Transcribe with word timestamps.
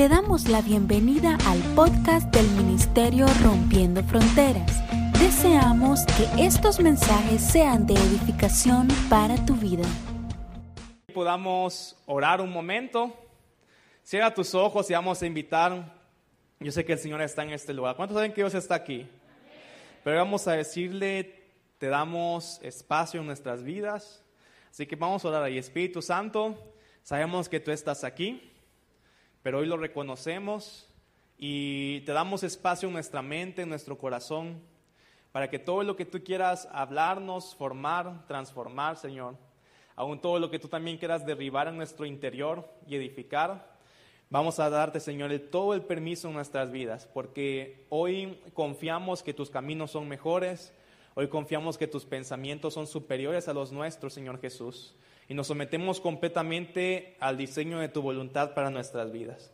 Te 0.00 0.08
damos 0.08 0.48
la 0.48 0.62
bienvenida 0.62 1.36
al 1.46 1.58
podcast 1.74 2.34
del 2.34 2.48
Ministerio 2.52 3.26
Rompiendo 3.44 4.02
Fronteras. 4.02 4.82
Deseamos 5.20 6.06
que 6.06 6.42
estos 6.42 6.80
mensajes 6.80 7.42
sean 7.42 7.86
de 7.86 7.92
edificación 7.92 8.88
para 9.10 9.36
tu 9.44 9.54
vida. 9.56 9.84
Podamos 11.12 12.02
orar 12.06 12.40
un 12.40 12.50
momento. 12.50 13.14
Cierra 14.02 14.32
tus 14.32 14.54
ojos 14.54 14.88
y 14.88 14.94
vamos 14.94 15.20
a 15.20 15.26
invitar. 15.26 15.94
Yo 16.60 16.72
sé 16.72 16.82
que 16.82 16.94
el 16.94 16.98
Señor 16.98 17.20
está 17.20 17.42
en 17.42 17.50
este 17.50 17.74
lugar. 17.74 17.94
¿Cuántos 17.94 18.14
saben 18.14 18.32
que 18.32 18.40
Dios 18.40 18.54
está 18.54 18.76
aquí? 18.76 19.06
Pero 20.02 20.16
vamos 20.16 20.48
a 20.48 20.52
decirle, 20.52 21.44
te 21.76 21.88
damos 21.88 22.58
espacio 22.62 23.20
en 23.20 23.26
nuestras 23.26 23.62
vidas. 23.62 24.24
Así 24.70 24.86
que 24.86 24.96
vamos 24.96 25.22
a 25.26 25.28
orar 25.28 25.42
ahí. 25.42 25.58
Espíritu 25.58 26.00
Santo, 26.00 26.56
sabemos 27.02 27.50
que 27.50 27.60
tú 27.60 27.70
estás 27.70 28.02
aquí 28.02 28.49
pero 29.42 29.58
hoy 29.58 29.66
lo 29.66 29.76
reconocemos 29.76 30.86
y 31.38 32.00
te 32.00 32.12
damos 32.12 32.42
espacio 32.42 32.88
en 32.88 32.94
nuestra 32.94 33.22
mente, 33.22 33.62
en 33.62 33.70
nuestro 33.70 33.96
corazón, 33.96 34.60
para 35.32 35.48
que 35.48 35.58
todo 35.58 35.82
lo 35.82 35.96
que 35.96 36.04
tú 36.04 36.22
quieras 36.22 36.68
hablarnos, 36.72 37.54
formar, 37.54 38.26
transformar, 38.26 38.96
Señor, 38.96 39.36
aún 39.96 40.20
todo 40.20 40.38
lo 40.38 40.50
que 40.50 40.58
tú 40.58 40.68
también 40.68 40.98
quieras 40.98 41.24
derribar 41.24 41.68
en 41.68 41.76
nuestro 41.76 42.04
interior 42.04 42.68
y 42.86 42.96
edificar, 42.96 43.78
vamos 44.28 44.58
a 44.58 44.68
darte, 44.68 45.00
Señor, 45.00 45.32
todo 45.50 45.72
el 45.72 45.82
permiso 45.82 46.28
en 46.28 46.34
nuestras 46.34 46.70
vidas, 46.70 47.08
porque 47.14 47.86
hoy 47.88 48.40
confiamos 48.52 49.22
que 49.22 49.32
tus 49.32 49.48
caminos 49.48 49.92
son 49.92 50.08
mejores, 50.08 50.74
hoy 51.14 51.28
confiamos 51.28 51.78
que 51.78 51.86
tus 51.86 52.04
pensamientos 52.04 52.74
son 52.74 52.86
superiores 52.86 53.48
a 53.48 53.54
los 53.54 53.72
nuestros, 53.72 54.12
Señor 54.12 54.40
Jesús 54.40 54.94
y 55.30 55.34
nos 55.34 55.46
sometemos 55.46 56.00
completamente 56.00 57.14
al 57.20 57.36
diseño 57.36 57.78
de 57.78 57.88
tu 57.88 58.02
voluntad 58.02 58.52
para 58.52 58.68
nuestras 58.68 59.12
vidas. 59.12 59.52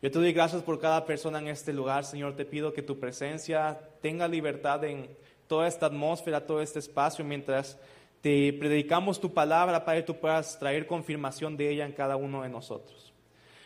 Yo 0.00 0.10
te 0.10 0.18
doy 0.18 0.32
gracias 0.32 0.62
por 0.62 0.80
cada 0.80 1.04
persona 1.04 1.40
en 1.40 1.48
este 1.48 1.74
lugar, 1.74 2.06
Señor. 2.06 2.36
Te 2.36 2.46
pido 2.46 2.72
que 2.72 2.80
tu 2.80 2.98
presencia 2.98 3.78
tenga 4.00 4.26
libertad 4.26 4.82
en 4.84 5.14
toda 5.46 5.68
esta 5.68 5.84
atmósfera, 5.84 6.46
todo 6.46 6.62
este 6.62 6.78
espacio, 6.78 7.22
mientras 7.22 7.78
te 8.22 8.50
predicamos 8.54 9.20
tu 9.20 9.34
palabra 9.34 9.84
para 9.84 9.98
que 9.98 10.06
tú 10.06 10.16
puedas 10.16 10.58
traer 10.58 10.86
confirmación 10.86 11.54
de 11.54 11.68
ella 11.68 11.84
en 11.84 11.92
cada 11.92 12.16
uno 12.16 12.40
de 12.40 12.48
nosotros. 12.48 13.12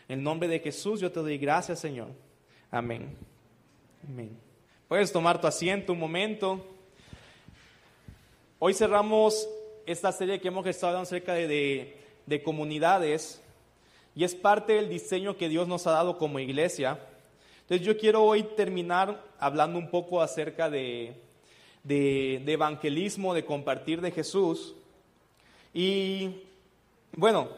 En 0.09 0.19
el 0.19 0.25
nombre 0.25 0.49
de 0.49 0.59
Jesús 0.59 0.99
yo 0.99 1.13
te 1.13 1.21
doy 1.21 1.39
gracias, 1.39 1.79
Señor. 1.79 2.09
Amén. 2.69 3.17
Amén. 4.09 4.37
Puedes 4.89 5.13
tomar 5.13 5.41
tu 5.41 5.47
asiento 5.47 5.93
un 5.93 6.01
momento. 6.01 6.67
Hoy 8.59 8.75
cerramos 8.75 9.49
esta 9.87 10.13
serie 10.13 10.41
que 10.41 10.49
hemos 10.49 10.67
estado 10.67 10.89
hablando 10.89 11.07
acerca 11.07 11.35
de, 11.35 11.97
de, 12.27 12.43
comunidades 12.43 13.43
y 14.15 14.25
es 14.25 14.35
parte 14.35 14.75
del 14.75 14.89
diseño 14.89 15.37
que 15.37 15.49
Dios 15.49 15.69
nos 15.69 15.87
ha 15.87 15.93
dado 15.93 16.19
como 16.19 16.39
iglesia. 16.39 16.99
Entonces 17.63 17.87
yo 17.87 17.99
quiero 17.99 18.23
hoy 18.23 18.43
terminar 18.43 19.23
hablando 19.39 19.79
un 19.79 19.91
poco 19.91 20.23
acerca 20.23 20.71
de, 20.71 21.15
de, 21.83 22.43
de, 22.45 22.53
evangelismo, 22.53 23.35
de 23.35 23.45
compartir 23.45 24.01
de 24.01 24.11
Jesús. 24.11 24.75
Y 25.73 26.43
bueno, 27.13 27.49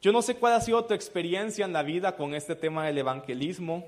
yo 0.00 0.12
no 0.12 0.22
sé 0.22 0.36
cuál 0.36 0.54
ha 0.54 0.60
sido 0.60 0.84
tu 0.84 0.94
experiencia 0.94 1.64
en 1.64 1.72
la 1.72 1.82
vida 1.82 2.16
con 2.16 2.34
este 2.34 2.54
tema 2.54 2.86
del 2.86 2.98
evangelismo. 2.98 3.84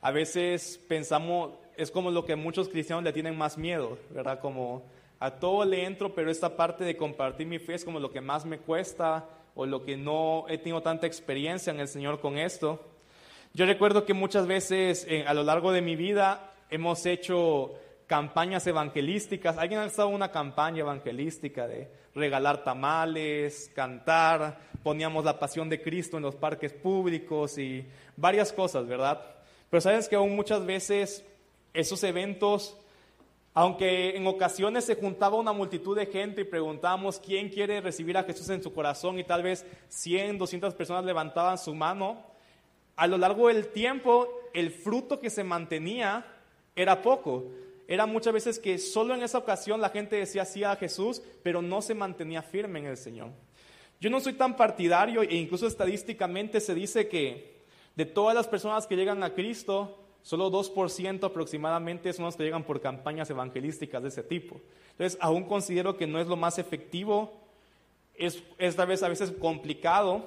A 0.00 0.10
veces 0.10 0.80
pensamos, 0.88 1.52
es 1.76 1.90
como 1.90 2.10
lo 2.10 2.24
que 2.24 2.36
muchos 2.36 2.68
cristianos 2.68 3.04
le 3.04 3.12
tienen 3.12 3.36
más 3.36 3.58
miedo, 3.58 3.98
¿verdad? 4.10 4.40
Como 4.40 4.84
a 5.20 5.32
todo 5.32 5.66
le 5.66 5.84
entro, 5.84 6.14
pero 6.14 6.30
esta 6.30 6.56
parte 6.56 6.82
de 6.82 6.96
compartir 6.96 7.46
mi 7.46 7.58
fe 7.58 7.74
es 7.74 7.84
como 7.84 8.00
lo 8.00 8.10
que 8.10 8.22
más 8.22 8.46
me 8.46 8.58
cuesta 8.58 9.28
o 9.54 9.66
lo 9.66 9.84
que 9.84 9.96
no 9.96 10.46
he 10.48 10.56
tenido 10.56 10.80
tanta 10.80 11.06
experiencia 11.06 11.70
en 11.70 11.78
el 11.78 11.88
Señor 11.88 12.20
con 12.20 12.38
esto. 12.38 12.82
Yo 13.52 13.66
recuerdo 13.66 14.06
que 14.06 14.14
muchas 14.14 14.46
veces 14.46 15.06
eh, 15.08 15.24
a 15.26 15.34
lo 15.34 15.42
largo 15.42 15.72
de 15.72 15.82
mi 15.82 15.94
vida 15.94 16.52
hemos 16.70 17.04
hecho 17.04 17.74
campañas 18.06 18.66
evangelísticas. 18.66 19.58
¿Alguien 19.58 19.80
ha 19.80 19.84
estado 19.84 20.08
una 20.08 20.32
campaña 20.32 20.80
evangelística 20.80 21.68
de 21.68 21.90
regalar 22.14 22.64
tamales, 22.64 23.70
cantar? 23.74 24.58
Poníamos 24.82 25.24
la 25.26 25.38
pasión 25.38 25.68
de 25.68 25.82
Cristo 25.82 26.16
en 26.16 26.22
los 26.22 26.34
parques 26.34 26.72
públicos 26.72 27.58
y 27.58 27.86
varias 28.16 28.54
cosas, 28.54 28.86
¿verdad? 28.86 29.20
Pero 29.68 29.82
sabes 29.82 30.08
que 30.08 30.16
aún 30.16 30.34
muchas 30.34 30.64
veces 30.64 31.26
esos 31.74 32.02
eventos 32.04 32.76
aunque 33.52 34.16
en 34.16 34.26
ocasiones 34.26 34.84
se 34.84 34.94
juntaba 34.94 35.36
una 35.36 35.52
multitud 35.52 35.96
de 35.96 36.06
gente 36.06 36.42
y 36.42 36.44
preguntábamos 36.44 37.18
quién 37.18 37.48
quiere 37.48 37.80
recibir 37.80 38.16
a 38.16 38.22
Jesús 38.22 38.48
en 38.50 38.62
su 38.62 38.72
corazón 38.72 39.18
y 39.18 39.24
tal 39.24 39.42
vez 39.42 39.66
100, 39.88 40.38
200 40.38 40.74
personas 40.74 41.04
levantaban 41.04 41.58
su 41.58 41.74
mano, 41.74 42.22
a 42.96 43.06
lo 43.06 43.18
largo 43.18 43.48
del 43.48 43.68
tiempo 43.68 44.28
el 44.52 44.70
fruto 44.70 45.20
que 45.20 45.30
se 45.30 45.44
mantenía 45.44 46.24
era 46.76 47.02
poco. 47.02 47.44
Era 47.88 48.06
muchas 48.06 48.32
veces 48.32 48.58
que 48.60 48.78
solo 48.78 49.14
en 49.14 49.22
esa 49.22 49.38
ocasión 49.38 49.80
la 49.80 49.90
gente 49.90 50.16
decía 50.16 50.44
sí 50.44 50.62
a 50.62 50.76
Jesús, 50.76 51.22
pero 51.42 51.60
no 51.60 51.82
se 51.82 51.94
mantenía 51.94 52.42
firme 52.42 52.78
en 52.78 52.86
el 52.86 52.96
Señor. 52.96 53.30
Yo 54.00 54.10
no 54.10 54.20
soy 54.20 54.34
tan 54.34 54.56
partidario 54.56 55.22
e 55.22 55.34
incluso 55.34 55.66
estadísticamente 55.66 56.60
se 56.60 56.74
dice 56.74 57.08
que 57.08 57.64
de 57.96 58.06
todas 58.06 58.34
las 58.34 58.46
personas 58.46 58.86
que 58.86 58.96
llegan 58.96 59.22
a 59.22 59.34
Cristo, 59.34 59.98
Solo 60.22 60.50
2% 60.50 61.24
aproximadamente 61.24 62.12
son 62.12 62.26
los 62.26 62.36
que 62.36 62.44
llegan 62.44 62.64
por 62.64 62.80
campañas 62.80 63.30
evangelísticas 63.30 64.02
de 64.02 64.08
ese 64.08 64.22
tipo. 64.22 64.60
Entonces, 64.92 65.18
aún 65.20 65.44
considero 65.44 65.96
que 65.96 66.06
no 66.06 66.20
es 66.20 66.26
lo 66.26 66.36
más 66.36 66.58
efectivo, 66.58 67.32
es, 68.14 68.42
esta 68.58 68.84
vez 68.84 69.02
a 69.02 69.08
veces 69.08 69.32
complicado. 69.32 70.26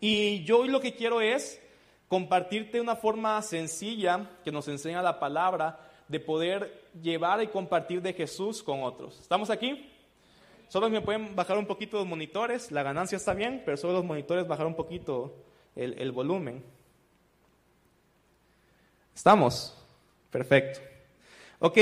Y 0.00 0.44
yo 0.44 0.66
lo 0.66 0.80
que 0.80 0.94
quiero 0.94 1.20
es 1.20 1.60
compartirte 2.08 2.80
una 2.80 2.96
forma 2.96 3.40
sencilla 3.40 4.30
que 4.44 4.52
nos 4.52 4.68
enseña 4.68 5.02
la 5.02 5.18
palabra 5.18 5.80
de 6.08 6.20
poder 6.20 6.82
llevar 7.02 7.42
y 7.42 7.46
compartir 7.46 8.02
de 8.02 8.12
Jesús 8.12 8.62
con 8.62 8.82
otros. 8.82 9.18
¿Estamos 9.20 9.48
aquí? 9.48 9.90
Solo 10.68 10.90
me 10.90 11.00
pueden 11.00 11.34
bajar 11.34 11.56
un 11.56 11.66
poquito 11.66 11.96
los 11.96 12.06
monitores, 12.06 12.70
la 12.70 12.82
ganancia 12.82 13.16
está 13.16 13.32
bien, 13.32 13.62
pero 13.64 13.76
solo 13.76 13.94
los 13.94 14.04
monitores 14.04 14.46
bajar 14.46 14.66
un 14.66 14.74
poquito 14.74 15.34
el 15.76 16.12
volumen. 16.12 16.62
¿Estamos? 19.14 19.76
Perfecto. 20.30 20.80
Ok, 21.60 21.78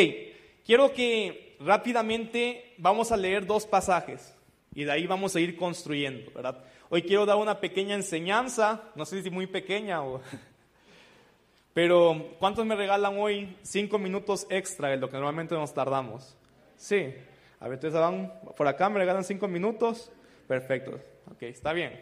quiero 0.64 0.92
que 0.92 1.56
rápidamente 1.60 2.74
vamos 2.78 3.10
a 3.10 3.16
leer 3.16 3.46
dos 3.46 3.66
pasajes 3.66 4.34
y 4.74 4.84
de 4.84 4.92
ahí 4.92 5.06
vamos 5.06 5.34
a 5.34 5.40
ir 5.40 5.56
construyendo, 5.56 6.30
¿verdad? 6.32 6.62
Hoy 6.90 7.02
quiero 7.02 7.24
dar 7.24 7.36
una 7.36 7.58
pequeña 7.58 7.94
enseñanza, 7.94 8.82
no 8.94 9.06
sé 9.06 9.22
si 9.22 9.30
muy 9.30 9.46
pequeña 9.46 10.02
o... 10.02 10.20
Pero, 11.74 12.36
¿cuántos 12.38 12.66
me 12.66 12.76
regalan 12.76 13.18
hoy 13.18 13.56
cinco 13.62 13.98
minutos 13.98 14.46
extra 14.50 14.88
de 14.88 14.98
lo 14.98 15.08
que 15.08 15.14
normalmente 15.14 15.54
nos 15.54 15.72
tardamos? 15.72 16.36
Sí. 16.76 17.14
A 17.60 17.68
ver, 17.68 17.74
entonces 17.74 17.98
van 17.98 18.30
por 18.54 18.68
acá, 18.68 18.90
me 18.90 18.98
regalan 18.98 19.24
cinco 19.24 19.48
minutos. 19.48 20.12
Perfecto. 20.46 21.00
Ok, 21.30 21.44
está 21.44 21.72
bien. 21.72 21.98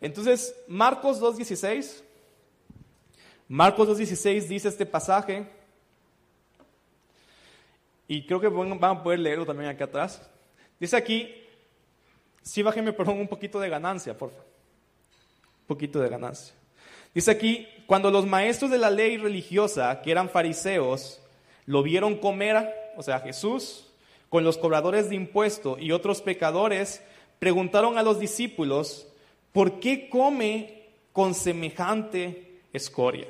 Entonces, 0.00 0.54
Marcos 0.66 1.20
2.16 1.20 2.05
Marcos 3.48 3.88
2.16 3.88 4.48
dice 4.48 4.68
este 4.68 4.86
pasaje, 4.86 5.46
y 8.08 8.24
creo 8.26 8.40
que 8.40 8.48
van 8.48 8.82
a 8.82 9.02
poder 9.02 9.18
leerlo 9.20 9.46
también 9.46 9.70
aquí 9.70 9.82
atrás. 9.82 10.22
Dice 10.78 10.96
aquí, 10.96 11.32
sí 12.42 12.62
bájeme 12.62 12.92
por 12.92 13.08
un 13.08 13.28
poquito 13.28 13.58
de 13.58 13.68
ganancia, 13.68 14.16
por 14.16 14.30
favor. 14.30 14.46
Un 15.60 15.66
poquito 15.66 16.00
de 16.00 16.08
ganancia. 16.08 16.54
Dice 17.14 17.30
aquí, 17.30 17.66
cuando 17.86 18.10
los 18.10 18.26
maestros 18.26 18.70
de 18.70 18.78
la 18.78 18.90
ley 18.90 19.16
religiosa, 19.16 20.02
que 20.02 20.10
eran 20.10 20.28
fariseos, 20.28 21.20
lo 21.64 21.82
vieron 21.82 22.18
comer, 22.18 22.72
o 22.96 23.02
sea, 23.02 23.20
Jesús, 23.20 23.90
con 24.28 24.44
los 24.44 24.58
cobradores 24.58 25.08
de 25.08 25.16
impuestos 25.16 25.80
y 25.80 25.92
otros 25.92 26.20
pecadores, 26.20 27.02
preguntaron 27.38 27.96
a 27.98 28.02
los 28.02 28.20
discípulos, 28.20 29.08
¿por 29.52 29.80
qué 29.80 30.08
come 30.08 30.84
con 31.12 31.34
semejante 31.34 32.45
escoria. 32.76 33.26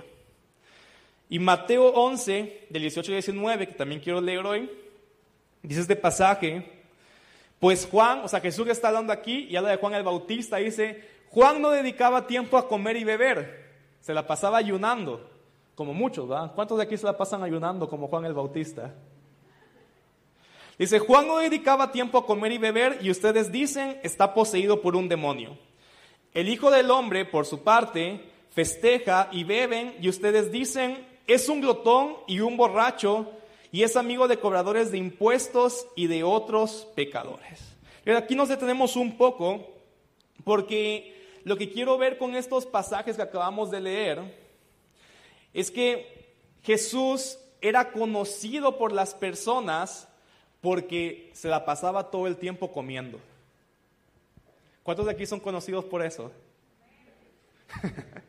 Y 1.29 1.39
Mateo 1.39 1.89
11, 1.89 2.67
del 2.71 2.83
18 2.83 3.11
y 3.11 3.15
19, 3.15 3.69
que 3.69 3.75
también 3.75 4.01
quiero 4.01 4.21
leer 4.21 4.47
hoy, 4.47 4.71
dice 5.63 5.81
este 5.81 5.97
pasaje, 5.97 6.71
pues 7.59 7.89
Juan, 7.91 8.21
o 8.25 8.29
sea, 8.29 8.41
Jesús 8.41 8.69
está 8.69 8.89
hablando 8.89 9.13
aquí 9.13 9.47
y 9.51 9.57
habla 9.57 9.71
de 9.71 9.77
Juan 9.77 9.95
el 9.95 10.05
Bautista, 10.05 10.59
dice, 10.59 11.03
Juan 11.31 11.61
no 11.61 11.71
dedicaba 11.71 12.27
tiempo 12.27 12.57
a 12.57 12.69
comer 12.69 12.97
y 12.97 13.05
beber, 13.05 13.75
se 14.01 14.15
la 14.15 14.27
pasaba 14.27 14.59
ayunando, 14.59 15.29
como 15.75 15.93
muchos, 15.93 16.29
¿verdad? 16.29 16.53
¿Cuántos 16.55 16.79
de 16.79 16.85
aquí 16.85 16.97
se 16.97 17.07
la 17.07 17.17
pasan 17.17 17.43
ayunando 17.43 17.89
como 17.89 18.09
Juan 18.09 18.25
el 18.25 18.35
Bautista? 18.35 18.95
Dice, 20.79 20.99
Juan 20.99 21.27
no 21.27 21.39
dedicaba 21.39 21.91
tiempo 21.91 22.19
a 22.19 22.27
comer 22.27 22.53
y 22.53 22.59
beber 22.59 22.99
y 23.01 23.11
ustedes 23.11 23.51
dicen, 23.51 23.99
está 24.03 24.35
poseído 24.35 24.83
por 24.83 24.95
un 24.95 25.09
demonio. 25.09 25.59
El 26.35 26.51
Hijo 26.51 26.71
del 26.71 26.91
Hombre, 26.91 27.25
por 27.25 27.47
su 27.47 27.65
parte, 27.65 28.21
festeja 28.57 29.29
y 29.33 29.45
beben 29.45 29.95
y 30.01 30.09
ustedes 30.09 30.51
dicen, 30.51 31.07
es 31.27 31.51
un 31.51 31.61
glotón 31.61 32.17
y 32.27 32.41
un 32.41 32.57
borracho 32.57 33.31
y 33.71 33.83
es 33.83 33.97
amigo 33.97 34.29
de 34.29 34.39
cobradores 34.39 34.91
de 34.91 34.97
impuestos 34.97 35.87
y 35.95 36.07
de 36.07 36.25
otros 36.25 36.89
pecadores. 36.97 37.61
Pero 38.03 38.17
aquí 38.17 38.35
nos 38.35 38.49
detenemos 38.49 38.97
un 38.97 39.19
poco 39.19 39.75
porque 40.43 41.39
lo 41.45 41.59
que 41.59 41.71
quiero 41.71 41.99
ver 41.99 42.17
con 42.17 42.35
estos 42.35 42.65
pasajes 42.65 43.17
que 43.17 43.23
acabamos 43.23 43.71
de 43.71 43.83
leer 43.83 44.23
es 45.53 45.71
que 45.71 46.35
Jesús 46.63 47.39
era 47.61 47.93
conocido 47.93 48.79
por 48.79 48.91
las 48.91 49.15
personas 49.15 50.09
porque 50.63 51.31
se 51.35 51.49
la 51.49 51.67
pasaba 51.67 52.11
todo 52.11 52.27
el 52.27 52.39
tiempo 52.39 52.73
comiendo. 52.73 53.21
¿Cuántos 54.83 55.05
de 55.05 55.13
aquí 55.13 55.27
son 55.27 55.41
conocidos 55.41 55.85
por 55.85 56.01
eso? 56.01 56.33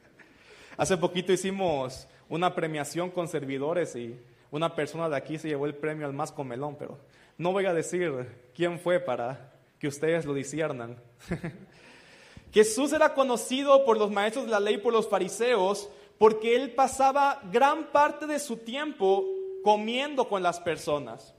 Hace 0.78 0.96
poquito 0.96 1.34
hicimos 1.34 2.08
una 2.30 2.54
premiación 2.54 3.10
con 3.10 3.28
servidores 3.28 3.96
y 3.96 4.16
una 4.52 4.76
persona 4.76 5.10
de 5.10 5.18
aquí 5.18 5.40
se 5.40 5.48
llevó 5.48 5.66
el 5.66 5.74
premio 5.74 6.06
al 6.06 6.14
más 6.14 6.32
comelón, 6.32 6.76
pero 6.78 7.00
no 7.40 7.52
voy 7.52 7.66
a 7.66 7.74
decir 7.74 8.52
quién 8.54 8.80
fue 8.80 9.00
para 9.00 9.54
que 9.80 9.88
ustedes 9.88 10.26
lo 10.26 10.36
disiernan. 10.36 11.02
Jesús 12.54 12.94
era 12.94 13.16
conocido 13.16 13.86
por 13.86 13.98
los 13.98 14.12
maestros 14.12 14.46
de 14.46 14.52
la 14.52 14.60
ley, 14.60 14.78
por 14.78 14.94
los 14.94 15.10
fariseos, 15.10 15.90
porque 16.20 16.56
él 16.56 16.76
pasaba 16.76 17.42
gran 17.52 17.92
parte 17.92 18.28
de 18.28 18.38
su 18.38 18.58
tiempo 18.58 19.26
comiendo 19.64 20.30
con 20.30 20.44
las 20.44 20.60
personas. 20.60 21.34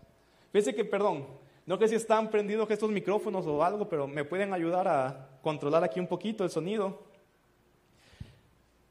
Fíjense 0.50 0.74
que, 0.74 0.84
perdón, 0.84 1.28
no 1.64 1.78
sé 1.78 1.88
si 1.88 1.94
están 1.94 2.28
prendidos 2.28 2.68
estos 2.70 2.90
micrófonos 2.90 3.46
o 3.46 3.62
algo, 3.62 3.88
pero 3.88 4.08
me 4.08 4.24
pueden 4.24 4.52
ayudar 4.52 4.88
a 4.88 5.28
controlar 5.42 5.84
aquí 5.84 6.00
un 6.00 6.08
poquito 6.08 6.42
el 6.42 6.50
sonido. 6.50 7.07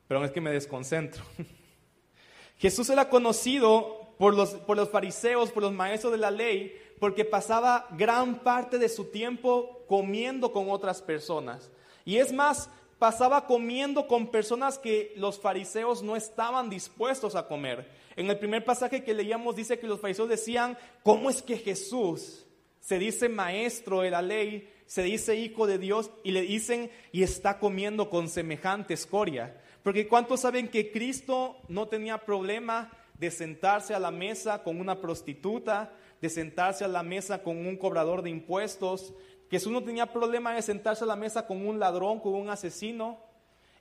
Pero 0.08 0.24
es 0.24 0.32
que 0.32 0.42
me 0.42 0.52
desconcentro. 0.52 1.24
Jesús 2.58 2.90
era 2.90 3.10
conocido 3.10 4.08
por 4.18 4.36
los, 4.36 4.52
por 4.52 4.78
los 4.78 4.90
fariseos, 4.90 5.52
por 5.52 5.64
los 5.64 5.74
maestros 5.74 6.12
de 6.12 6.18
la 6.18 6.32
ley, 6.32 6.76
porque 7.00 7.26
pasaba 7.26 7.88
gran 7.92 8.40
parte 8.40 8.80
de 8.80 8.90
su 8.90 9.06
tiempo 9.06 9.84
comiendo 9.88 10.52
con 10.52 10.70
otras 10.72 11.02
personas. 11.02 11.70
Y 12.06 12.18
es 12.18 12.34
más, 12.34 12.70
pasaba 13.00 13.46
comiendo 13.46 14.08
con 14.08 14.32
personas 14.32 14.80
que 14.80 15.14
los 15.16 15.40
fariseos 15.40 16.02
no 16.02 16.16
estaban 16.16 16.70
dispuestos 16.70 17.36
a 17.36 17.48
comer. 17.48 17.90
En 18.16 18.30
el 18.30 18.40
primer 18.40 18.66
pasaje 18.66 19.04
que 19.04 19.14
leíamos 19.14 19.56
dice 19.56 19.78
que 19.78 19.88
los 19.88 20.02
fariseos 20.02 20.30
decían, 20.30 20.78
¿cómo 21.04 21.30
es 21.30 21.44
que 21.44 21.58
Jesús 21.58 22.46
se 22.80 22.98
dice 22.98 23.30
maestro 23.30 24.02
de 24.02 24.10
la 24.10 24.24
ley, 24.24 24.74
se 24.88 25.04
dice 25.04 25.36
hijo 25.36 25.68
de 25.68 25.78
Dios 25.78 26.10
y 26.24 26.32
le 26.32 26.42
dicen 26.42 26.90
y 27.12 27.22
está 27.22 27.60
comiendo 27.60 28.10
con 28.10 28.30
semejante 28.30 28.96
escoria? 28.96 29.62
Porque 29.88 30.06
¿cuántos 30.06 30.42
saben 30.42 30.68
que 30.68 30.92
Cristo 30.92 31.62
no 31.70 31.88
tenía 31.88 32.18
problema 32.18 32.92
de 33.18 33.32
sentarse 33.32 33.94
a 33.94 34.00
la 34.00 34.12
mesa 34.12 34.62
con 34.62 34.82
una 34.82 35.00
prostituta, 35.00 35.94
de 36.20 36.30
sentarse 36.30 36.84
a 36.84 36.90
la 36.90 37.04
mesa 37.04 37.42
con 37.42 37.66
un 37.66 37.78
cobrador 37.78 38.22
de 38.22 38.30
impuestos, 38.30 39.14
Jesús 39.50 39.72
no 39.72 39.86
tenía 39.86 40.08
problema 40.08 40.54
de 40.54 40.62
sentarse 40.62 41.06
a 41.06 41.08
la 41.08 41.16
mesa 41.16 41.48
con 41.48 41.66
un 41.66 41.80
ladrón, 41.80 42.20
con 42.20 42.34
un 42.34 42.50
asesino. 42.50 43.18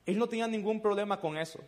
Él 0.04 0.16
no 0.16 0.28
tenía 0.28 0.46
ningún 0.46 0.80
problema 0.80 1.18
con 1.18 1.36
eso, 1.36 1.58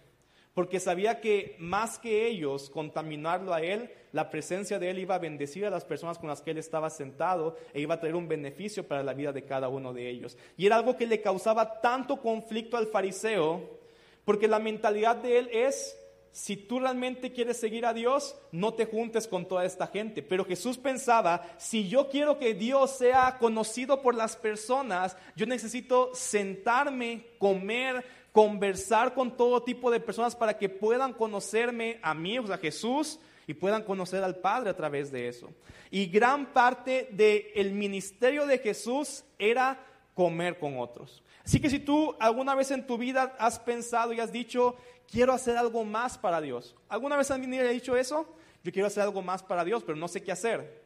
porque 0.55 0.79
sabía 0.79 1.21
que 1.21 1.57
más 1.59 1.99
que 1.99 2.29
ellos 2.29 2.71
contaminarlo 2.71 3.53
a 3.53 3.61
él, 3.61 3.91
la 4.13 4.31
presencia 4.31 4.79
de 4.79 4.91
él 4.91 5.01
iba 5.01 5.17
a 5.17 5.19
bendecir 5.19 5.67
a 5.67 5.71
las 5.71 5.85
personas 5.85 6.17
con 6.17 6.29
las 6.29 6.43
que 6.43 6.53
él 6.53 6.59
estaba 6.59 6.91
sentado 6.91 7.57
e 7.75 7.81
iba 7.81 7.97
a 7.97 8.01
traer 8.01 8.15
un 8.15 8.29
beneficio 8.29 8.87
para 8.87 9.03
la 9.03 9.15
vida 9.15 9.33
de 9.33 9.45
cada 9.45 9.69
uno 9.69 9.93
de 9.93 10.09
ellos. 10.09 10.39
Y 10.57 10.67
era 10.67 10.77
algo 10.77 10.97
que 10.97 11.09
le 11.09 11.21
causaba 11.21 11.81
tanto 11.81 12.23
conflicto 12.23 12.77
al 12.77 12.87
fariseo, 12.87 13.79
porque 14.29 14.47
la 14.47 14.59
mentalidad 14.59 15.17
de 15.17 15.39
él 15.39 15.49
es 15.55 15.99
si 16.33 16.55
tú 16.55 16.81
realmente 16.81 17.33
quieres 17.33 17.57
seguir 17.57 17.87
a 17.87 17.95
Dios, 17.95 18.37
no 18.53 18.75
te 18.75 18.85
juntes 18.85 19.27
con 19.27 19.49
toda 19.49 19.65
esta 19.65 19.87
gente. 19.87 20.23
Pero 20.23 20.45
Jesús 20.45 20.77
pensaba, 20.77 21.47
si 21.57 21.89
yo 21.89 22.11
quiero 22.11 22.39
que 22.39 22.53
Dios 22.53 22.91
sea 22.99 23.39
conocido 23.39 24.03
por 24.03 24.15
las 24.15 24.37
personas, 24.37 25.17
yo 25.35 25.47
necesito 25.47 26.11
sentarme, 26.15 27.25
comer, 27.39 28.05
conversar 28.31 29.15
con 29.15 29.35
todo 29.35 29.63
tipo 29.63 29.91
de 29.91 29.99
personas 29.99 30.37
para 30.37 30.59
que 30.59 30.69
puedan 30.69 31.15
conocerme 31.15 31.99
a 32.03 32.13
mí, 32.13 32.39
o 32.39 32.47
sea, 32.47 32.59
Jesús, 32.59 33.19
y 33.47 33.55
puedan 33.55 33.83
conocer 33.83 34.23
al 34.23 34.37
Padre 34.37 34.69
a 34.69 34.77
través 34.77 35.11
de 35.11 35.27
eso. 35.27 35.49
Y 35.91 36.05
gran 36.05 36.53
parte 36.53 37.09
del 37.13 37.73
ministerio 37.73 38.45
de 38.45 38.59
Jesús 38.59 39.25
era 39.39 39.83
comer 40.13 40.59
con 40.59 40.79
otros. 40.79 41.23
Así 41.49 41.61
que 41.61 41.71
si 41.71 41.79
tú 41.79 42.15
alguna 42.21 42.55
vez 42.55 42.71
en 42.73 42.87
tu 42.87 42.99
vida 42.99 43.35
has 43.39 43.59
pensado 43.59 44.13
y 44.13 44.21
has 44.21 44.31
dicho, 44.31 44.77
quiero 45.11 45.33
hacer 45.33 45.57
algo 45.57 45.83
más 45.83 46.19
para 46.19 46.43
Dios. 46.43 46.77
¿Alguna 46.91 47.17
vez 47.17 47.31
alguien 47.31 47.55
ha 47.55 47.71
dicho 47.71 47.97
eso? 47.97 48.37
Yo 48.63 48.71
quiero 48.71 48.87
hacer 48.87 49.03
algo 49.05 49.23
más 49.23 49.43
para 49.43 49.65
Dios, 49.65 49.83
pero 49.83 49.97
no 49.97 50.09
sé 50.09 50.23
qué 50.23 50.31
hacer. 50.31 50.85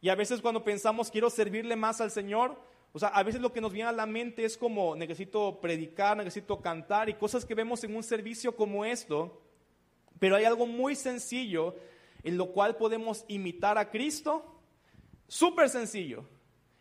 Y 0.00 0.08
a 0.08 0.14
veces 0.14 0.40
cuando 0.40 0.64
pensamos, 0.64 1.10
quiero 1.10 1.28
servirle 1.28 1.76
más 1.76 2.00
al 2.00 2.10
Señor, 2.10 2.58
o 2.94 2.98
sea, 2.98 3.08
a 3.08 3.22
veces 3.22 3.42
lo 3.42 3.52
que 3.52 3.60
nos 3.60 3.70
viene 3.70 3.90
a 3.90 3.92
la 3.92 4.06
mente 4.06 4.46
es 4.46 4.56
como, 4.56 4.96
necesito 4.96 5.60
predicar, 5.60 6.16
necesito 6.16 6.58
cantar 6.62 7.10
y 7.10 7.12
cosas 7.12 7.44
que 7.44 7.54
vemos 7.54 7.84
en 7.84 7.94
un 7.94 8.02
servicio 8.02 8.56
como 8.56 8.86
esto. 8.86 9.42
Pero 10.18 10.36
hay 10.36 10.46
algo 10.46 10.66
muy 10.66 10.96
sencillo 10.96 11.76
en 12.22 12.38
lo 12.38 12.46
cual 12.52 12.76
podemos 12.76 13.26
imitar 13.28 13.76
a 13.76 13.90
Cristo, 13.90 14.58
súper 15.26 15.68
sencillo, 15.68 16.24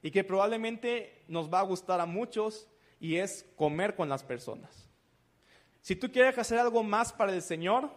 y 0.01 0.11
que 0.11 0.23
probablemente 0.23 1.25
nos 1.27 1.53
va 1.53 1.59
a 1.59 1.63
gustar 1.63 1.99
a 1.99 2.05
muchos, 2.05 2.69
y 2.99 3.17
es 3.17 3.45
comer 3.55 3.95
con 3.95 4.09
las 4.09 4.23
personas. 4.23 4.87
Si 5.81 5.95
tú 5.95 6.11
quieres 6.11 6.37
hacer 6.37 6.59
algo 6.59 6.83
más 6.83 7.13
para 7.13 7.33
el 7.33 7.41
Señor, 7.41 7.89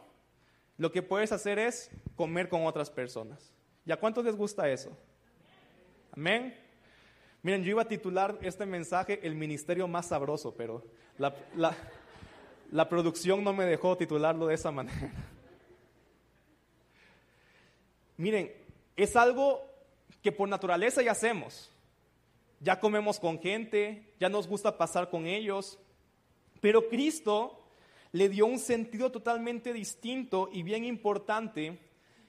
lo 0.78 0.92
que 0.92 1.02
puedes 1.02 1.32
hacer 1.32 1.58
es 1.58 1.90
comer 2.16 2.48
con 2.48 2.66
otras 2.66 2.90
personas. 2.90 3.52
¿Y 3.84 3.92
a 3.92 3.96
cuántos 3.98 4.24
les 4.24 4.36
gusta 4.36 4.68
eso? 4.68 4.96
Amén. 6.12 6.54
Miren, 7.42 7.64
yo 7.64 7.70
iba 7.70 7.82
a 7.82 7.88
titular 7.88 8.38
este 8.42 8.66
mensaje 8.66 9.20
El 9.26 9.34
ministerio 9.34 9.88
más 9.88 10.08
sabroso, 10.08 10.54
pero 10.54 10.84
la, 11.18 11.34
la 12.70 12.88
producción 12.88 13.42
no 13.42 13.52
me 13.52 13.64
dejó 13.64 13.96
titularlo 13.96 14.46
de 14.46 14.54
esa 14.54 14.70
manera. 14.70 15.12
Miren, 18.16 18.52
es 18.96 19.16
algo 19.16 19.66
que 20.22 20.32
por 20.32 20.48
naturaleza 20.48 21.02
ya 21.02 21.12
hacemos. 21.12 21.70
Ya 22.60 22.78
comemos 22.78 23.18
con 23.18 23.40
gente, 23.40 24.09
ya 24.20 24.28
nos 24.28 24.46
gusta 24.46 24.76
pasar 24.76 25.08
con 25.08 25.26
ellos, 25.26 25.78
pero 26.60 26.88
Cristo 26.88 27.58
le 28.12 28.28
dio 28.28 28.44
un 28.44 28.58
sentido 28.58 29.10
totalmente 29.10 29.72
distinto 29.72 30.50
y 30.52 30.62
bien 30.62 30.84
importante 30.84 31.78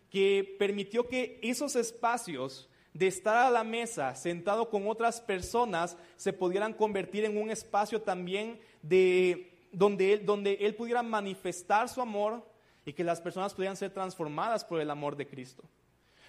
que 0.10 0.56
permitió 0.58 1.08
que 1.08 1.40
esos 1.44 1.76
espacios 1.76 2.70
de 2.94 3.08
estar 3.08 3.38
a 3.38 3.50
la 3.50 3.64
mesa 3.64 4.16
sentado 4.16 4.70
con 4.70 4.88
otras 4.88 5.22
personas 5.22 5.98
se 6.16 6.34
pudieran 6.34 6.74
convertir 6.74 7.26
en 7.26 7.38
un 7.38 7.50
espacio 7.50 8.02
también 8.02 8.60
de 8.82 9.68
donde 9.72 10.14
él, 10.14 10.26
donde 10.26 10.54
él 10.62 10.76
pudiera 10.76 11.04
manifestar 11.04 11.90
su 11.90 12.02
amor 12.02 12.46
y 12.86 12.94
que 12.94 13.04
las 13.04 13.22
personas 13.22 13.54
pudieran 13.54 13.78
ser 13.78 13.94
transformadas 13.94 14.64
por 14.66 14.80
el 14.82 14.90
amor 14.90 15.16
de 15.16 15.28
Cristo. 15.28 15.64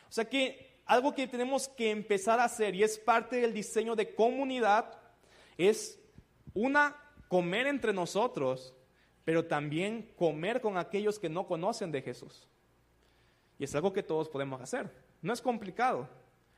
O 0.08 0.12
sea 0.12 0.28
que 0.28 0.72
algo 0.86 1.14
que 1.14 1.26
tenemos 1.26 1.68
que 1.68 1.90
empezar 1.90 2.40
a 2.40 2.44
hacer 2.44 2.74
y 2.74 2.82
es 2.82 2.98
parte 2.98 3.36
del 3.36 3.54
diseño 3.54 3.96
de 3.96 4.14
comunidad 4.14 5.01
es 5.56 6.00
una 6.54 6.96
comer 7.28 7.66
entre 7.66 7.92
nosotros 7.92 8.74
pero 9.24 9.46
también 9.46 10.12
comer 10.16 10.60
con 10.60 10.76
aquellos 10.76 11.18
que 11.18 11.28
no 11.28 11.46
conocen 11.46 11.92
de 11.92 12.02
Jesús. 12.02 12.48
Y 13.58 13.64
es 13.64 13.74
algo 13.74 13.92
que 13.92 14.02
todos 14.02 14.28
podemos 14.28 14.60
hacer. 14.60 14.90
No 15.20 15.32
es 15.32 15.40
complicado. 15.40 16.08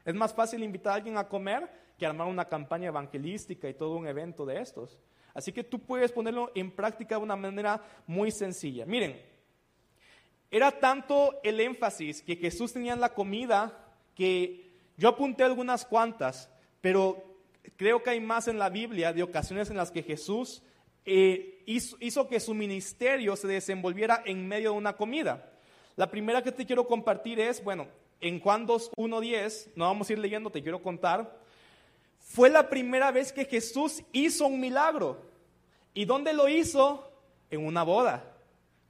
Es 0.04 0.14
más 0.14 0.32
fácil 0.32 0.62
invitar 0.62 0.92
a 0.92 0.96
alguien 0.96 1.18
a 1.18 1.28
comer 1.28 1.70
que 1.98 2.06
armar 2.06 2.26
una 2.26 2.46
campaña 2.46 2.88
evangelística 2.88 3.68
y 3.68 3.74
todo 3.74 3.96
un 3.96 4.06
evento 4.06 4.46
de 4.46 4.60
estos. 4.60 4.98
Así 5.34 5.52
que 5.52 5.64
tú 5.64 5.80
puedes 5.80 6.12
ponerlo 6.12 6.50
en 6.54 6.70
práctica 6.70 7.16
de 7.16 7.22
una 7.22 7.36
manera 7.36 7.82
muy 8.06 8.30
sencilla. 8.30 8.86
Miren, 8.86 9.20
era 10.50 10.70
tanto 10.78 11.40
el 11.42 11.60
énfasis 11.60 12.22
que 12.22 12.36
Jesús 12.36 12.72
tenía 12.72 12.92
en 12.94 13.00
la 13.00 13.12
comida 13.12 13.92
que 14.14 14.72
yo 14.96 15.08
apunté 15.08 15.42
algunas 15.42 15.84
cuantas, 15.84 16.48
pero 16.80 17.33
creo 17.76 18.02
que 18.02 18.10
hay 18.10 18.20
más 18.20 18.48
en 18.48 18.58
la 18.58 18.68
Biblia 18.68 19.12
de 19.12 19.22
ocasiones 19.22 19.70
en 19.70 19.76
las 19.76 19.90
que 19.90 20.02
Jesús 20.02 20.62
eh, 21.04 21.62
hizo, 21.66 22.28
que 22.28 22.40
su 22.40 22.54
ministerio 22.54 23.36
se 23.36 23.46
desenvolviera 23.46 24.22
en 24.24 24.46
medio 24.46 24.72
de 24.72 24.78
una 24.78 24.96
comida. 24.96 25.52
La 25.96 26.10
primera 26.10 26.42
que 26.42 26.52
te 26.52 26.66
quiero 26.66 26.86
compartir 26.86 27.38
es, 27.40 27.62
bueno, 27.62 27.86
en 28.20 28.40
Juan 28.40 28.66
2, 28.66 28.92
1, 28.96 29.20
10, 29.20 29.70
no 29.76 29.84
vamos 29.84 30.08
a 30.08 30.12
ir 30.12 30.18
leyendo, 30.18 30.50
te 30.50 30.62
quiero 30.62 30.82
contar, 30.82 31.38
fue 32.18 32.48
la 32.48 32.68
primera 32.68 33.10
vez 33.12 33.32
que 33.32 33.44
Jesús 33.44 34.02
hizo 34.12 34.46
un 34.46 34.60
milagro. 34.60 35.20
¿Y 35.92 36.06
dónde 36.06 36.32
lo 36.32 36.48
hizo? 36.48 37.10
En 37.50 37.64
una 37.64 37.82
boda, 37.82 38.24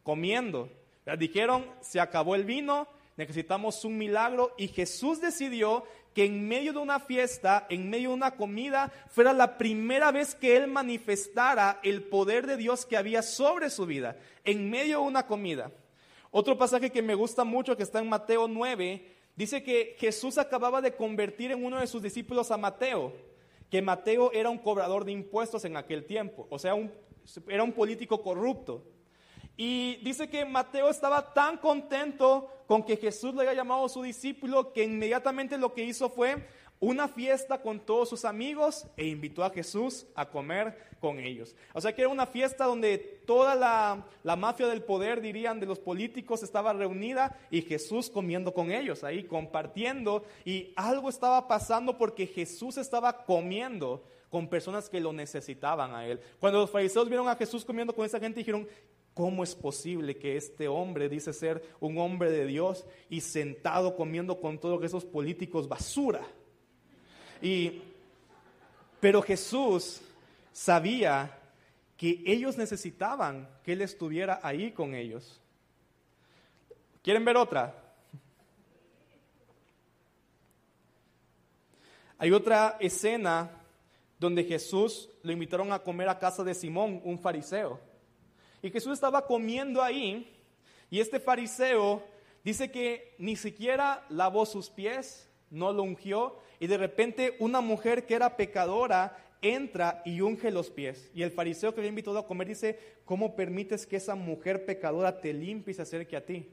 comiendo. 0.03 0.71
Dijeron, 1.19 1.67
se 1.81 2.01
acabó 2.01 2.35
el 2.35 2.45
vino, 2.45 2.89
necesitamos 3.17 3.85
un 3.85 3.99
milagro 3.99 4.55
y 4.57 4.69
Jesús 4.69 5.21
decidió 5.21 5.85
que 6.15 6.25
en 6.25 6.47
medio 6.47 6.73
de 6.73 6.79
una 6.79 7.01
fiesta, 7.01 7.67
en 7.69 7.91
medio 7.91 8.11
de 8.11 8.15
una 8.15 8.37
comida, 8.37 8.93
fuera 9.09 9.33
la 9.33 9.59
primera 9.59 10.13
vez 10.13 10.35
que 10.35 10.57
él 10.57 10.69
manifestara 10.69 11.81
el 11.83 12.05
poder 12.05 12.47
de 12.47 12.57
Dios 12.57 12.87
que 12.87 12.97
había 12.97 13.23
sobre 13.23 13.69
su 13.71 13.85
vida, 13.85 14.17
en 14.45 14.71
medio 14.71 15.01
de 15.01 15.07
una 15.07 15.27
comida. 15.27 15.73
Otro 16.31 16.57
pasaje 16.57 16.91
que 16.91 17.03
me 17.03 17.15
gusta 17.15 17.45
mucho, 17.45 17.77
que 17.77 17.83
está 17.83 17.99
en 17.99 18.09
Mateo 18.09 18.49
9, 18.49 19.05
dice 19.37 19.63
que 19.63 19.97
Jesús 19.99 20.39
acababa 20.39 20.81
de 20.81 20.95
convertir 20.95 21.51
en 21.53 21.65
uno 21.65 21.81
de 21.81 21.87
sus 21.87 22.03
discípulos 22.03 22.51
a 22.51 22.57
Mateo, 22.57 23.13
que 23.71 23.83
Mateo 23.83 24.31
era 24.33 24.51
un 24.51 24.59
cobrador 24.59 25.05
de 25.05 25.13
impuestos 25.13 25.65
en 25.65 25.77
aquel 25.77 26.05
tiempo, 26.05 26.47
o 26.51 26.59
sea, 26.59 26.75
un 26.75 26.93
era 27.49 27.63
un 27.63 27.73
político 27.73 28.23
corrupto. 28.23 28.85
Y 29.57 29.97
dice 29.97 30.29
que 30.29 30.45
Mateo 30.45 30.91
estaba 30.91 31.33
tan 31.33 31.59
contento 31.59 32.49
con 32.67 32.83
que 32.83 32.97
Jesús 32.97 33.35
le 33.35 33.43
haya 33.43 33.55
llamado 33.55 33.89
su 33.89 34.03
discípulo 34.03 34.73
que 34.73 34.85
inmediatamente 34.85 35.59
lo 35.59 35.73
que 35.73 35.85
hizo 35.85 36.09
fue 36.09 36.47
una 36.81 37.09
fiesta 37.09 37.63
con 37.63 37.81
todos 37.81 38.09
sus 38.09 38.25
amigos 38.25 38.87
e 38.97 39.07
invitó 39.07 39.45
a 39.45 39.51
Jesús 39.51 40.07
a 40.15 40.29
comer 40.29 40.77
con 41.01 41.19
ellos. 41.19 41.55
O 41.73 41.81
sea 41.81 41.95
que 41.95 42.03
era 42.03 42.11
una 42.11 42.27
fiesta 42.27 42.65
donde 42.67 42.99
toda 43.27 43.55
la, 43.55 44.07
la, 44.23 44.37
mafia 44.37 44.67
del 44.67 44.83
poder, 44.83 45.21
dirían, 45.21 45.61
de 45.61 45.67
los 45.67 45.79
políticos 45.79 46.43
estaba 46.43 46.73
reunida 46.73 47.39
y 47.51 47.63
Jesús 47.63 48.11
comiendo 48.11 48.53
con 48.53 48.71
ellos, 48.71 49.05
ahí 49.05 49.25
compartiendo. 49.25 50.25
Y 50.45 50.73
algo 50.77 51.09
estaba 51.09 51.49
pasando 51.49 51.97
porque 51.97 52.27
Jesús 52.27 52.77
estaba 52.77 53.25
comiendo 53.25 54.05
con 54.29 54.49
personas 54.49 54.89
que 54.89 55.01
lo 55.01 55.13
necesitaban 55.13 55.95
a 55.95 56.07
él. 56.07 56.21
Cuando 56.41 56.59
los 56.59 56.71
fariseos 56.71 57.09
vieron 57.09 57.29
a 57.29 57.37
Jesús 57.37 57.65
comiendo 57.65 57.95
con 57.95 58.05
esa 58.05 58.19
gente, 58.19 58.41
dijeron, 58.41 58.67
¿Cómo 59.15 59.45
es 59.45 59.55
posible 59.55 60.17
que 60.17 60.37
este 60.37 60.67
hombre 60.67 61.09
dice 61.09 61.33
ser 61.33 61.65
un 61.79 61.99
hombre 61.99 62.33
de 62.33 62.47
Dios 62.47 62.85
y 63.09 63.21
sentado 63.21 63.95
comiendo 63.95 64.41
con 64.41 64.59
todos 64.59 64.83
esos 64.83 65.05
políticos 65.05 65.69
basura? 65.69 66.27
Y, 67.41 67.81
pero 68.99 69.23
Jesús 69.23 70.01
sabía 70.53 71.39
que 71.97 72.23
ellos 72.27 72.59
necesitaban 72.59 73.49
que 73.63 73.75
Él 73.75 73.83
estuviera 73.83 74.41
ahí 74.43 74.73
con 74.73 74.95
ellos. 74.95 75.41
¿Quieren 77.01 77.25
ver 77.25 77.37
otra? 77.37 77.73
Hay 82.19 82.33
otra 82.33 82.79
escena 82.81 83.51
donde 84.19 84.43
Jesús 84.43 85.09
lo 85.23 85.31
invitaron 85.31 85.73
a 85.73 85.79
comer 85.79 86.09
a 86.09 86.19
casa 86.19 86.43
de 86.43 86.55
Simón, 86.55 87.01
un 87.05 87.19
fariseo. 87.19 87.94
Y 88.65 88.71
Jesús 88.71 88.95
estaba 88.95 89.27
comiendo 89.27 89.83
ahí 89.83 90.27
y 90.89 90.99
este 90.99 91.21
fariseo 91.21 92.03
dice 92.43 92.71
que 92.71 93.15
ni 93.19 93.37
siquiera 93.37 94.07
lavó 94.09 94.47
sus 94.47 94.71
pies, 94.71 95.29
no 95.51 95.71
lo 95.71 95.83
ungió 95.83 96.39
y 96.59 96.67
de 96.67 96.79
repente 96.79 97.37
una 97.41 97.61
mujer 97.61 98.07
que 98.07 98.15
era 98.15 98.39
pecadora 98.39 99.19
entra 99.43 100.01
y 100.07 100.23
unge 100.23 100.51
los 100.51 100.71
pies. 100.71 101.11
Y 101.15 101.25
el 101.25 101.31
fariseo 101.31 101.75
que 101.75 101.81
había 101.81 101.91
invitado 101.91 102.19
a 102.19 102.27
comer 102.27 102.49
dice, 102.49 102.79
¿cómo 103.05 103.37
permites 103.37 103.87
que 103.87 103.97
esa 103.97 104.15
mujer 104.15 104.65
pecadora 104.65 105.21
te 105.21 105.35
limpie 105.35 105.73
y 105.73 105.75
se 105.75 105.83
acerque 105.83 106.17
a 106.17 106.25
ti? 106.25 106.49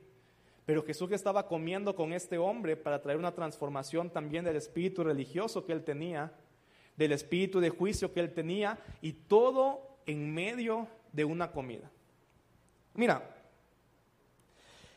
Pero 0.66 0.84
Jesús 0.84 1.10
estaba 1.14 1.48
comiendo 1.48 1.96
con 1.96 2.12
este 2.12 2.38
hombre 2.38 2.76
para 2.76 3.02
traer 3.02 3.20
una 3.20 3.34
transformación 3.34 4.10
también 4.10 4.44
del 4.44 4.58
espíritu 4.58 5.06
religioso 5.06 5.66
que 5.66 5.72
él 5.72 5.86
tenía, 5.86 6.34
del 6.98 7.14
espíritu 7.14 7.62
de 7.62 7.70
juicio 7.70 8.12
que 8.12 8.20
él 8.20 8.34
tenía, 8.34 8.80
y 9.02 9.14
todo 9.14 9.98
en 10.06 10.34
medio 10.34 10.90
de 11.14 11.24
una 11.24 11.54
comida. 11.54 11.90
Mira, 12.94 13.36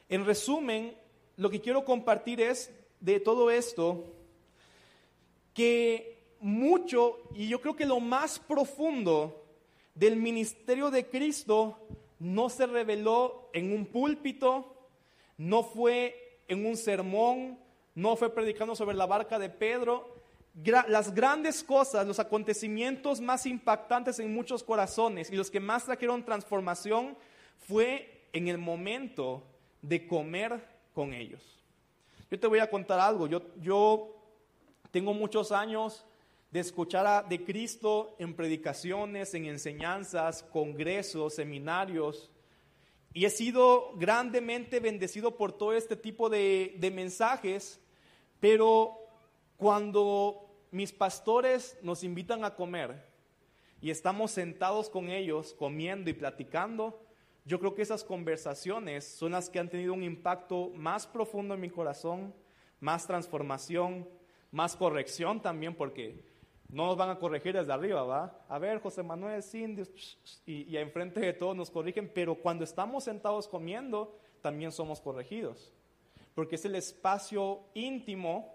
en 0.09 0.25
resumen, 0.25 0.97
lo 1.37 1.51
que 1.51 1.61
quiero 1.61 1.85
compartir 1.85 2.41
es 2.41 2.73
de 3.01 3.21
todo 3.21 3.51
esto, 3.51 4.05
que 5.53 6.15
mucho, 6.41 7.19
y 7.35 7.49
yo 7.49 7.61
creo 7.61 7.77
que 7.77 7.87
lo 7.87 8.01
más 8.01 8.39
profundo 8.39 9.45
del 9.95 10.17
ministerio 10.17 10.91
de 10.91 11.09
Cristo 11.09 11.79
no 12.19 12.49
se 12.49 12.67
reveló 12.67 13.51
en 13.53 13.73
un 13.73 13.87
púlpito, 13.87 14.75
no 15.39 15.63
fue 15.63 16.41
en 16.49 16.67
un 16.67 16.77
sermón, 16.77 17.59
no 17.95 18.17
fue 18.17 18.35
predicando 18.35 18.75
sobre 18.75 18.97
la 18.97 19.07
barca 19.07 19.39
de 19.39 19.49
Pedro. 19.49 20.13
las 20.65 21.13
grandes 21.15 21.65
cosas, 21.65 22.07
los 22.07 22.21
acontecimientos 22.21 23.21
más 23.21 23.47
impactantes 23.47 24.19
en 24.19 24.33
muchos 24.33 24.63
corazones 24.63 25.31
y 25.31 25.37
los 25.37 25.51
que 25.51 25.61
más 25.61 25.85
trajeron 25.85 26.25
transformación 26.25 27.17
fue 27.59 28.29
en 28.33 28.49
el 28.49 28.59
momento 28.59 29.43
de 29.83 30.07
comer 30.07 30.65
con 30.93 31.13
ellos. 31.13 31.43
Yo 32.31 32.41
te 32.41 32.47
voy 32.47 32.59
a 32.59 32.71
contar 32.71 33.01
algo. 33.01 33.27
Yo, 33.27 33.43
yo 33.61 34.15
tengo 34.91 35.15
muchos 35.15 35.53
años 35.53 36.05
de 36.51 36.61
escuchar 36.61 37.07
a, 37.07 37.23
de 37.23 37.45
Cristo 37.45 38.17
en 38.19 38.35
predicaciones, 38.35 39.35
en 39.35 39.47
enseñanzas, 39.47 40.43
congresos, 40.43 41.35
seminarios. 41.35 42.31
Y 43.13 43.25
he 43.25 43.31
sido 43.31 43.93
grandemente 43.97 44.81
bendecido 44.81 45.37
por 45.37 45.53
todo 45.53 45.75
este 45.75 45.97
tipo 45.97 46.29
de, 46.29 46.77
de 46.79 46.91
mensajes, 46.91 47.81
pero 48.41 48.99
cuando 49.57 50.45
mis 50.71 50.93
pastores 50.93 51.79
nos 51.83 52.03
invitan 52.03 52.45
a 52.45 52.57
comer 52.57 53.05
y 53.81 53.91
estamos 53.91 54.33
sentados 54.33 54.91
con 54.91 55.09
ellos 55.11 55.55
comiendo 55.55 56.11
y 56.11 56.15
platicando, 56.15 57.04
yo 57.45 57.59
creo 57.59 57.75
que 57.75 57.83
esas 57.83 58.05
conversaciones 58.05 59.05
son 59.05 59.33
las 59.33 59.51
que 59.51 59.59
han 59.59 59.69
tenido 59.69 59.93
un 59.93 60.03
impacto 60.03 60.71
más 60.75 61.07
profundo 61.07 61.55
en 61.55 61.61
mi 61.61 61.69
corazón, 61.69 62.35
más 62.81 63.07
transformación, 63.07 64.09
más 64.51 64.77
corrección 64.77 65.43
también, 65.43 65.75
porque 65.75 66.25
no 66.69 66.87
nos 66.87 66.97
van 66.97 67.11
a 67.11 67.19
corregir 67.19 67.55
desde 67.55 67.73
arriba, 67.73 68.03
¿va? 68.03 68.45
A 68.49 68.59
ver, 68.59 68.81
José 68.81 69.03
Manuel, 69.03 69.43
Cindy, 69.43 69.83
y, 70.47 70.63
y 70.63 70.77
enfrente 70.79 71.21
de 71.21 71.35
todos 71.35 71.55
nos 71.55 71.71
corrigen, 71.71 72.11
pero 72.13 72.35
cuando 72.35 72.65
estamos 72.65 73.05
sentados 73.05 73.47
comiendo, 73.47 74.19
también 74.41 74.73
somos 74.73 75.01
corregidos, 75.01 75.73
porque 76.35 76.57
es 76.57 76.65
el 76.65 76.75
espacio 76.77 77.61
íntimo 77.75 78.55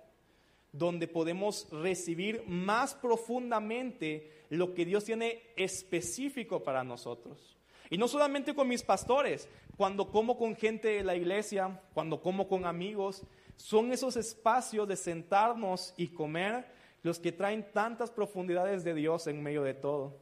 donde 0.72 1.08
podemos 1.08 1.68
recibir 1.72 2.44
más 2.48 2.96
profundamente 2.96 4.46
lo 4.50 4.74
que 4.74 4.86
Dios 4.86 5.06
tiene 5.06 5.42
específico 5.56 6.64
para 6.64 6.84
nosotros. 6.84 7.59
Y 7.90 7.98
no 7.98 8.08
solamente 8.08 8.54
con 8.54 8.68
mis 8.68 8.84
pastores, 8.84 9.50
cuando 9.76 10.12
como 10.12 10.38
con 10.38 10.56
gente 10.56 10.90
de 10.90 11.04
la 11.04 11.16
iglesia, 11.16 11.82
cuando 11.94 12.22
como 12.22 12.48
con 12.48 12.66
amigos, 12.66 13.24
son 13.56 13.92
esos 13.92 14.16
espacios 14.16 14.88
de 14.88 14.96
sentarnos 14.96 15.94
y 15.98 16.10
comer 16.10 16.66
los 17.02 17.20
que 17.20 17.32
traen 17.32 17.72
tantas 17.72 18.12
profundidades 18.12 18.84
de 18.84 18.94
Dios 18.94 19.28
en 19.28 19.42
medio 19.42 19.64
de 19.64 19.74
todo. 19.74 20.18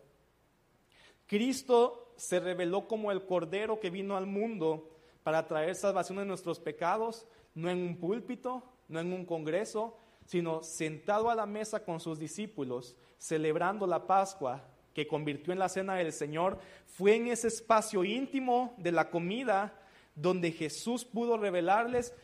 Cristo 1.26 2.14
se 2.16 2.40
reveló 2.40 2.88
como 2.88 3.12
el 3.12 3.26
Cordero 3.26 3.80
que 3.80 3.90
vino 3.90 4.16
al 4.16 4.26
mundo 4.26 4.90
para 5.24 5.46
traer 5.46 5.76
salvación 5.76 6.20
de 6.20 6.26
nuestros 6.26 6.60
pecados, 6.60 7.28
no 7.54 7.70
en 7.70 7.80
un 7.80 7.98
púlpito, 7.98 8.64
no 8.88 9.00
en 9.00 9.12
un 9.12 9.26
congreso, 9.26 9.98
sino 10.26 10.64
sentado 10.64 11.30
a 11.30 11.36
la 11.36 11.46
mesa 11.46 11.84
con 11.84 12.00
sus 12.00 12.18
discípulos, 12.18 12.96
celebrando 13.18 13.86
la 13.88 14.08
Pascua 14.08 14.64
que 14.98 15.08
convirtió 15.08 15.54
en 15.54 15.60
la 15.60 15.70
cena 15.70 15.94
del 15.94 16.12
Señor, 16.12 16.58
fue 16.88 17.16
en 17.16 17.27
ese 17.27 17.50
espacio 17.50 18.04
íntimo 18.04 18.74
de 18.80 18.92
la 18.92 19.12
comida 19.12 19.80
donde 20.16 20.51
Jesús 20.51 21.06
pudo 21.06 21.38
revelarles 21.38 22.16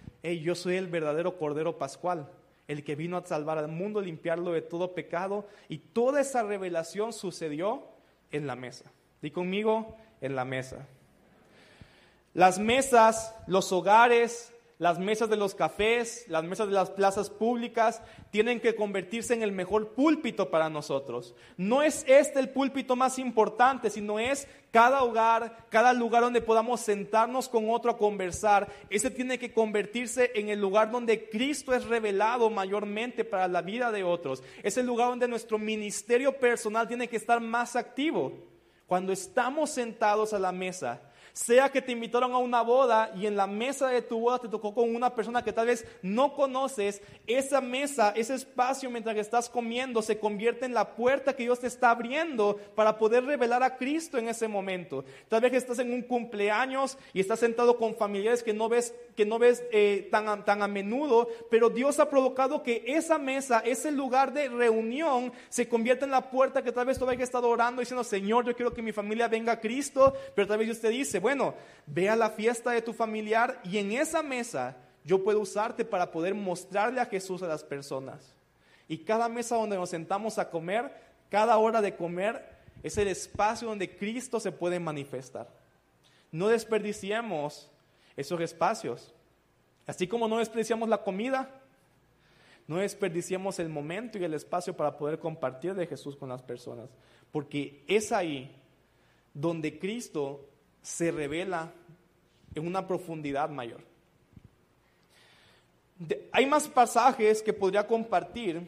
yo 0.41 0.55
soy 0.55 0.77
el 0.77 0.87
verdadero 0.87 1.37
Cordero 1.37 1.77
Pascual, 1.77 2.29
el 2.67 2.83
que 2.83 2.95
vino 2.95 3.17
a 3.17 3.25
salvar 3.25 3.57
al 3.57 3.67
mundo, 3.67 3.99
limpiarlo 3.99 4.53
de 4.53 4.61
todo 4.61 4.95
pecado. 4.95 5.47
Y 5.67 5.79
toda 5.79 6.21
esa 6.21 6.43
revelación 6.43 7.11
sucedió 7.11 7.83
en 8.31 8.47
la 8.47 8.55
mesa. 8.55 8.89
Di 9.21 9.31
conmigo, 9.31 9.97
en 10.21 10.35
la 10.35 10.45
mesa. 10.45 10.87
Las 12.33 12.57
mesas, 12.57 13.35
los 13.47 13.71
hogares, 13.73 14.52
las 14.83 14.99
mesas 14.99 15.29
de 15.29 15.37
los 15.37 15.55
cafés, 15.55 16.25
las 16.27 16.43
mesas 16.43 16.67
de 16.67 16.73
las 16.73 16.89
plazas 16.89 17.29
públicas 17.29 18.01
tienen 18.31 18.59
que 18.59 18.75
convertirse 18.75 19.33
en 19.33 19.41
el 19.41 19.53
mejor 19.53 19.93
púlpito 19.93 20.51
para 20.51 20.69
nosotros. 20.69 21.35
No 21.55 21.81
es 21.81 22.03
este 22.05 22.41
el 22.41 22.49
púlpito 22.49 22.97
más 22.97 23.17
importante, 23.17 23.89
sino 23.89 24.19
es 24.19 24.45
cada 24.71 25.01
hogar, 25.03 25.67
cada 25.69 25.93
lugar 25.93 26.23
donde 26.23 26.41
podamos 26.41 26.81
sentarnos 26.81 27.47
con 27.47 27.69
otro 27.69 27.91
a 27.91 27.97
conversar. 27.97 28.67
Ese 28.89 29.09
tiene 29.09 29.39
que 29.39 29.53
convertirse 29.53 30.31
en 30.35 30.49
el 30.49 30.59
lugar 30.59 30.91
donde 30.91 31.29
Cristo 31.29 31.73
es 31.73 31.85
revelado 31.85 32.49
mayormente 32.49 33.23
para 33.23 33.47
la 33.47 33.61
vida 33.61 33.89
de 33.89 34.03
otros. 34.03 34.43
Es 34.63 34.75
el 34.77 34.85
lugar 34.85 35.07
donde 35.07 35.29
nuestro 35.29 35.57
ministerio 35.57 36.37
personal 36.37 36.89
tiene 36.89 37.07
que 37.07 37.15
estar 37.15 37.39
más 37.39 37.77
activo. 37.77 38.33
Cuando 38.85 39.13
estamos 39.13 39.69
sentados 39.69 40.33
a 40.33 40.39
la 40.39 40.51
mesa, 40.51 40.99
sea 41.33 41.69
que 41.69 41.81
te 41.81 41.91
invitaron 41.91 42.31
a 42.31 42.37
una 42.37 42.61
boda 42.61 43.11
y 43.15 43.25
en 43.25 43.35
la 43.35 43.47
mesa 43.47 43.89
de 43.89 44.01
tu 44.01 44.19
boda 44.19 44.39
te 44.39 44.47
tocó 44.47 44.73
con 44.73 44.95
una 44.95 45.13
persona 45.13 45.43
que 45.43 45.51
tal 45.51 45.67
vez 45.67 45.85
no 46.01 46.33
conoces, 46.33 47.01
esa 47.25 47.59
mesa, 47.59 48.13
ese 48.15 48.35
espacio 48.35 48.89
mientras 48.89 49.15
que 49.15 49.21
estás 49.21 49.49
comiendo 49.49 50.01
se 50.01 50.19
convierte 50.19 50.65
en 50.65 50.73
la 50.73 50.95
puerta 50.95 51.35
que 51.35 51.43
Dios 51.43 51.59
te 51.59 51.67
está 51.67 51.89
abriendo 51.89 52.57
para 52.75 52.97
poder 52.97 53.25
revelar 53.25 53.63
a 53.63 53.77
Cristo 53.77 54.17
en 54.17 54.29
ese 54.29 54.47
momento. 54.47 55.03
Tal 55.27 55.41
vez 55.41 55.53
estás 55.53 55.79
en 55.79 55.91
un 55.91 56.03
cumpleaños 56.03 56.97
y 57.13 57.19
estás 57.19 57.39
sentado 57.39 57.77
con 57.77 57.95
familiares 57.95 58.43
que 58.43 58.53
no 58.53 58.69
ves, 58.69 58.93
que 59.15 59.25
no 59.25 59.39
ves 59.39 59.63
eh, 59.71 60.07
tan, 60.11 60.43
tan 60.45 60.61
a 60.61 60.67
menudo, 60.67 61.27
pero 61.49 61.69
Dios 61.69 61.99
ha 61.99 62.09
provocado 62.09 62.63
que 62.63 62.83
esa 62.87 63.17
mesa, 63.17 63.59
ese 63.65 63.91
lugar 63.91 64.33
de 64.33 64.49
reunión, 64.49 65.31
se 65.49 65.67
convierta 65.67 66.05
en 66.05 66.11
la 66.11 66.29
puerta 66.29 66.63
que 66.63 66.71
tal 66.71 66.87
vez 66.87 66.97
tú 66.97 67.07
hayas 67.07 67.23
estado 67.23 67.49
orando 67.49 67.81
diciendo, 67.81 68.03
Señor, 68.03 68.45
yo 68.45 68.55
quiero 68.55 68.73
que 68.73 68.81
mi 68.81 68.91
familia 68.91 69.27
venga 69.27 69.53
a 69.53 69.59
Cristo, 69.59 70.13
pero 70.35 70.47
tal 70.47 70.57
vez 70.57 70.67
Dios 70.67 70.81
te 70.81 70.89
dice, 70.89 71.19
bueno, 71.19 71.53
ve 71.85 72.09
a 72.09 72.15
la 72.15 72.29
fiesta 72.29 72.71
de 72.71 72.81
tu 72.81 72.93
familiar 72.93 73.59
y 73.63 73.77
en 73.77 73.91
esa 73.91 74.23
mesa 74.23 74.77
yo 75.03 75.23
puedo 75.23 75.39
usarte 75.41 75.85
para 75.85 76.11
poder 76.11 76.33
mostrarle 76.33 77.01
a 77.01 77.05
Jesús 77.05 77.43
a 77.43 77.47
las 77.47 77.63
personas. 77.63 78.33
Y 78.87 78.99
cada 78.99 79.29
mesa 79.29 79.55
donde 79.55 79.75
nos 79.75 79.89
sentamos 79.89 80.37
a 80.37 80.49
comer, 80.49 80.91
cada 81.29 81.57
hora 81.57 81.81
de 81.81 81.95
comer, 81.95 82.53
es 82.83 82.97
el 82.97 83.07
espacio 83.07 83.67
donde 83.67 83.95
Cristo 83.95 84.39
se 84.39 84.51
puede 84.51 84.79
manifestar. 84.79 85.47
No 86.31 86.47
desperdiciemos 86.47 87.69
esos 88.15 88.39
espacios. 88.41 89.13
Así 89.85 90.07
como 90.07 90.27
no 90.27 90.37
desperdiciamos 90.37 90.87
la 90.89 91.03
comida, 91.03 91.49
no 92.67 92.77
desperdiciemos 92.77 93.59
el 93.59 93.69
momento 93.69 94.17
y 94.17 94.23
el 94.23 94.33
espacio 94.33 94.75
para 94.75 94.97
poder 94.97 95.19
compartir 95.19 95.75
de 95.75 95.87
Jesús 95.87 96.15
con 96.15 96.29
las 96.29 96.41
personas, 96.41 96.89
porque 97.31 97.83
es 97.87 98.11
ahí 98.11 98.55
donde 99.33 99.79
Cristo 99.79 100.47
se 100.81 101.11
revela 101.11 101.71
en 102.55 102.67
una 102.67 102.87
profundidad 102.87 103.49
mayor. 103.49 103.81
hay 106.31 106.45
más 106.45 106.67
pasajes 106.67 107.41
que 107.41 107.53
podría 107.53 107.87
compartir, 107.87 108.67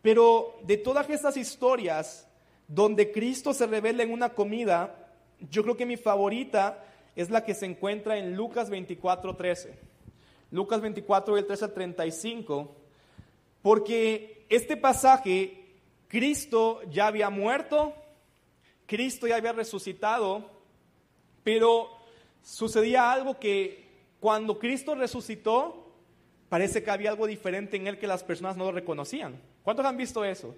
pero 0.00 0.58
de 0.62 0.76
todas 0.76 1.08
estas 1.10 1.36
historias 1.36 2.26
donde 2.66 3.10
Cristo 3.12 3.52
se 3.52 3.66
revela 3.66 4.02
en 4.02 4.12
una 4.12 4.30
comida, 4.30 4.94
yo 5.50 5.62
creo 5.62 5.76
que 5.76 5.86
mi 5.86 5.96
favorita 5.96 6.84
es 7.18 7.30
la 7.30 7.44
que 7.44 7.52
se 7.52 7.66
encuentra 7.66 8.16
en 8.16 8.36
Lucas 8.36 8.70
24, 8.70 9.34
13. 9.34 9.76
Lucas 10.52 10.80
24, 10.80 11.34
del 11.34 11.46
13 11.46 11.64
al 11.64 11.74
35, 11.74 12.76
porque 13.60 14.46
este 14.48 14.76
pasaje, 14.76 15.66
Cristo 16.06 16.80
ya 16.92 17.08
había 17.08 17.28
muerto, 17.28 17.92
Cristo 18.86 19.26
ya 19.26 19.34
había 19.34 19.50
resucitado, 19.50 20.48
pero 21.42 21.90
sucedía 22.40 23.10
algo 23.10 23.40
que 23.40 23.88
cuando 24.20 24.60
Cristo 24.60 24.94
resucitó, 24.94 25.90
parece 26.48 26.84
que 26.84 26.90
había 26.92 27.10
algo 27.10 27.26
diferente 27.26 27.76
en 27.76 27.88
él 27.88 27.98
que 27.98 28.06
las 28.06 28.22
personas 28.22 28.56
no 28.56 28.66
lo 28.66 28.72
reconocían. 28.72 29.42
¿Cuántos 29.64 29.84
han 29.84 29.96
visto 29.96 30.24
eso? 30.24 30.54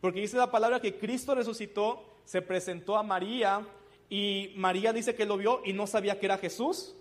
Porque 0.00 0.22
dice 0.22 0.38
la 0.38 0.50
palabra 0.50 0.80
que 0.80 0.96
Cristo 0.96 1.34
resucitó, 1.34 2.02
se 2.24 2.40
presentó 2.40 2.96
a 2.96 3.02
María 3.02 3.66
y 4.10 4.52
María 4.56 4.92
dice 4.92 5.14
que 5.14 5.26
lo 5.26 5.36
vio 5.36 5.60
y 5.64 5.72
no 5.72 5.86
sabía 5.86 6.18
que 6.18 6.26
era 6.26 6.38
Jesús. 6.38 6.94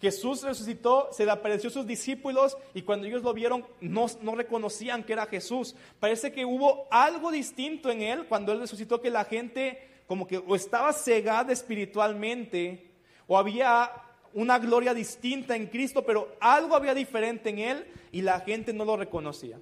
Jesús 0.00 0.42
resucitó, 0.42 1.10
se 1.12 1.26
le 1.26 1.30
apareció 1.30 1.68
a 1.68 1.72
sus 1.72 1.86
discípulos 1.86 2.56
y 2.72 2.82
cuando 2.82 3.06
ellos 3.06 3.22
lo 3.22 3.34
vieron 3.34 3.66
no, 3.80 4.06
no, 4.22 4.34
reconocían 4.34 5.04
que 5.04 5.12
era 5.12 5.26
Jesús. 5.26 5.76
Parece 5.98 6.32
que 6.32 6.46
hubo 6.46 6.88
algo 6.90 7.30
distinto 7.30 7.90
en 7.90 8.00
él 8.00 8.26
cuando 8.26 8.52
él 8.52 8.60
resucitó 8.60 9.00
que 9.02 9.10
la 9.10 9.24
gente 9.24 9.88
como 10.06 10.26
que 10.26 10.38
o 10.38 10.56
estaba 10.56 10.92
cegada 10.92 11.52
espiritualmente 11.52 12.90
o 13.26 13.38
había 13.38 13.92
una 14.32 14.58
gloria 14.58 14.94
distinta 14.94 15.54
en 15.54 15.66
Cristo, 15.66 16.04
pero 16.04 16.34
algo 16.40 16.74
había 16.74 16.94
diferente 16.94 17.50
en 17.50 17.58
él 17.58 17.86
y 18.10 18.22
la 18.22 18.40
gente 18.40 18.72
no 18.72 18.84
lo 18.84 18.96
reconocía. 18.96 19.60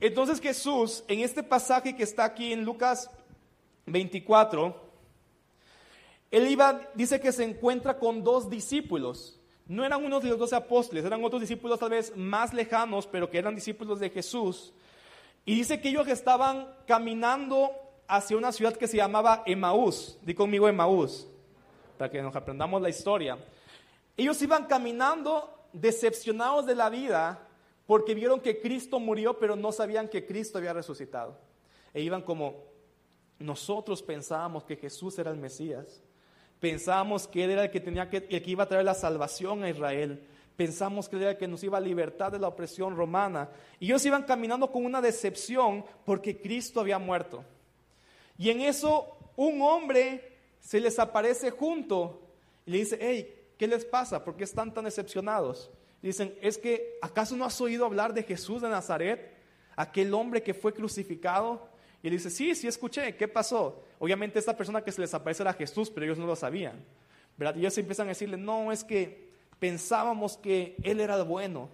Entonces 0.00 0.40
Jesús, 0.40 1.04
en 1.08 1.20
este 1.20 1.42
pasaje 1.42 1.96
que 1.96 2.02
está 2.02 2.24
aquí 2.24 2.52
en 2.52 2.64
Lucas 2.64 3.10
24, 3.86 4.87
él 6.30 6.48
iba, 6.48 6.80
dice 6.94 7.20
que 7.20 7.32
se 7.32 7.44
encuentra 7.44 7.98
con 7.98 8.22
dos 8.22 8.50
discípulos. 8.50 9.40
No 9.66 9.84
eran 9.84 10.04
unos 10.04 10.22
de 10.22 10.30
los 10.30 10.38
doce 10.38 10.56
apóstoles, 10.56 11.04
eran 11.04 11.22
otros 11.24 11.40
discípulos 11.40 11.78
tal 11.78 11.90
vez 11.90 12.16
más 12.16 12.54
lejanos, 12.54 13.06
pero 13.06 13.30
que 13.30 13.38
eran 13.38 13.54
discípulos 13.54 14.00
de 14.00 14.10
Jesús. 14.10 14.72
Y 15.44 15.54
dice 15.54 15.80
que 15.80 15.90
ellos 15.90 16.08
estaban 16.08 16.68
caminando 16.86 17.70
hacia 18.06 18.36
una 18.36 18.52
ciudad 18.52 18.76
que 18.76 18.88
se 18.88 18.96
llamaba 18.96 19.42
Emaús. 19.46 20.18
Di 20.22 20.34
conmigo 20.34 20.68
Emaús, 20.68 21.26
para 21.96 22.10
que 22.10 22.22
nos 22.22 22.34
aprendamos 22.34 22.80
la 22.80 22.88
historia. 22.88 23.38
Ellos 24.16 24.40
iban 24.42 24.66
caminando 24.66 25.54
decepcionados 25.72 26.66
de 26.66 26.74
la 26.74 26.88
vida 26.88 27.46
porque 27.86 28.14
vieron 28.14 28.40
que 28.40 28.60
Cristo 28.60 29.00
murió, 29.00 29.38
pero 29.38 29.56
no 29.56 29.72
sabían 29.72 30.08
que 30.08 30.26
Cristo 30.26 30.58
había 30.58 30.72
resucitado. 30.72 31.38
E 31.94 32.02
iban 32.02 32.22
como, 32.22 32.64
nosotros 33.38 34.02
pensábamos 34.02 34.64
que 34.64 34.76
Jesús 34.76 35.18
era 35.18 35.30
el 35.30 35.38
Mesías. 35.38 36.02
Pensamos 36.60 37.28
que 37.28 37.44
Él 37.44 37.50
era 37.50 37.64
el 37.64 37.70
que, 37.70 37.80
tenía 37.80 38.10
que, 38.10 38.26
el 38.28 38.42
que 38.42 38.50
iba 38.50 38.64
a 38.64 38.68
traer 38.68 38.84
la 38.84 38.94
salvación 38.94 39.62
a 39.62 39.70
Israel. 39.70 40.24
Pensamos 40.56 41.08
que 41.08 41.16
Él 41.16 41.22
era 41.22 41.30
el 41.32 41.38
que 41.38 41.46
nos 41.46 41.62
iba 41.62 41.78
a 41.78 41.80
libertar 41.80 42.32
de 42.32 42.38
la 42.38 42.48
opresión 42.48 42.96
romana. 42.96 43.48
Y 43.78 43.86
ellos 43.86 44.04
iban 44.04 44.24
caminando 44.24 44.70
con 44.70 44.84
una 44.84 45.00
decepción 45.00 45.84
porque 46.04 46.40
Cristo 46.40 46.80
había 46.80 46.98
muerto. 46.98 47.44
Y 48.36 48.50
en 48.50 48.62
eso 48.62 49.16
un 49.36 49.62
hombre 49.62 50.36
se 50.60 50.80
les 50.80 50.98
aparece 50.98 51.50
junto 51.50 52.20
y 52.66 52.72
le 52.72 52.78
dice, 52.78 52.98
hey, 53.00 53.34
¿qué 53.56 53.66
les 53.68 53.84
pasa? 53.84 54.24
¿Por 54.24 54.36
qué 54.36 54.44
están 54.44 54.74
tan 54.74 54.84
decepcionados? 54.84 55.70
dicen, 56.02 56.36
es 56.40 56.58
que 56.58 56.96
¿acaso 57.02 57.36
no 57.36 57.44
has 57.44 57.60
oído 57.60 57.84
hablar 57.84 58.14
de 58.14 58.22
Jesús 58.22 58.62
de 58.62 58.68
Nazaret? 58.68 59.36
Aquel 59.74 60.14
hombre 60.14 60.42
que 60.42 60.54
fue 60.54 60.72
crucificado 60.72 61.67
y 62.02 62.06
él 62.06 62.12
dice, 62.12 62.30
sí, 62.30 62.54
sí 62.54 62.68
escuché, 62.68 63.16
¿qué 63.16 63.26
pasó? 63.26 63.82
Obviamente 63.98 64.38
esta 64.38 64.56
persona 64.56 64.82
que 64.82 64.92
se 64.92 65.00
les 65.00 65.12
aparece 65.14 65.42
era 65.42 65.52
Jesús, 65.52 65.90
pero 65.90 66.06
ellos 66.06 66.18
no 66.18 66.26
lo 66.26 66.36
sabían. 66.36 66.84
¿verdad? 67.36 67.56
Y 67.56 67.60
ellos 67.60 67.78
empiezan 67.78 68.06
a 68.06 68.10
decirle, 68.10 68.36
no, 68.36 68.70
es 68.72 68.84
que 68.84 69.30
pensábamos 69.58 70.36
que 70.36 70.76
Él 70.82 71.00
era 71.00 71.16
el 71.16 71.24
bueno, 71.24 71.68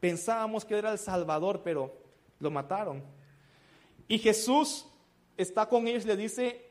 pensábamos 0.00 0.64
que 0.64 0.74
Él 0.74 0.80
era 0.80 0.92
el 0.92 0.98
Salvador, 0.98 1.62
pero 1.64 1.96
lo 2.40 2.50
mataron. 2.50 3.02
Y 4.06 4.18
Jesús 4.18 4.86
está 5.36 5.66
con 5.66 5.86
ellos 5.86 6.04
y 6.04 6.08
le 6.08 6.16
dice, 6.16 6.64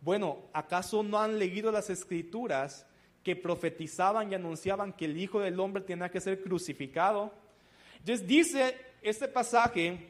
bueno, 0.00 0.38
¿acaso 0.52 1.02
no 1.02 1.18
han 1.18 1.38
leído 1.38 1.70
las 1.70 1.90
escrituras 1.90 2.86
que 3.22 3.36
profetizaban 3.36 4.30
y 4.30 4.34
anunciaban 4.34 4.92
que 4.92 5.04
el 5.04 5.16
Hijo 5.16 5.40
del 5.40 5.58
Hombre 5.60 5.82
tenía 5.82 6.10
que 6.10 6.20
ser 6.20 6.42
crucificado? 6.42 7.32
Entonces 7.98 8.26
dice 8.26 8.76
este 9.00 9.28
pasaje 9.28 10.08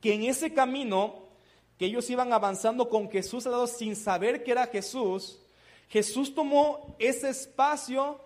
que 0.00 0.14
en 0.14 0.24
ese 0.24 0.52
camino 0.52 1.29
que 1.80 1.86
ellos 1.86 2.10
iban 2.10 2.30
avanzando 2.34 2.90
con 2.90 3.10
Jesús 3.10 3.46
al 3.46 3.52
lado 3.52 3.66
sin 3.66 3.96
saber 3.96 4.44
que 4.44 4.50
era 4.50 4.66
Jesús, 4.66 5.40
Jesús 5.88 6.34
tomó 6.34 6.94
ese 6.98 7.30
espacio 7.30 8.20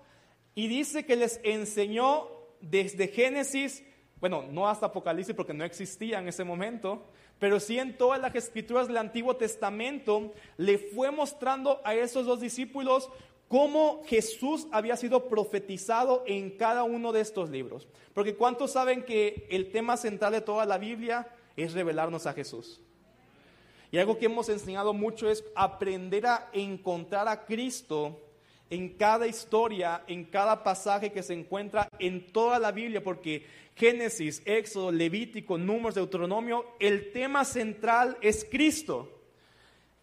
y 0.57 0.67
dice 0.67 1.07
que 1.07 1.15
les 1.15 1.39
enseñó 1.45 2.27
desde 2.61 3.07
Génesis, 3.07 3.85
bueno, 4.19 4.43
no 4.51 4.69
hasta 4.69 4.87
Apocalipsis 4.87 5.37
porque 5.37 5.55
no 5.55 5.63
existía 5.65 6.19
en 6.19 6.27
ese 6.27 6.43
momento, 6.43 7.07
pero 7.39 7.61
sí 7.61 7.79
en 7.79 7.97
todas 7.97 8.21
las 8.21 8.35
escrituras 8.35 8.89
del 8.89 8.97
Antiguo 8.97 9.37
Testamento, 9.37 10.33
le 10.57 10.77
fue 10.77 11.13
mostrando 11.13 11.81
a 11.85 11.95
esos 11.95 12.27
dos 12.27 12.41
discípulos 12.41 13.09
cómo 13.47 14.03
Jesús 14.07 14.67
había 14.73 14.97
sido 14.97 15.29
profetizado 15.29 16.25
en 16.27 16.51
cada 16.57 16.83
uno 16.83 17.13
de 17.13 17.21
estos 17.21 17.51
libros. 17.51 17.87
Porque 18.15 18.35
¿cuántos 18.35 18.73
saben 18.73 19.05
que 19.05 19.47
el 19.49 19.71
tema 19.71 19.97
central 19.97 20.33
de 20.33 20.41
toda 20.41 20.67
la 20.67 20.77
Biblia 20.77 21.29
es 21.57 21.73
revelarnos 21.73 22.27
a 22.27 22.33
Jesús? 22.33 22.81
Y 23.91 23.99
algo 23.99 24.19
que 24.19 24.27
hemos 24.27 24.49
enseñado 24.49 24.93
mucho 24.93 25.31
es 25.31 25.45
aprender 25.55 26.27
a 26.27 26.49
encontrar 26.53 27.29
a 27.29 27.45
Cristo 27.45 28.21
en 28.71 28.91
cada 28.91 29.27
historia, 29.27 30.03
en 30.07 30.25
cada 30.25 30.65
pasaje 30.65 31.13
que 31.13 31.23
se 31.23 31.35
encuentra 31.35 31.89
en 31.99 32.33
toda 32.33 32.59
la 32.59 32.73
Biblia, 32.73 33.03
porque 33.03 33.47
Génesis, 33.77 34.43
Éxodo, 34.45 34.91
Levítico, 34.91 35.59
Números, 35.59 35.95
Deuteronomio, 35.95 36.67
el 36.81 37.13
tema 37.13 37.45
central 37.45 38.17
es 38.21 38.47
Cristo. 38.51 39.14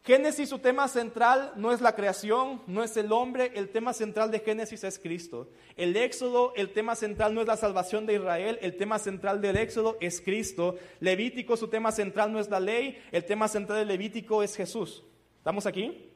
Génesis, 0.04 0.50
su 0.50 0.58
tema 0.58 0.88
central 0.88 1.54
no 1.58 1.72
es 1.72 1.80
la 1.80 1.94
creación, 1.94 2.64
no 2.66 2.84
es 2.84 2.98
el 2.98 3.12
hombre, 3.12 3.52
el 3.54 3.70
tema 3.70 3.94
central 3.94 4.32
de 4.32 4.40
Génesis 4.40 4.84
es 4.84 4.98
Cristo. 4.98 5.48
El 5.78 5.96
Éxodo, 5.96 6.54
el 6.56 6.74
tema 6.74 6.96
central 6.96 7.36
no 7.36 7.42
es 7.42 7.48
la 7.48 7.56
salvación 7.56 8.08
de 8.08 8.16
Israel, 8.16 8.58
el 8.64 8.78
tema 8.78 8.98
central 8.98 9.42
del 9.42 9.58
Éxodo 9.58 9.98
es 10.02 10.20
Cristo. 10.20 10.76
Levítico, 11.02 11.56
su 11.56 11.68
tema 11.68 11.92
central 11.92 12.34
no 12.34 12.40
es 12.40 12.50
la 12.50 12.60
ley, 12.60 12.98
el 13.12 13.26
tema 13.26 13.48
central 13.48 13.78
de 13.78 13.86
Levítico 13.86 14.42
es 14.42 14.56
Jesús. 14.56 15.04
¿Estamos 15.38 15.68
aquí? 15.68 16.10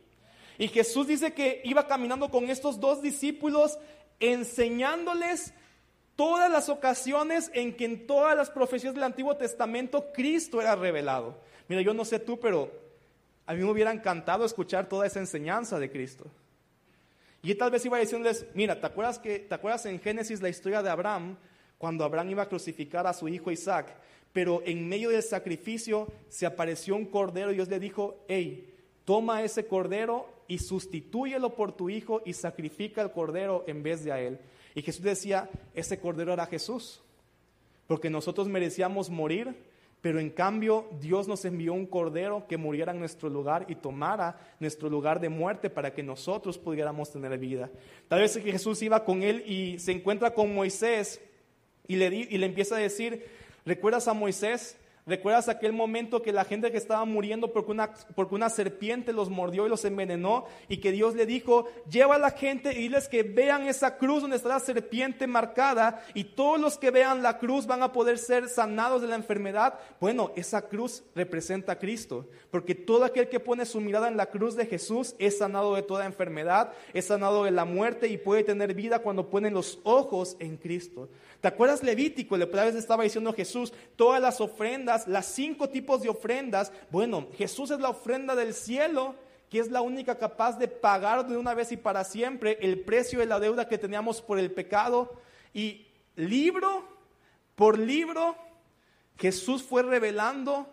Y 0.57 0.67
Jesús 0.67 1.05
dice 1.05 1.33
que 1.33 1.61
iba 1.63 1.85
caminando 1.85 2.31
con 2.31 2.49
estos 2.49 2.79
dos 2.79 3.03
discípulos 3.03 3.77
enseñándoles 4.19 5.53
todas 6.15 6.49
las 6.49 6.69
ocasiones 6.69 7.51
en 7.53 7.75
que 7.75 7.85
en 7.85 8.07
todas 8.07 8.35
las 8.35 8.49
profecías 8.49 8.95
del 8.95 9.03
Antiguo 9.03 9.35
Testamento 9.35 10.11
Cristo 10.11 10.59
era 10.59 10.75
revelado. 10.75 11.39
Mira, 11.67 11.83
yo 11.83 11.93
no 11.93 12.05
sé 12.05 12.17
tú, 12.17 12.39
pero 12.39 12.84
a 13.45 13.53
mí 13.53 13.61
me 13.61 13.69
hubiera 13.69 13.91
encantado 13.91 14.45
escuchar 14.45 14.89
toda 14.89 15.05
esa 15.05 15.19
enseñanza 15.19 15.79
de 15.79 15.91
Cristo. 15.91 16.25
Y 17.43 17.53
tal 17.55 17.69
vez 17.69 17.85
iba 17.85 17.99
decirles, 17.99 18.47
mira, 18.55 18.79
¿te 18.79 18.87
acuerdas, 18.87 19.19
que, 19.19 19.39
¿te 19.39 19.53
acuerdas 19.53 19.85
en 19.85 19.99
Génesis 19.99 20.41
la 20.41 20.49
historia 20.49 20.81
de 20.81 20.89
Abraham? 20.89 21.37
Cuando 21.77 22.03
Abraham 22.03 22.31
iba 22.31 22.43
a 22.43 22.49
crucificar 22.49 23.05
a 23.05 23.13
su 23.13 23.27
hijo 23.27 23.51
Isaac, 23.51 23.95
pero 24.33 24.63
en 24.65 24.89
medio 24.89 25.11
del 25.11 25.21
sacrificio 25.21 26.11
se 26.27 26.45
apareció 26.45 26.95
un 26.95 27.05
cordero 27.05 27.51
y 27.51 27.55
Dios 27.55 27.69
le 27.69 27.79
dijo, 27.79 28.25
hey, 28.27 28.73
toma 29.05 29.43
ese 29.43 29.67
cordero 29.67 30.27
y 30.47 30.57
sustitúyelo 30.57 31.55
por 31.55 31.71
tu 31.71 31.89
hijo 31.89 32.21
y 32.25 32.33
sacrifica 32.33 33.01
el 33.01 33.11
cordero 33.11 33.63
en 33.67 33.83
vez 33.83 34.03
de 34.03 34.11
a 34.11 34.19
él. 34.19 34.39
Y 34.73 34.81
Jesús 34.81 35.03
decía, 35.03 35.49
ese 35.73 35.99
cordero 35.99 36.33
era 36.33 36.47
Jesús, 36.47 37.01
porque 37.87 38.09
nosotros 38.09 38.47
merecíamos 38.47 39.09
morir, 39.09 39.55
pero 40.05 40.19
en 40.19 40.29
cambio 40.29 40.87
Dios 41.01 41.27
nos 41.27 41.45
envió 41.45 41.73
un 41.73 41.87
cordero 41.87 42.45
que 42.47 42.57
muriera 42.57 42.91
en 42.91 42.99
nuestro 42.99 43.27
lugar 43.27 43.65
y 43.69 43.73
tomara 43.73 44.37
nuestro 44.59 44.87
lugar 44.87 45.19
de 45.19 45.29
muerte 45.29 45.67
para 45.71 45.95
que 45.95 46.03
nosotros 46.03 46.59
pudiéramos 46.59 47.11
tener 47.11 47.35
vida. 47.39 47.71
Tal 48.07 48.19
vez 48.19 48.37
que 48.37 48.51
Jesús 48.51 48.83
iba 48.83 49.03
con 49.03 49.23
él 49.23 49.43
y 49.47 49.79
se 49.79 49.93
encuentra 49.93 50.35
con 50.35 50.53
Moisés 50.53 51.19
y 51.87 51.95
le, 51.95 52.05
y 52.15 52.37
le 52.37 52.45
empieza 52.45 52.75
a 52.75 52.77
decir, 52.77 53.25
¿recuerdas 53.65 54.07
a 54.07 54.13
Moisés? 54.13 54.77
¿Recuerdas 55.07 55.49
aquel 55.49 55.71
momento 55.71 56.23
que 56.23 56.33
la 56.33 56.45
gente 56.45 56.71
que 56.71 56.79
estaba 56.79 57.05
muriendo 57.05 57.53
porque 57.53 57.71
una, 57.71 57.93
porque 58.15 58.33
una 58.33 58.49
serpiente 58.49 59.13
los 59.13 59.29
mordió 59.29 59.67
y 59.67 59.69
los 59.69 59.85
envenenó 59.85 60.45
y 60.67 60.77
que 60.77 60.91
Dios 60.91 61.13
le 61.13 61.27
dijo, 61.27 61.67
lleva 61.87 62.15
a 62.15 62.19
la 62.19 62.31
gente 62.31 62.73
y 62.73 62.83
diles 62.83 63.07
que 63.07 63.21
vean 63.21 63.67
esa 63.67 63.99
cruz 63.99 64.23
donde 64.23 64.37
está 64.37 64.49
la 64.49 64.59
serpiente 64.59 65.27
marcada 65.27 66.03
y 66.15 66.23
todos 66.23 66.59
los 66.59 66.79
que 66.79 66.89
vean 66.89 67.21
la 67.21 67.37
cruz 67.37 67.67
van 67.67 67.83
a 67.83 67.93
poder 67.93 68.17
ser 68.17 68.49
sanados 68.49 69.03
de 69.03 69.07
la 69.07 69.15
enfermedad? 69.15 69.75
Bueno, 69.99 70.31
esa 70.35 70.63
cruz 70.63 71.03
representa 71.13 71.73
a 71.73 71.79
Cristo, 71.79 72.27
porque 72.49 72.73
todo 72.73 73.05
aquel 73.05 73.29
que 73.29 73.39
pone 73.39 73.67
su 73.67 73.81
mirada 73.81 74.07
en 74.07 74.17
la 74.17 74.31
cruz 74.31 74.55
de 74.55 74.65
Jesús 74.65 75.13
es 75.19 75.37
sanado 75.37 75.75
de 75.75 75.83
toda 75.83 76.07
enfermedad, 76.07 76.71
es 76.95 77.05
sanado 77.05 77.43
de 77.43 77.51
la 77.51 77.65
muerte 77.65 78.07
y 78.07 78.17
puede 78.17 78.43
tener 78.43 78.73
vida 78.73 78.97
cuando 78.97 79.29
pone 79.29 79.51
los 79.51 79.77
ojos 79.83 80.35
en 80.39 80.57
Cristo. 80.57 81.09
¿Te 81.41 81.49
acuerdas 81.49 81.83
Levítico? 81.83 82.37
Le 82.37 82.49
estaba 82.75 83.03
diciendo 83.03 83.31
Jesús, 83.31 83.71
todas 83.95 84.19
las 84.19 84.41
ofrendas, 84.41 84.94
las 85.07 85.27
cinco 85.27 85.69
tipos 85.69 86.01
de 86.01 86.09
ofrendas. 86.09 86.71
Bueno, 86.89 87.27
Jesús 87.35 87.71
es 87.71 87.79
la 87.79 87.89
ofrenda 87.89 88.35
del 88.35 88.53
cielo, 88.53 89.15
que 89.49 89.59
es 89.59 89.69
la 89.69 89.81
única 89.81 90.17
capaz 90.17 90.57
de 90.57 90.67
pagar 90.67 91.27
de 91.27 91.37
una 91.37 91.53
vez 91.53 91.71
y 91.71 91.77
para 91.77 92.03
siempre 92.03 92.57
el 92.61 92.79
precio 92.81 93.19
de 93.19 93.25
la 93.25 93.39
deuda 93.39 93.67
que 93.67 93.77
teníamos 93.77 94.21
por 94.21 94.39
el 94.39 94.51
pecado. 94.51 95.21
Y 95.53 95.87
libro 96.15 96.83
por 97.55 97.77
libro, 97.77 98.35
Jesús 99.17 99.63
fue 99.63 99.83
revelando 99.83 100.67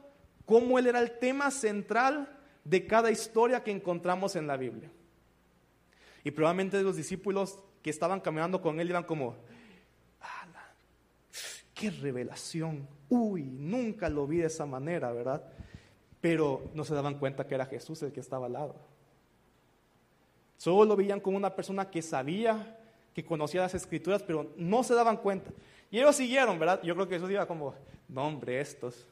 cómo 0.46 0.78
Él 0.78 0.86
era 0.86 1.00
el 1.00 1.18
tema 1.18 1.50
central 1.50 2.28
de 2.64 2.86
cada 2.86 3.10
historia 3.10 3.62
que 3.62 3.70
encontramos 3.70 4.36
en 4.36 4.46
la 4.46 4.56
Biblia. 4.56 4.90
Y 6.24 6.30
probablemente 6.30 6.82
los 6.82 6.96
discípulos 6.96 7.58
que 7.82 7.90
estaban 7.90 8.20
caminando 8.20 8.60
con 8.60 8.80
Él 8.80 8.90
iban 8.90 9.04
como, 9.04 9.36
qué 11.74 11.90
revelación. 11.90 12.88
Uy, 13.08 13.42
nunca 13.42 14.08
lo 14.08 14.26
vi 14.26 14.38
de 14.38 14.46
esa 14.46 14.66
manera, 14.66 15.12
¿verdad? 15.12 15.42
Pero 16.20 16.70
no 16.74 16.84
se 16.84 16.94
daban 16.94 17.18
cuenta 17.18 17.46
que 17.46 17.54
era 17.54 17.66
Jesús 17.66 18.02
el 18.02 18.12
que 18.12 18.20
estaba 18.20 18.46
al 18.46 18.52
lado. 18.52 18.76
Solo 20.56 20.84
lo 20.84 20.96
veían 20.96 21.20
como 21.20 21.36
una 21.36 21.54
persona 21.54 21.90
que 21.90 22.02
sabía, 22.02 22.78
que 23.14 23.24
conocía 23.24 23.62
las 23.62 23.74
escrituras, 23.74 24.22
pero 24.22 24.52
no 24.56 24.84
se 24.84 24.94
daban 24.94 25.16
cuenta. 25.16 25.50
Y 25.90 25.98
ellos 25.98 26.16
siguieron, 26.16 26.58
¿verdad? 26.58 26.80
Yo 26.82 26.94
creo 26.94 27.08
que 27.08 27.16
Jesús 27.16 27.30
iba 27.30 27.46
como, 27.46 27.74
no 28.08 28.26
hombre, 28.26 28.60
estos, 28.60 29.06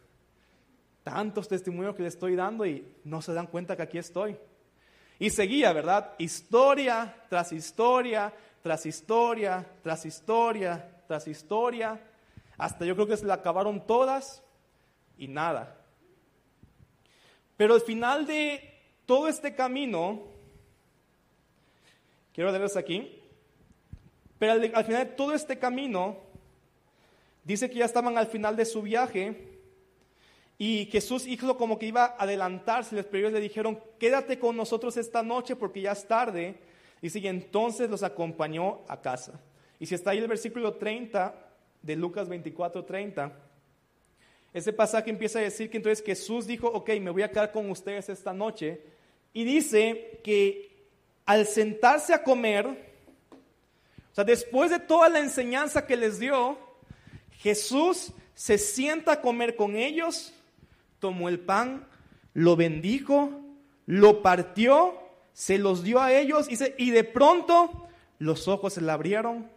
tantos 1.02 1.48
testimonios 1.48 1.94
que 1.94 2.02
le 2.02 2.08
estoy 2.08 2.36
dando 2.36 2.64
y 2.64 2.86
no 3.04 3.20
se 3.20 3.32
dan 3.32 3.48
cuenta 3.48 3.76
que 3.76 3.82
aquí 3.82 3.98
estoy. 3.98 4.36
Y 5.18 5.30
seguía, 5.30 5.72
¿verdad? 5.72 6.12
Historia 6.18 7.14
tras 7.28 7.52
historia, 7.52 8.32
tras 8.62 8.86
historia, 8.86 9.66
tras 9.82 10.06
historia, 10.06 11.02
tras 11.06 11.28
historia. 11.28 12.00
Hasta 12.60 12.84
yo 12.84 12.94
creo 12.94 13.06
que 13.06 13.16
se 13.16 13.24
la 13.24 13.34
acabaron 13.34 13.86
todas 13.86 14.42
y 15.16 15.28
nada. 15.28 15.78
Pero 17.56 17.72
al 17.72 17.80
final 17.80 18.26
de 18.26 18.60
todo 19.06 19.28
este 19.28 19.54
camino, 19.54 20.24
quiero 22.34 22.50
leerles 22.50 22.76
aquí, 22.76 23.18
pero 24.38 24.52
al, 24.52 24.72
al, 24.74 24.84
final 24.84 25.06
de 25.06 25.12
todo 25.14 25.32
este 25.32 25.58
camino, 25.58 26.18
dice 27.44 27.70
que 27.70 27.78
ya 27.78 27.86
estaban 27.86 28.18
al 28.18 28.26
final 28.26 28.56
de 28.56 28.66
su 28.66 28.82
viaje 28.82 29.58
y 30.58 30.84
Jesús 30.92 31.26
hizo 31.26 31.56
como 31.56 31.78
que 31.78 31.86
iba 31.86 32.04
a 32.04 32.24
adelantarse, 32.24 33.02
pero 33.04 33.20
ellos 33.20 33.32
le 33.32 33.40
dijeron, 33.40 33.80
quédate 33.98 34.38
con 34.38 34.54
nosotros 34.54 34.98
esta 34.98 35.22
noche 35.22 35.56
porque 35.56 35.80
ya 35.80 35.92
es 35.92 36.06
tarde. 36.06 36.60
Dice, 37.00 37.20
y 37.20 37.26
entonces 37.26 37.88
los 37.88 38.02
acompañó 38.02 38.80
a 38.86 39.00
casa. 39.00 39.40
Y 39.78 39.86
si 39.86 39.94
está 39.94 40.10
ahí 40.10 40.18
el 40.18 40.28
versículo 40.28 40.74
30, 40.74 41.49
de 41.82 41.96
Lucas 41.96 42.28
24, 42.28 42.84
30, 42.84 43.32
ese 44.52 44.72
pasaje 44.72 45.10
empieza 45.10 45.38
a 45.38 45.42
decir 45.42 45.70
que 45.70 45.76
entonces 45.76 46.04
Jesús 46.04 46.46
dijo, 46.46 46.68
ok, 46.68 46.90
me 47.00 47.10
voy 47.10 47.22
a 47.22 47.30
quedar 47.30 47.52
con 47.52 47.70
ustedes 47.70 48.08
esta 48.08 48.32
noche. 48.32 48.80
Y 49.32 49.44
dice 49.44 50.20
que 50.24 50.70
al 51.24 51.46
sentarse 51.46 52.12
a 52.12 52.24
comer, 52.24 52.66
o 52.66 54.14
sea, 54.14 54.24
después 54.24 54.70
de 54.70 54.80
toda 54.80 55.08
la 55.08 55.20
enseñanza 55.20 55.86
que 55.86 55.96
les 55.96 56.18
dio, 56.18 56.58
Jesús 57.38 58.12
se 58.34 58.58
sienta 58.58 59.12
a 59.12 59.20
comer 59.20 59.54
con 59.54 59.76
ellos, 59.76 60.34
tomó 60.98 61.28
el 61.28 61.38
pan, 61.38 61.86
lo 62.34 62.56
bendijo, 62.56 63.30
lo 63.86 64.20
partió, 64.20 64.98
se 65.32 65.58
los 65.58 65.84
dio 65.84 66.00
a 66.00 66.12
ellos 66.12 66.48
y 66.76 66.90
de 66.90 67.04
pronto 67.04 67.88
los 68.18 68.48
ojos 68.48 68.74
se 68.74 68.80
le 68.80 68.90
abrieron 68.90 69.48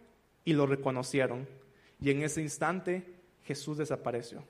y 0.44 0.52
lo 0.52 0.66
reconocieron. 0.66 1.48
Y 2.00 2.10
en 2.10 2.22
ese 2.22 2.42
instante 2.42 3.14
Jesús 3.44 3.78
desapareció. 3.78 4.40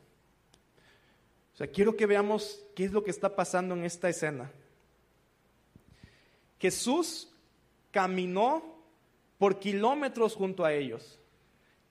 O 1.54 1.56
sea, 1.56 1.68
quiero 1.68 1.96
que 1.96 2.06
veamos 2.06 2.64
qué 2.74 2.84
es 2.84 2.92
lo 2.92 3.04
que 3.04 3.10
está 3.10 3.36
pasando 3.36 3.74
en 3.74 3.84
esta 3.84 4.08
escena. 4.08 4.50
Jesús 6.58 7.30
caminó 7.90 8.74
por 9.38 9.60
kilómetros 9.60 10.34
junto 10.34 10.64
a 10.64 10.72
ellos, 10.72 11.20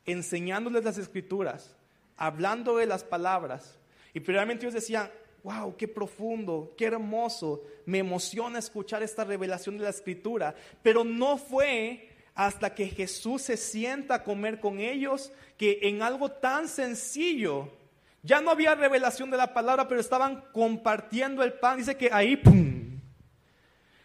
enseñándoles 0.05 0.83
las 0.83 0.97
escrituras, 0.97 1.75
hablando 2.17 2.77
de 2.77 2.85
las 2.85 3.03
palabras. 3.03 3.77
Y 4.13 4.19
primeramente 4.19 4.65
ellos 4.65 4.73
decían, 4.73 5.09
wow, 5.43 5.75
qué 5.77 5.87
profundo, 5.87 6.73
qué 6.77 6.85
hermoso, 6.85 7.63
me 7.85 7.99
emociona 7.99 8.59
escuchar 8.59 9.03
esta 9.03 9.23
revelación 9.23 9.77
de 9.77 9.83
la 9.83 9.89
escritura. 9.91 10.55
Pero 10.81 11.03
no 11.03 11.37
fue 11.37 12.09
hasta 12.35 12.73
que 12.73 12.87
Jesús 12.87 13.43
se 13.43 13.57
sienta 13.57 14.15
a 14.15 14.23
comer 14.23 14.59
con 14.59 14.79
ellos, 14.79 15.31
que 15.57 15.79
en 15.83 16.01
algo 16.01 16.31
tan 16.31 16.67
sencillo, 16.67 17.69
ya 18.23 18.41
no 18.41 18.51
había 18.51 18.73
revelación 18.73 19.29
de 19.29 19.37
la 19.37 19.53
palabra, 19.53 19.87
pero 19.87 19.99
estaban 19.99 20.41
compartiendo 20.53 21.43
el 21.43 21.53
pan. 21.53 21.77
Dice 21.77 21.97
que 21.97 22.09
ahí. 22.11 22.41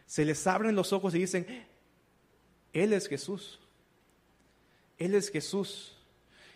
Se 0.06 0.24
les 0.24 0.46
abren 0.46 0.74
los 0.74 0.92
ojos 0.92 1.14
y 1.14 1.20
dicen, 1.20 1.66
Él 2.72 2.92
es 2.92 3.06
Jesús. 3.06 3.60
Él 4.98 5.14
es 5.14 5.30
Jesús. 5.30 5.96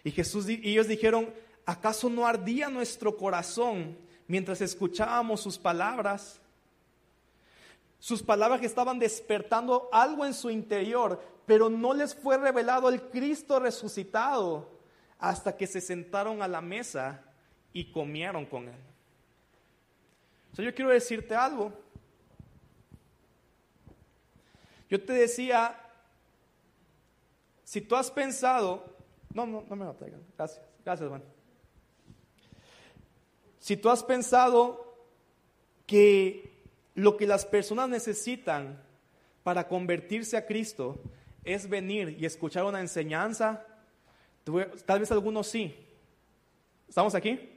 Y 0.02 0.10
Jesús 0.10 0.48
y 0.48 0.60
ellos 0.64 0.88
dijeron, 0.88 1.32
¿acaso 1.64 2.10
no 2.10 2.26
ardía 2.26 2.68
nuestro 2.68 3.16
corazón 3.16 3.96
mientras 4.26 4.60
escuchábamos 4.60 5.40
sus 5.40 5.58
palabras? 5.58 6.41
Sus 8.02 8.20
palabras 8.20 8.60
estaban 8.64 8.98
despertando 8.98 9.88
algo 9.92 10.26
en 10.26 10.34
su 10.34 10.50
interior, 10.50 11.22
pero 11.46 11.70
no 11.70 11.94
les 11.94 12.16
fue 12.16 12.36
revelado 12.36 12.88
el 12.88 13.00
Cristo 13.00 13.60
resucitado 13.60 14.68
hasta 15.20 15.56
que 15.56 15.68
se 15.68 15.80
sentaron 15.80 16.42
a 16.42 16.48
la 16.48 16.60
mesa 16.60 17.22
y 17.72 17.92
comieron 17.92 18.44
con 18.44 18.66
Él. 18.66 18.74
Yo 20.54 20.74
quiero 20.74 20.90
decirte 20.90 21.36
algo. 21.36 21.72
Yo 24.90 25.00
te 25.04 25.12
decía, 25.12 25.78
si 27.62 27.82
tú 27.82 27.94
has 27.94 28.10
pensado, 28.10 28.96
no, 29.32 29.46
no, 29.46 29.64
no 29.70 29.76
me 29.76 29.84
lo 29.84 29.94
traigan, 29.94 30.26
gracias, 30.36 30.60
gracias, 30.84 31.08
Juan. 31.08 31.22
Si 33.60 33.76
tú 33.76 33.88
has 33.88 34.02
pensado 34.02 34.92
que 35.86 36.51
lo 36.94 37.16
que 37.16 37.26
las 37.26 37.46
personas 37.46 37.88
necesitan 37.88 38.82
para 39.42 39.68
convertirse 39.68 40.36
a 40.36 40.46
Cristo 40.46 41.00
es 41.44 41.68
venir 41.68 42.16
y 42.18 42.26
escuchar 42.26 42.64
una 42.64 42.80
enseñanza. 42.80 43.66
Tal 44.86 45.00
vez 45.00 45.10
algunos 45.10 45.46
sí. 45.46 45.74
¿Estamos 46.88 47.14
aquí? 47.14 47.48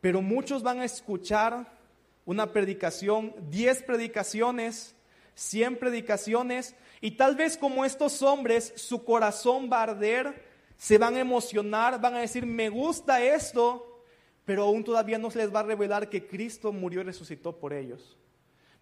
Pero 0.00 0.22
muchos 0.22 0.62
van 0.62 0.80
a 0.80 0.84
escuchar 0.84 1.78
una 2.24 2.52
predicación, 2.52 3.34
diez 3.50 3.82
predicaciones, 3.82 4.94
cien 5.34 5.76
predicaciones, 5.76 6.74
y 7.00 7.12
tal 7.12 7.34
vez 7.34 7.56
como 7.56 7.84
estos 7.84 8.22
hombres, 8.22 8.72
su 8.76 9.04
corazón 9.04 9.70
va 9.72 9.78
a 9.80 9.82
arder, 9.84 10.44
se 10.76 10.98
van 10.98 11.16
a 11.16 11.20
emocionar, 11.20 12.00
van 12.00 12.14
a 12.14 12.20
decir, 12.20 12.46
me 12.46 12.68
gusta 12.68 13.22
esto, 13.22 13.89
pero 14.50 14.64
aún 14.64 14.82
todavía 14.82 15.16
no 15.16 15.30
se 15.30 15.38
les 15.38 15.54
va 15.54 15.60
a 15.60 15.62
revelar 15.62 16.08
que 16.08 16.26
Cristo 16.26 16.72
murió 16.72 17.02
y 17.02 17.04
resucitó 17.04 17.56
por 17.56 17.72
ellos. 17.72 18.18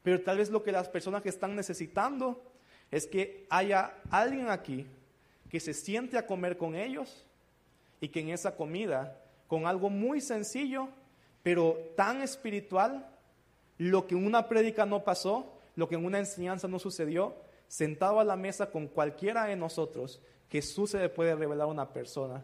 Pero 0.03 0.23
tal 0.23 0.39
vez 0.39 0.49
lo 0.49 0.63
que 0.63 0.73
las 0.73 0.89
personas 0.89 1.21
que 1.21 1.29
están 1.29 1.55
necesitando 1.55 2.43
es 2.91 3.07
que 3.07 3.47
haya 3.51 4.01
alguien 4.09 4.49
aquí 4.49 4.87
que 5.51 5.61
se 5.61 5.75
siente 5.75 6.17
a 6.17 6.27
comer 6.27 6.57
con 6.57 6.75
ellos 6.75 7.27
y 8.01 8.09
que 8.09 8.21
en 8.21 8.31
esa 8.31 8.57
comida, 8.57 9.23
con 9.47 9.67
algo 9.67 9.91
muy 9.91 10.23
sencillo, 10.23 10.89
pero 11.43 11.77
tan 11.99 12.23
espiritual, 12.23 13.07
lo 13.77 14.07
que 14.07 14.15
en 14.15 14.25
una 14.25 14.49
prédica 14.49 14.87
no 14.87 15.05
pasó, 15.05 15.53
lo 15.77 15.87
que 15.87 15.97
en 15.97 16.07
una 16.07 16.19
enseñanza 16.19 16.67
no 16.67 16.79
sucedió, 16.79 17.37
sentado 17.67 18.21
a 18.21 18.25
la 18.25 18.37
mesa 18.37 18.71
con 18.71 18.87
cualquiera 18.87 19.45
de 19.45 19.57
nosotros, 19.57 20.23
Jesús 20.49 20.93
se 20.93 20.99
le 20.99 21.11
puede 21.11 21.35
revelar 21.35 21.67
a 21.67 21.71
una 21.71 21.93
persona 21.93 22.43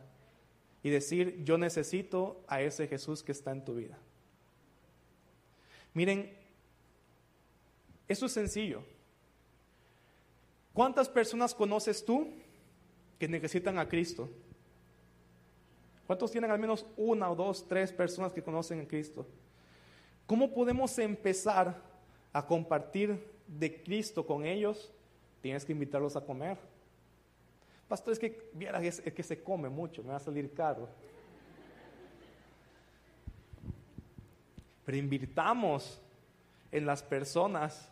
y 0.84 0.90
decir, 0.90 1.42
yo 1.44 1.56
necesito 1.56 2.44
a 2.46 2.60
ese 2.60 2.86
Jesús 2.86 3.22
que 3.22 3.32
está 3.32 3.50
en 3.50 3.64
tu 3.64 3.74
vida. 3.74 3.98
Miren, 5.94 6.30
eso 8.06 8.26
es 8.26 8.32
sencillo. 8.32 8.84
¿Cuántas 10.74 11.08
personas 11.08 11.54
conoces 11.54 12.04
tú 12.04 12.28
que 13.18 13.26
necesitan 13.26 13.78
a 13.78 13.88
Cristo? 13.88 14.28
¿Cuántos 16.06 16.30
tienen 16.30 16.50
al 16.50 16.58
menos 16.58 16.84
una 16.98 17.30
o 17.30 17.34
dos, 17.34 17.66
tres 17.66 17.90
personas 17.90 18.34
que 18.34 18.42
conocen 18.42 18.82
a 18.82 18.86
Cristo? 18.86 19.26
¿Cómo 20.26 20.52
podemos 20.52 20.98
empezar 20.98 21.80
a 22.30 22.46
compartir 22.46 23.26
de 23.46 23.82
Cristo 23.82 24.26
con 24.26 24.44
ellos? 24.44 24.92
Tienes 25.40 25.64
que 25.64 25.72
invitarlos 25.72 26.14
a 26.14 26.26
comer. 26.26 26.58
Pastor, 27.94 28.14
es 28.14 28.18
que 28.18 28.50
viera 28.54 28.82
es, 28.82 29.00
que 29.00 29.22
se 29.22 29.40
come 29.40 29.68
mucho, 29.68 30.02
me 30.02 30.08
va 30.08 30.16
a 30.16 30.18
salir 30.18 30.52
caro. 30.52 30.88
Pero 34.84 34.98
invirtamos 34.98 36.02
en 36.72 36.86
las 36.86 37.04
personas. 37.04 37.88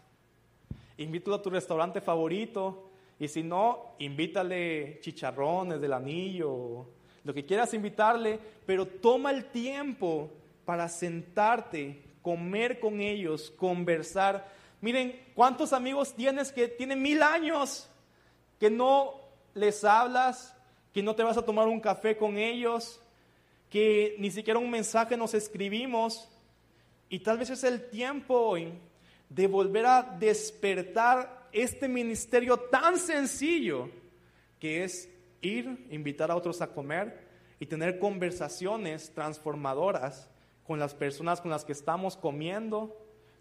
Invítalo 0.96 1.36
a 1.36 1.42
tu 1.42 1.50
restaurante 1.50 2.00
favorito. 2.00 2.90
Y 3.20 3.28
si 3.28 3.44
no, 3.44 3.94
invítale 4.00 4.98
chicharrones 4.98 5.80
del 5.80 5.92
anillo, 5.92 6.84
lo 7.22 7.32
que 7.32 7.46
quieras 7.46 7.72
invitarle, 7.72 8.40
pero 8.66 8.84
toma 8.84 9.30
el 9.30 9.52
tiempo 9.52 10.32
para 10.64 10.88
sentarte, 10.88 12.02
comer 12.22 12.80
con 12.80 13.00
ellos, 13.00 13.52
conversar. 13.52 14.48
Miren, 14.80 15.28
¿cuántos 15.36 15.72
amigos 15.72 16.12
tienes 16.12 16.50
que 16.50 16.66
tienen 16.66 17.00
mil 17.00 17.22
años 17.22 17.88
que 18.58 18.68
no 18.68 19.21
les 19.54 19.84
hablas, 19.84 20.54
que 20.92 21.02
no 21.02 21.14
te 21.14 21.22
vas 21.22 21.36
a 21.36 21.44
tomar 21.44 21.68
un 21.68 21.80
café 21.80 22.16
con 22.16 22.36
ellos, 22.36 23.00
que 23.70 24.16
ni 24.18 24.30
siquiera 24.30 24.58
un 24.58 24.70
mensaje 24.70 25.16
nos 25.16 25.34
escribimos? 25.34 26.28
Y 27.08 27.20
tal 27.20 27.38
vez 27.38 27.50
es 27.50 27.64
el 27.64 27.88
tiempo 27.90 28.34
hoy 28.34 28.72
de 29.28 29.46
volver 29.46 29.86
a 29.86 30.02
despertar 30.02 31.48
este 31.52 31.88
ministerio 31.88 32.58
tan 32.58 32.98
sencillo 32.98 33.88
que 34.58 34.84
es 34.84 35.08
ir, 35.40 35.86
invitar 35.90 36.30
a 36.30 36.36
otros 36.36 36.60
a 36.62 36.68
comer 36.68 37.26
y 37.58 37.66
tener 37.66 37.98
conversaciones 37.98 39.12
transformadoras 39.14 40.28
con 40.66 40.78
las 40.78 40.94
personas 40.94 41.40
con 41.40 41.50
las 41.50 41.64
que 41.64 41.72
estamos 41.72 42.16
comiendo, 42.16 42.96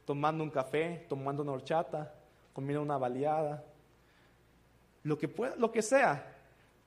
tomando 0.05 0.43
un 0.43 0.49
café, 0.49 1.05
tomando 1.07 1.43
una 1.43 1.53
horchata, 1.53 2.13
comiendo 2.53 2.81
una 2.81 2.97
baleada, 2.97 3.63
lo 5.03 5.17
que, 5.17 5.27
pueda, 5.27 5.55
lo 5.55 5.71
que 5.71 5.81
sea, 5.81 6.37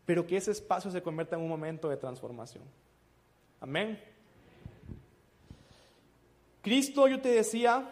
pero 0.07 0.27
que 0.27 0.37
ese 0.37 0.51
espacio 0.51 0.91
se 0.91 1.03
convierta 1.03 1.37
en 1.37 1.43
un 1.43 1.49
momento 1.49 1.89
de 1.89 1.97
transformación. 1.97 2.65
Amén. 3.61 4.01
Cristo, 6.63 7.09
yo 7.09 7.21
te 7.21 7.29
decía, 7.29 7.89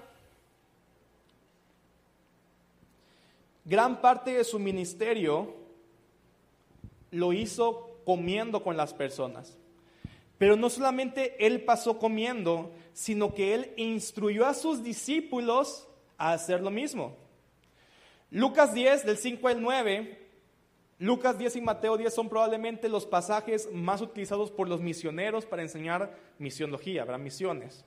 gran 3.64 4.00
parte 4.00 4.32
de 4.32 4.44
su 4.44 4.58
ministerio 4.58 5.54
lo 7.10 7.32
hizo 7.32 7.90
comiendo 8.04 8.62
con 8.62 8.76
las 8.76 8.94
personas. 8.94 9.56
Pero 10.38 10.56
no 10.56 10.70
solamente 10.70 11.46
él 11.46 11.64
pasó 11.64 11.98
comiendo, 11.98 12.72
sino 12.92 13.34
que 13.34 13.54
él 13.54 13.72
instruyó 13.76 14.46
a 14.46 14.54
sus 14.54 14.82
discípulos 14.82 15.86
a 16.18 16.32
hacer 16.32 16.60
lo 16.60 16.70
mismo. 16.70 17.16
Lucas 18.32 18.72
10, 18.72 19.04
del 19.04 19.18
5 19.18 19.46
al 19.46 19.60
9, 19.60 20.18
Lucas 21.00 21.36
10 21.36 21.56
y 21.56 21.60
Mateo 21.60 21.98
10 21.98 22.14
son 22.14 22.30
probablemente 22.30 22.88
los 22.88 23.04
pasajes 23.04 23.70
más 23.70 24.00
utilizados 24.00 24.50
por 24.50 24.70
los 24.70 24.80
misioneros 24.80 25.44
para 25.44 25.60
enseñar 25.60 26.16
misionología, 26.38 27.02
habrá 27.02 27.18
misiones. 27.18 27.84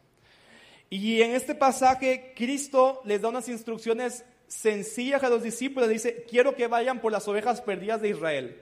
Y 0.88 1.24
en 1.24 1.32
este 1.32 1.56
pasaje 1.56 2.34
Cristo 2.36 3.02
les 3.06 3.24
da 3.24 3.30
unas 3.30 3.50
instrucciones 3.50 4.24
sencillas 4.48 5.24
a 5.24 5.30
los 5.30 5.42
discípulos. 5.42 5.90
Dice, 5.90 6.26
quiero 6.30 6.54
que 6.54 6.68
vayan 6.68 7.02
por 7.02 7.12
las 7.12 7.28
ovejas 7.28 7.62
perdidas 7.62 8.04
de 8.04 8.10
Israel 8.10 8.62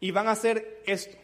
y 0.00 0.10
van 0.10 0.26
a 0.26 0.32
hacer 0.32 0.82
esto. 0.86 1.16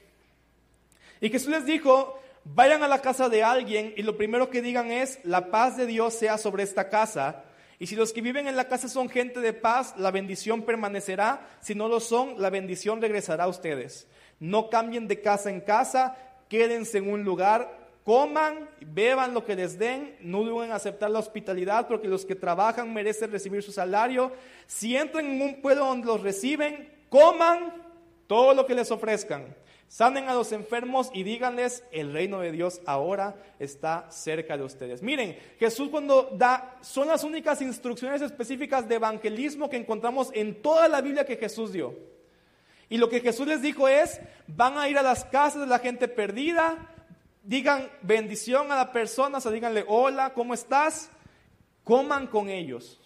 Y 1.20 1.28
Jesús 1.28 1.48
les 1.48 1.66
dijo, 1.66 2.20
vayan 2.44 2.84
a 2.84 2.88
la 2.88 3.02
casa 3.02 3.28
de 3.28 3.42
alguien 3.42 3.94
y 3.96 4.02
lo 4.02 4.16
primero 4.16 4.48
que 4.48 4.62
digan 4.62 4.92
es, 4.92 5.18
la 5.24 5.50
paz 5.50 5.76
de 5.76 5.86
Dios 5.86 6.14
sea 6.14 6.38
sobre 6.38 6.62
esta 6.62 6.88
casa. 6.88 7.46
Y 7.78 7.86
si 7.86 7.94
los 7.94 8.12
que 8.12 8.22
viven 8.22 8.48
en 8.48 8.56
la 8.56 8.68
casa 8.68 8.88
son 8.88 9.08
gente 9.08 9.40
de 9.40 9.52
paz, 9.52 9.94
la 9.96 10.10
bendición 10.10 10.62
permanecerá. 10.62 11.46
Si 11.60 11.74
no 11.74 11.88
lo 11.88 12.00
son, 12.00 12.40
la 12.40 12.50
bendición 12.50 13.00
regresará 13.00 13.44
a 13.44 13.48
ustedes. 13.48 14.08
No 14.40 14.68
cambien 14.68 15.06
de 15.06 15.20
casa 15.20 15.50
en 15.50 15.60
casa, 15.60 16.16
quédense 16.48 16.98
en 16.98 17.10
un 17.10 17.22
lugar, 17.22 17.78
coman, 18.04 18.68
beban 18.80 19.34
lo 19.34 19.44
que 19.44 19.54
les 19.54 19.78
den, 19.78 20.16
no 20.20 20.42
deben 20.42 20.72
aceptar 20.72 21.10
la 21.10 21.18
hospitalidad 21.18 21.86
porque 21.86 22.08
los 22.08 22.24
que 22.24 22.34
trabajan 22.34 22.92
merecen 22.92 23.30
recibir 23.30 23.62
su 23.62 23.70
salario. 23.70 24.32
Si 24.66 24.96
entran 24.96 25.26
en 25.26 25.42
un 25.42 25.60
pueblo 25.60 25.84
donde 25.84 26.06
los 26.06 26.22
reciben, 26.22 26.90
coman 27.08 27.74
todo 28.26 28.54
lo 28.54 28.66
que 28.66 28.74
les 28.74 28.90
ofrezcan. 28.90 29.54
Sanen 29.88 30.28
a 30.28 30.34
los 30.34 30.52
enfermos 30.52 31.10
y 31.14 31.22
díganles, 31.22 31.82
el 31.92 32.12
reino 32.12 32.40
de 32.40 32.52
Dios 32.52 32.82
ahora 32.84 33.36
está 33.58 34.10
cerca 34.10 34.58
de 34.58 34.62
ustedes. 34.62 35.02
Miren, 35.02 35.38
Jesús 35.58 35.88
cuando 35.88 36.28
da, 36.34 36.76
son 36.82 37.08
las 37.08 37.24
únicas 37.24 37.62
instrucciones 37.62 38.20
específicas 38.20 38.86
de 38.86 38.96
evangelismo 38.96 39.70
que 39.70 39.78
encontramos 39.78 40.30
en 40.34 40.60
toda 40.60 40.88
la 40.88 41.00
Biblia 41.00 41.24
que 41.24 41.36
Jesús 41.36 41.72
dio. 41.72 41.94
Y 42.90 42.98
lo 42.98 43.08
que 43.08 43.20
Jesús 43.20 43.46
les 43.46 43.62
dijo 43.62 43.88
es, 43.88 44.20
van 44.46 44.76
a 44.76 44.90
ir 44.90 44.98
a 44.98 45.02
las 45.02 45.24
casas 45.24 45.62
de 45.62 45.66
la 45.66 45.78
gente 45.78 46.06
perdida, 46.06 46.94
digan 47.42 47.90
bendición 48.02 48.70
a 48.70 48.76
la 48.76 48.92
persona, 48.92 49.38
o 49.38 49.40
sea, 49.40 49.52
díganle, 49.52 49.86
hola, 49.88 50.34
¿cómo 50.34 50.52
estás? 50.52 51.10
Coman 51.82 52.26
con 52.26 52.50
ellos. 52.50 53.00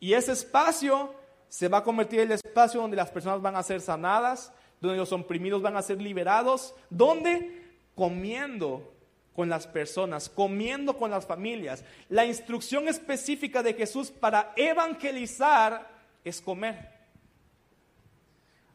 Y 0.00 0.14
ese 0.14 0.32
espacio 0.32 1.14
se 1.48 1.68
va 1.68 1.78
a 1.78 1.84
convertir 1.84 2.20
en 2.20 2.32
el 2.32 2.40
espacio 2.42 2.80
donde 2.80 2.96
las 2.96 3.10
personas 3.10 3.42
van 3.42 3.56
a 3.56 3.62
ser 3.62 3.80
sanadas, 3.82 4.52
donde 4.84 4.98
los 4.98 5.12
oprimidos 5.12 5.62
van 5.62 5.76
a 5.76 5.82
ser 5.82 6.00
liberados, 6.00 6.74
donde 6.90 7.62
comiendo 7.94 8.92
con 9.34 9.48
las 9.48 9.66
personas, 9.66 10.28
comiendo 10.28 10.96
con 10.96 11.10
las 11.10 11.26
familias. 11.26 11.84
La 12.08 12.24
instrucción 12.24 12.88
específica 12.88 13.62
de 13.62 13.74
Jesús 13.74 14.10
para 14.10 14.52
evangelizar 14.56 15.90
es 16.24 16.40
comer. 16.40 16.92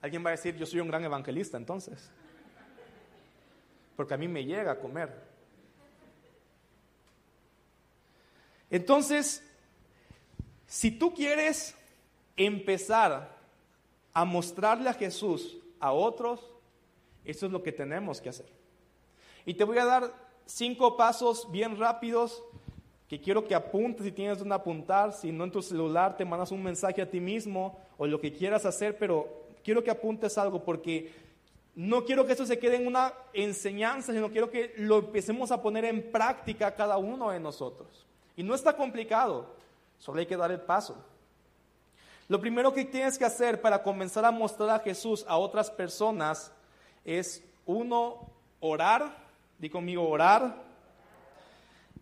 Alguien 0.01 0.23
va 0.25 0.29
a 0.29 0.31
decir, 0.31 0.55
yo 0.55 0.65
soy 0.65 0.79
un 0.79 0.87
gran 0.87 1.03
evangelista 1.03 1.57
entonces, 1.57 2.09
porque 3.95 4.13
a 4.13 4.17
mí 4.17 4.27
me 4.27 4.45
llega 4.45 4.71
a 4.71 4.79
comer. 4.79 5.29
Entonces, 8.69 9.43
si 10.67 10.91
tú 10.91 11.13
quieres 11.13 11.75
empezar 12.37 13.37
a 14.13 14.25
mostrarle 14.25 14.89
a 14.89 14.93
Jesús 14.93 15.58
a 15.79 15.91
otros, 15.91 16.41
eso 17.25 17.45
es 17.45 17.51
lo 17.51 17.63
que 17.63 17.71
tenemos 17.71 18.21
que 18.21 18.29
hacer. 18.29 18.47
Y 19.45 19.53
te 19.53 19.63
voy 19.63 19.77
a 19.77 19.85
dar 19.85 20.13
cinco 20.45 20.97
pasos 20.97 21.49
bien 21.51 21.77
rápidos 21.77 22.43
que 23.07 23.19
quiero 23.19 23.47
que 23.47 23.55
apuntes 23.55 24.05
si 24.05 24.11
tienes 24.11 24.37
donde 24.37 24.53
apuntar, 24.53 25.13
si 25.13 25.31
no 25.31 25.43
en 25.43 25.51
tu 25.51 25.61
celular 25.61 26.15
te 26.15 26.25
mandas 26.25 26.51
un 26.51 26.61
mensaje 26.61 27.01
a 27.01 27.09
ti 27.09 27.19
mismo 27.19 27.79
o 27.97 28.05
lo 28.05 28.21
que 28.21 28.31
quieras 28.31 28.65
hacer, 28.65 28.97
pero 28.97 29.27
quiero 29.63 29.83
que 29.83 29.89
apuntes 29.89 30.37
algo 30.37 30.63
porque 30.63 31.11
no 31.75 32.05
quiero 32.05 32.25
que 32.25 32.33
eso 32.33 32.45
se 32.45 32.59
quede 32.59 32.75
en 32.75 32.87
una 32.87 33.13
enseñanza, 33.33 34.13
sino 34.13 34.29
quiero 34.29 34.51
que 34.51 34.73
lo 34.77 34.99
empecemos 34.99 35.51
a 35.51 35.61
poner 35.61 35.85
en 35.85 36.11
práctica 36.11 36.75
cada 36.75 36.97
uno 36.97 37.31
de 37.31 37.39
nosotros. 37.39 38.05
Y 38.35 38.43
no 38.43 38.53
está 38.53 38.75
complicado, 38.75 39.47
solo 39.97 40.19
hay 40.19 40.25
que 40.25 40.37
dar 40.37 40.51
el 40.51 40.61
paso. 40.61 41.03
Lo 42.29 42.39
primero 42.39 42.71
que 42.71 42.85
tienes 42.85 43.17
que 43.17 43.25
hacer 43.25 43.59
para 43.59 43.81
comenzar 43.81 44.23
a 44.23 44.31
mostrar 44.31 44.69
a 44.69 44.79
Jesús 44.79 45.25
a 45.27 45.35
otras 45.37 45.71
personas 45.71 46.51
es, 47.03 47.43
uno, 47.65 48.29
orar, 48.59 49.17
di 49.57 49.67
conmigo, 49.67 50.07
orar, 50.07 50.63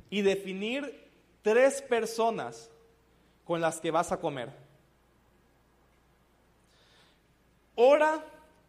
y 0.10 0.22
definir 0.22 1.10
tres 1.42 1.82
personas 1.82 2.70
con 3.46 3.62
las 3.62 3.80
que 3.80 3.90
vas 3.90 4.12
a 4.12 4.20
comer. 4.20 4.52
Ora 7.76 8.22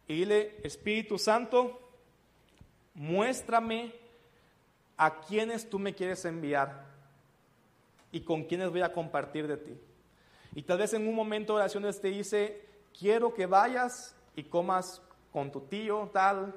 y 0.07 0.15
dile, 0.15 0.55
Espíritu 0.63 1.17
Santo, 1.17 1.77
muéstrame 2.93 3.93
a 4.95 5.19
quienes 5.19 5.69
tú 5.69 5.77
me 5.77 5.93
quieres 5.93 6.23
enviar 6.23 6.85
y 8.13 8.21
con 8.21 8.45
quienes 8.45 8.69
voy 8.69 8.81
a 8.81 8.93
compartir 8.93 9.45
de 9.45 9.57
ti. 9.57 9.88
Y 10.55 10.63
tal 10.63 10.79
vez 10.79 10.93
en 10.93 11.07
un 11.07 11.15
momento 11.15 11.53
de 11.53 11.59
oraciones 11.59 12.01
te 12.01 12.09
dice, 12.09 12.61
quiero 12.97 13.33
que 13.33 13.45
vayas 13.45 14.15
y 14.35 14.43
comas 14.43 15.01
con 15.31 15.51
tu 15.51 15.61
tío 15.61 16.09
tal, 16.11 16.53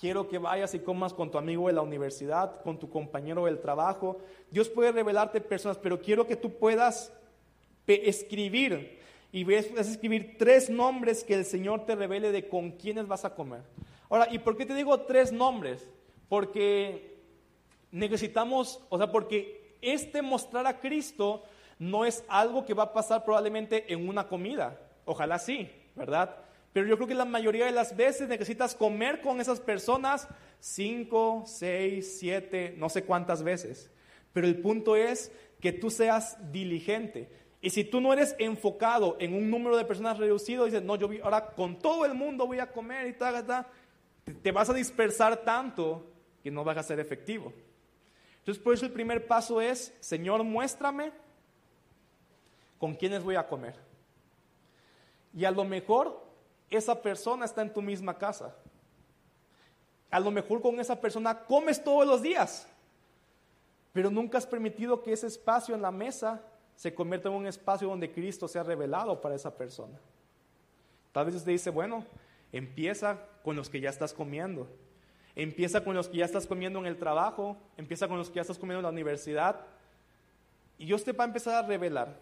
quiero 0.00 0.28
que 0.28 0.38
vayas 0.38 0.74
y 0.74 0.78
comas 0.80 1.12
con 1.12 1.30
tu 1.30 1.38
amigo 1.38 1.66
de 1.66 1.74
la 1.74 1.82
universidad, 1.82 2.62
con 2.62 2.78
tu 2.78 2.88
compañero 2.88 3.44
del 3.44 3.60
trabajo. 3.60 4.18
Dios 4.50 4.68
puede 4.68 4.92
revelarte 4.92 5.40
personas, 5.40 5.78
pero 5.78 6.00
quiero 6.00 6.26
que 6.26 6.36
tú 6.36 6.58
puedas 6.58 7.12
escribir 7.86 8.98
y 9.32 9.52
a 9.52 9.58
escribir 9.58 10.36
tres 10.38 10.70
nombres 10.70 11.22
que 11.22 11.34
el 11.34 11.44
Señor 11.44 11.84
te 11.84 11.94
revele 11.94 12.32
de 12.32 12.48
con 12.48 12.72
quiénes 12.72 13.06
vas 13.06 13.24
a 13.24 13.34
comer. 13.34 13.60
Ahora, 14.08 14.28
¿y 14.30 14.38
por 14.38 14.56
qué 14.56 14.64
te 14.64 14.74
digo 14.74 15.00
tres 15.00 15.32
nombres? 15.32 15.86
Porque 16.28 17.18
necesitamos, 17.90 18.80
o 18.88 18.98
sea, 18.98 19.10
porque 19.10 19.76
este 19.82 20.22
mostrar 20.22 20.66
a 20.66 20.80
Cristo 20.80 21.42
no 21.78 22.04
es 22.04 22.24
algo 22.28 22.64
que 22.64 22.74
va 22.74 22.84
a 22.84 22.92
pasar 22.92 23.24
probablemente 23.24 23.92
en 23.92 24.08
una 24.08 24.28
comida. 24.28 24.80
Ojalá 25.04 25.38
sí, 25.38 25.70
¿verdad? 25.94 26.36
Pero 26.72 26.86
yo 26.88 26.96
creo 26.96 27.08
que 27.08 27.14
la 27.14 27.24
mayoría 27.24 27.66
de 27.66 27.72
las 27.72 27.96
veces 27.96 28.28
necesitas 28.28 28.74
comer 28.74 29.20
con 29.20 29.40
esas 29.40 29.60
personas 29.60 30.28
cinco, 30.60 31.44
seis, 31.46 32.18
siete, 32.18 32.74
no 32.76 32.88
sé 32.88 33.04
cuántas 33.04 33.42
veces. 33.42 33.90
Pero 34.32 34.46
el 34.46 34.60
punto 34.60 34.96
es 34.96 35.32
que 35.60 35.72
tú 35.72 35.90
seas 35.90 36.36
diligente. 36.52 37.30
Y 37.62 37.70
si 37.70 37.84
tú 37.84 38.00
no 38.00 38.12
eres 38.12 38.36
enfocado 38.38 39.16
en 39.18 39.34
un 39.34 39.50
número 39.50 39.76
de 39.76 39.84
personas 39.84 40.18
reducido, 40.18 40.66
dices, 40.66 40.82
no, 40.82 40.96
yo 40.96 41.08
ahora 41.22 41.46
con 41.50 41.78
todo 41.78 42.04
el 42.04 42.14
mundo 42.14 42.46
voy 42.46 42.58
a 42.58 42.70
comer 42.70 43.06
y 43.06 43.14
tal, 43.14 43.44
tal, 43.46 43.66
te 44.42 44.52
vas 44.52 44.68
a 44.68 44.74
dispersar 44.74 45.38
tanto 45.38 46.06
que 46.42 46.50
no 46.50 46.62
vas 46.62 46.76
a 46.76 46.82
ser 46.82 47.00
efectivo. 47.00 47.52
Entonces, 48.40 48.62
por 48.62 48.74
eso 48.74 48.86
el 48.86 48.92
primer 48.92 49.26
paso 49.26 49.60
es, 49.60 49.94
Señor, 50.00 50.44
muéstrame 50.44 51.12
con 52.78 52.94
quiénes 52.94 53.22
voy 53.22 53.36
a 53.36 53.46
comer. 53.46 53.74
Y 55.34 55.44
a 55.44 55.50
lo 55.50 55.64
mejor 55.64 56.24
esa 56.70 57.00
persona 57.00 57.44
está 57.44 57.62
en 57.62 57.72
tu 57.72 57.82
misma 57.82 58.16
casa. 58.16 58.54
A 60.10 60.20
lo 60.20 60.30
mejor 60.30 60.62
con 60.62 60.78
esa 60.80 61.00
persona 61.00 61.44
comes 61.44 61.82
todos 61.82 62.06
los 62.06 62.22
días, 62.22 62.66
pero 63.92 64.10
nunca 64.10 64.38
has 64.38 64.46
permitido 64.46 65.02
que 65.02 65.12
ese 65.12 65.26
espacio 65.26 65.74
en 65.74 65.82
la 65.82 65.90
mesa 65.90 66.42
se 66.74 66.94
convierta 66.94 67.28
en 67.28 67.34
un 67.34 67.46
espacio 67.46 67.88
donde 67.88 68.12
Cristo 68.12 68.46
sea 68.46 68.62
revelado 68.62 69.20
para 69.20 69.34
esa 69.34 69.56
persona. 69.56 69.98
Tal 71.12 71.26
vez 71.26 71.34
usted 71.34 71.52
dice, 71.52 71.70
bueno, 71.70 72.04
empieza 72.52 73.18
con 73.42 73.56
los 73.56 73.70
que 73.70 73.80
ya 73.80 73.90
estás 73.90 74.12
comiendo. 74.12 74.68
Empieza 75.34 75.82
con 75.82 75.94
los 75.94 76.08
que 76.08 76.18
ya 76.18 76.24
estás 76.24 76.46
comiendo 76.46 76.78
en 76.78 76.86
el 76.86 76.98
trabajo, 76.98 77.56
empieza 77.76 78.08
con 78.08 78.18
los 78.18 78.28
que 78.28 78.36
ya 78.36 78.42
estás 78.42 78.58
comiendo 78.58 78.80
en 78.80 78.84
la 78.84 78.90
universidad. 78.90 79.60
Y 80.78 80.86
Dios 80.86 81.04
te 81.04 81.12
va 81.12 81.24
a 81.24 81.26
empezar 81.26 81.62
a 81.62 81.66
revelar. 81.66 82.18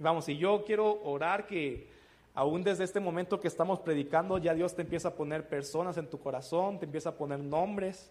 Vamos, 0.00 0.28
y 0.28 0.36
yo 0.36 0.64
quiero 0.64 1.00
orar 1.04 1.46
que 1.46 1.88
Aún 2.34 2.62
desde 2.62 2.84
este 2.84 3.00
momento 3.00 3.40
que 3.40 3.48
estamos 3.48 3.80
predicando, 3.80 4.38
ya 4.38 4.54
Dios 4.54 4.74
te 4.74 4.82
empieza 4.82 5.08
a 5.08 5.14
poner 5.14 5.48
personas 5.48 5.96
en 5.96 6.08
tu 6.08 6.20
corazón, 6.20 6.78
te 6.78 6.86
empieza 6.86 7.10
a 7.10 7.16
poner 7.16 7.40
nombres. 7.40 8.10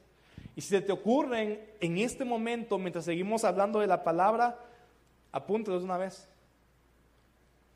Y 0.56 0.62
si 0.62 0.70
se 0.70 0.82
te 0.82 0.92
ocurren 0.92 1.66
en 1.80 1.98
este 1.98 2.26
momento, 2.26 2.78
mientras 2.78 3.06
seguimos 3.06 3.44
hablando 3.44 3.80
de 3.80 3.88
la 3.88 4.04
palabra, 4.04 4.60
apúntalos 5.32 5.84
una 5.84 5.98
vez. 5.98 6.28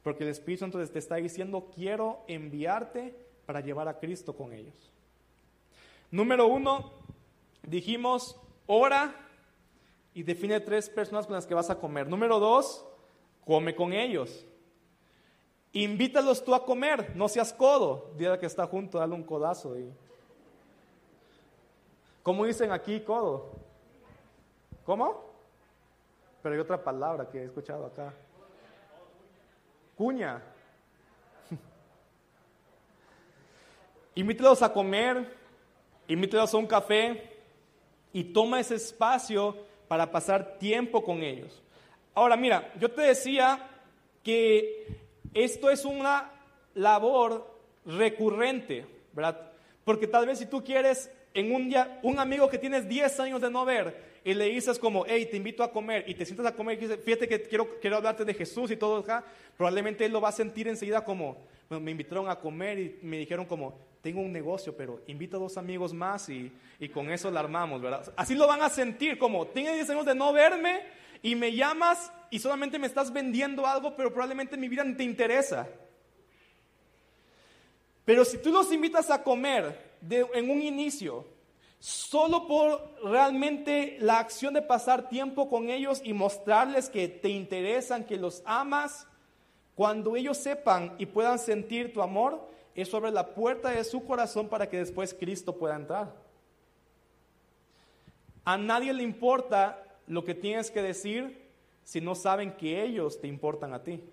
Porque 0.03 0.25
el 0.25 0.29
Espíritu 0.29 0.65
entonces 0.65 0.91
te 0.91 0.99
está 0.99 1.15
diciendo, 1.15 1.71
quiero 1.73 2.19
enviarte 2.27 3.15
para 3.45 3.61
llevar 3.61 3.87
a 3.87 3.99
Cristo 3.99 4.35
con 4.35 4.51
ellos. 4.51 4.91
Número 6.11 6.45
uno, 6.47 6.91
dijimos, 7.63 8.37
ora 8.67 9.15
y 10.13 10.23
define 10.23 10.59
tres 10.59 10.89
personas 10.89 11.25
con 11.25 11.35
las 11.35 11.47
que 11.47 11.55
vas 11.55 11.69
a 11.69 11.79
comer. 11.79 12.09
Número 12.09 12.39
dos, 12.39 12.85
come 13.45 13.75
con 13.75 13.93
ellos. 13.93 14.45
Invítalos 15.71 16.43
tú 16.43 16.53
a 16.53 16.63
comer, 16.63 17.15
no 17.15 17.27
seas 17.27 17.51
codo. 17.51 18.11
Dile 18.15 18.37
que 18.37 18.45
está 18.45 18.67
junto, 18.67 18.99
dale 18.99 19.13
un 19.13 19.23
codazo. 19.23 19.77
Y... 19.77 19.91
¿Cómo 22.21 22.45
dicen 22.45 22.71
aquí 22.71 22.99
codo? 23.01 23.51
¿Cómo? 24.85 25.33
Pero 26.41 26.55
hay 26.55 26.61
otra 26.61 26.83
palabra 26.83 27.27
que 27.27 27.39
he 27.39 27.45
escuchado 27.45 27.85
acá. 27.85 28.13
Cuña. 29.95 30.43
Invítalos 34.15 34.61
a 34.61 34.71
comer, 34.71 35.35
invítalos 36.07 36.53
a 36.53 36.57
un 36.57 36.67
café 36.67 37.31
y 38.11 38.23
toma 38.25 38.59
ese 38.59 38.75
espacio 38.75 39.55
para 39.87 40.11
pasar 40.11 40.59
tiempo 40.59 41.03
con 41.03 41.23
ellos. 41.23 41.63
Ahora, 42.15 42.35
mira, 42.37 42.71
yo 42.79 42.91
te 42.91 43.01
decía 43.01 43.59
que 44.23 44.87
esto 45.33 45.69
es 45.69 45.83
una 45.83 46.31
labor 46.75 47.51
recurrente, 47.85 48.85
¿verdad? 49.13 49.51
Porque 49.83 50.07
tal 50.07 50.27
vez 50.27 50.39
si 50.39 50.45
tú 50.45 50.63
quieres 50.63 51.11
en 51.33 51.53
un 51.53 51.69
día, 51.69 51.99
un 52.03 52.19
amigo 52.19 52.47
que 52.47 52.57
tienes 52.57 52.87
10 52.87 53.19
años 53.19 53.41
de 53.41 53.49
no 53.49 53.65
ver 53.65 54.13
y 54.23 54.33
le 54.33 54.45
dices 54.45 54.79
como, 54.79 55.05
hey, 55.07 55.27
te 55.29 55.37
invito 55.37 55.63
a 55.63 55.71
comer 55.71 56.05
y 56.07 56.13
te 56.13 56.25
sientas 56.25 56.45
a 56.45 56.55
comer 56.55 56.77
y 56.77 56.81
dices, 56.81 56.99
fíjate 57.03 57.27
que 57.27 57.41
quiero, 57.41 57.79
quiero 57.79 57.97
hablarte 57.97 58.23
de 58.23 58.33
Jesús 58.33 58.71
y 58.71 58.77
todo 58.77 58.97
acá, 58.97 59.23
probablemente 59.57 60.05
él 60.05 60.11
lo 60.11 60.21
va 60.21 60.29
a 60.29 60.33
sentir 60.33 60.67
enseguida 60.67 61.03
como, 61.03 61.37
me 61.69 61.91
invitaron 61.91 62.29
a 62.29 62.39
comer 62.39 62.79
y 62.79 62.99
me 63.01 63.17
dijeron 63.17 63.45
como, 63.45 63.77
tengo 64.01 64.21
un 64.21 64.31
negocio, 64.31 64.75
pero 64.77 65.01
invito 65.07 65.37
a 65.37 65.39
dos 65.39 65.57
amigos 65.57 65.93
más 65.93 66.29
y, 66.29 66.51
y 66.79 66.89
con 66.89 67.11
eso 67.11 67.31
la 67.31 67.39
armamos, 67.39 67.81
¿verdad? 67.81 68.13
Así 68.15 68.35
lo 68.35 68.47
van 68.47 68.61
a 68.61 68.69
sentir 68.69 69.17
como, 69.17 69.47
tienes 69.47 69.73
10 69.73 69.89
años 69.89 70.05
de 70.05 70.15
no 70.15 70.31
verme 70.31 70.81
y 71.23 71.35
me 71.35 71.55
llamas 71.55 72.11
y 72.29 72.37
solamente 72.37 72.77
me 72.77 72.85
estás 72.85 73.11
vendiendo 73.11 73.65
algo, 73.65 73.95
pero 73.95 74.11
probablemente 74.11 74.57
mi 74.57 74.67
vida 74.67 74.83
no 74.83 74.95
te 74.95 75.03
interesa. 75.03 75.67
Pero 78.05 78.25
si 78.25 78.37
tú 78.37 78.51
los 78.51 78.71
invitas 78.71 79.09
a 79.09 79.23
comer 79.23 79.97
en 80.09 80.51
un 80.51 80.61
inicio, 80.61 81.25
solo 81.79 82.45
por 82.45 82.95
realmente 83.03 83.97
la 83.99 84.19
acción 84.19 84.53
de 84.53 84.61
pasar 84.61 85.07
tiempo 85.07 85.49
con 85.49 85.69
ellos 85.69 86.01
y 86.03 86.11
mostrarles 86.11 86.89
que 86.89 87.07
te 87.07 87.29
interesan, 87.29 88.03
que 88.03 88.17
los 88.17 88.43
amas, 88.45 89.07
cuando 89.75 90.17
ellos 90.17 90.37
sepan 90.37 90.95
y 90.97 91.05
puedan 91.05 91.39
sentir 91.39 91.93
tu 91.93 92.01
amor, 92.01 92.49
eso 92.75 92.97
abre 92.97 93.11
la 93.11 93.33
puerta 93.33 93.69
de 93.69 93.83
su 93.85 94.03
corazón 94.05 94.49
para 94.49 94.67
que 94.67 94.77
después 94.77 95.13
Cristo 95.13 95.57
pueda 95.57 95.75
entrar. 95.75 96.13
A 98.43 98.57
nadie 98.57 98.91
le 98.91 99.03
importa 99.03 99.82
lo 100.07 100.23
que 100.23 100.35
tienes 100.35 100.71
que 100.71 100.81
decir 100.81 101.49
si 101.83 102.01
no 102.01 102.15
saben 102.15 102.53
que 102.53 102.83
ellos 102.83 103.19
te 103.19 103.27
importan 103.27 103.73
a 103.73 103.83
ti. 103.83 104.03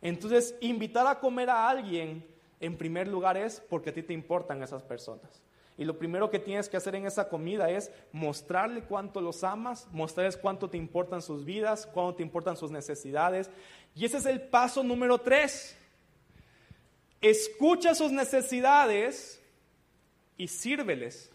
Entonces, 0.00 0.54
invitar 0.60 1.06
a 1.06 1.18
comer 1.18 1.50
a 1.50 1.68
alguien, 1.68 2.24
en 2.60 2.76
primer 2.76 3.08
lugar, 3.08 3.36
es 3.36 3.60
porque 3.60 3.90
a 3.90 3.92
ti 3.92 4.02
te 4.02 4.12
importan 4.12 4.62
esas 4.62 4.82
personas. 4.82 5.42
Y 5.78 5.84
lo 5.84 5.98
primero 5.98 6.30
que 6.30 6.38
tienes 6.38 6.68
que 6.68 6.76
hacer 6.76 6.94
en 6.94 7.06
esa 7.06 7.28
comida 7.28 7.70
es 7.70 7.90
mostrarle 8.12 8.82
cuánto 8.82 9.20
los 9.20 9.44
amas, 9.44 9.86
mostrarles 9.92 10.36
cuánto 10.36 10.70
te 10.70 10.78
importan 10.78 11.20
sus 11.20 11.44
vidas, 11.44 11.86
cuánto 11.86 12.16
te 12.16 12.22
importan 12.22 12.56
sus 12.56 12.70
necesidades. 12.70 13.50
Y 13.94 14.06
ese 14.06 14.16
es 14.18 14.26
el 14.26 14.40
paso 14.40 14.82
número 14.82 15.18
tres. 15.18 15.76
Escucha 17.20 17.94
sus 17.94 18.10
necesidades 18.10 19.42
y 20.38 20.48
sírveles. 20.48 21.30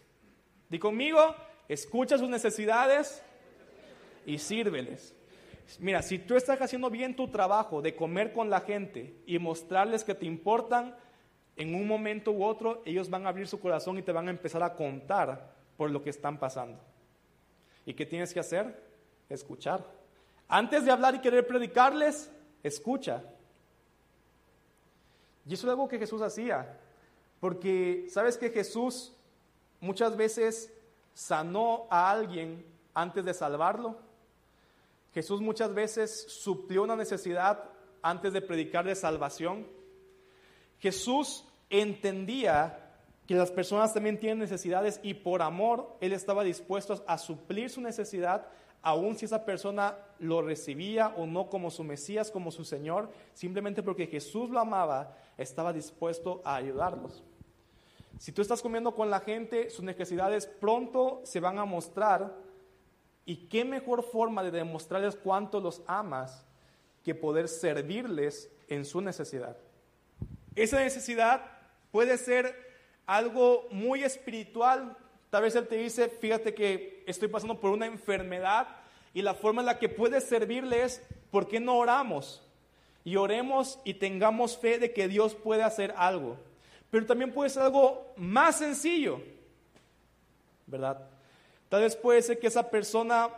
Di 0.68 0.78
conmigo, 0.78 1.36
escucha 1.72 2.18
sus 2.18 2.28
necesidades 2.28 3.22
y 4.26 4.38
sírveles. 4.38 5.14
Mira, 5.78 6.02
si 6.02 6.18
tú 6.18 6.36
estás 6.36 6.60
haciendo 6.60 6.90
bien 6.90 7.16
tu 7.16 7.28
trabajo 7.28 7.80
de 7.80 7.96
comer 7.96 8.32
con 8.32 8.50
la 8.50 8.60
gente 8.60 9.14
y 9.26 9.38
mostrarles 9.38 10.04
que 10.04 10.14
te 10.14 10.26
importan, 10.26 10.94
en 11.56 11.74
un 11.74 11.86
momento 11.86 12.32
u 12.32 12.44
otro 12.44 12.82
ellos 12.84 13.08
van 13.08 13.26
a 13.26 13.30
abrir 13.30 13.46
su 13.46 13.60
corazón 13.60 13.98
y 13.98 14.02
te 14.02 14.12
van 14.12 14.28
a 14.28 14.30
empezar 14.30 14.62
a 14.62 14.74
contar 14.74 15.52
por 15.76 15.90
lo 15.90 16.02
que 16.02 16.10
están 16.10 16.38
pasando. 16.38 16.78
¿Y 17.86 17.94
qué 17.94 18.06
tienes 18.06 18.32
que 18.32 18.40
hacer? 18.40 18.82
Escuchar. 19.28 19.84
Antes 20.48 20.84
de 20.84 20.90
hablar 20.90 21.14
y 21.14 21.20
querer 21.20 21.46
predicarles, 21.46 22.30
escucha. 22.62 23.22
Y 25.46 25.54
eso 25.54 25.66
es 25.66 25.70
algo 25.70 25.88
que 25.88 25.98
Jesús 25.98 26.20
hacía. 26.22 26.78
Porque, 27.40 28.06
¿sabes 28.10 28.36
que 28.36 28.50
Jesús 28.50 29.12
muchas 29.80 30.16
veces 30.16 30.72
sanó 31.14 31.86
a 31.90 32.10
alguien 32.10 32.64
antes 32.94 33.24
de 33.24 33.34
salvarlo. 33.34 33.96
Jesús 35.14 35.40
muchas 35.40 35.74
veces 35.74 36.26
suplió 36.28 36.82
una 36.82 36.96
necesidad 36.96 37.64
antes 38.02 38.32
de 38.32 38.42
predicar 38.42 38.84
de 38.84 38.94
salvación. 38.94 39.66
Jesús 40.78 41.44
entendía 41.70 42.78
que 43.26 43.34
las 43.34 43.50
personas 43.50 43.94
también 43.94 44.18
tienen 44.18 44.38
necesidades 44.38 45.00
y 45.02 45.14
por 45.14 45.42
amor 45.42 45.96
Él 46.00 46.12
estaba 46.12 46.42
dispuesto 46.42 47.04
a 47.06 47.18
suplir 47.18 47.70
su 47.70 47.80
necesidad, 47.80 48.46
aun 48.82 49.16
si 49.16 49.26
esa 49.26 49.44
persona 49.44 49.96
lo 50.18 50.42
recibía 50.42 51.08
o 51.16 51.26
no 51.26 51.48
como 51.48 51.70
su 51.70 51.84
Mesías, 51.84 52.30
como 52.30 52.50
su 52.50 52.64
Señor, 52.64 53.10
simplemente 53.32 53.82
porque 53.82 54.08
Jesús 54.08 54.50
lo 54.50 54.58
amaba, 54.58 55.16
estaba 55.38 55.72
dispuesto 55.72 56.42
a 56.44 56.56
ayudarlos. 56.56 57.22
Si 58.22 58.30
tú 58.30 58.40
estás 58.40 58.62
comiendo 58.62 58.94
con 58.94 59.10
la 59.10 59.18
gente, 59.18 59.68
sus 59.68 59.84
necesidades 59.84 60.46
pronto 60.46 61.22
se 61.24 61.40
van 61.40 61.58
a 61.58 61.64
mostrar. 61.64 62.32
¿Y 63.26 63.48
qué 63.48 63.64
mejor 63.64 64.04
forma 64.04 64.44
de 64.44 64.52
demostrarles 64.52 65.16
cuánto 65.16 65.58
los 65.58 65.82
amas 65.88 66.46
que 67.02 67.16
poder 67.16 67.48
servirles 67.48 68.48
en 68.68 68.84
su 68.84 69.00
necesidad? 69.00 69.56
Esa 70.54 70.78
necesidad 70.78 71.42
puede 71.90 72.16
ser 72.16 72.54
algo 73.06 73.66
muy 73.72 74.04
espiritual. 74.04 74.96
Tal 75.28 75.42
vez 75.42 75.56
Él 75.56 75.66
te 75.66 75.78
dice, 75.78 76.08
fíjate 76.08 76.54
que 76.54 77.02
estoy 77.08 77.26
pasando 77.26 77.58
por 77.58 77.72
una 77.72 77.86
enfermedad 77.86 78.68
y 79.12 79.22
la 79.22 79.34
forma 79.34 79.62
en 79.62 79.66
la 79.66 79.80
que 79.80 79.88
puedes 79.88 80.22
servirle 80.22 80.84
es, 80.84 81.02
¿por 81.32 81.48
qué 81.48 81.58
no 81.58 81.76
oramos? 81.76 82.48
Y 83.02 83.16
oremos 83.16 83.80
y 83.82 83.94
tengamos 83.94 84.56
fe 84.56 84.78
de 84.78 84.92
que 84.92 85.08
Dios 85.08 85.34
puede 85.34 85.64
hacer 85.64 85.92
algo 85.96 86.38
pero 86.92 87.06
también 87.06 87.32
puede 87.32 87.48
ser 87.48 87.62
algo 87.62 88.12
más 88.18 88.58
sencillo, 88.58 89.18
¿verdad? 90.66 91.08
Tal 91.70 91.80
vez 91.80 91.96
puede 91.96 92.20
ser 92.20 92.38
que 92.38 92.48
esa 92.48 92.68
persona 92.68 93.30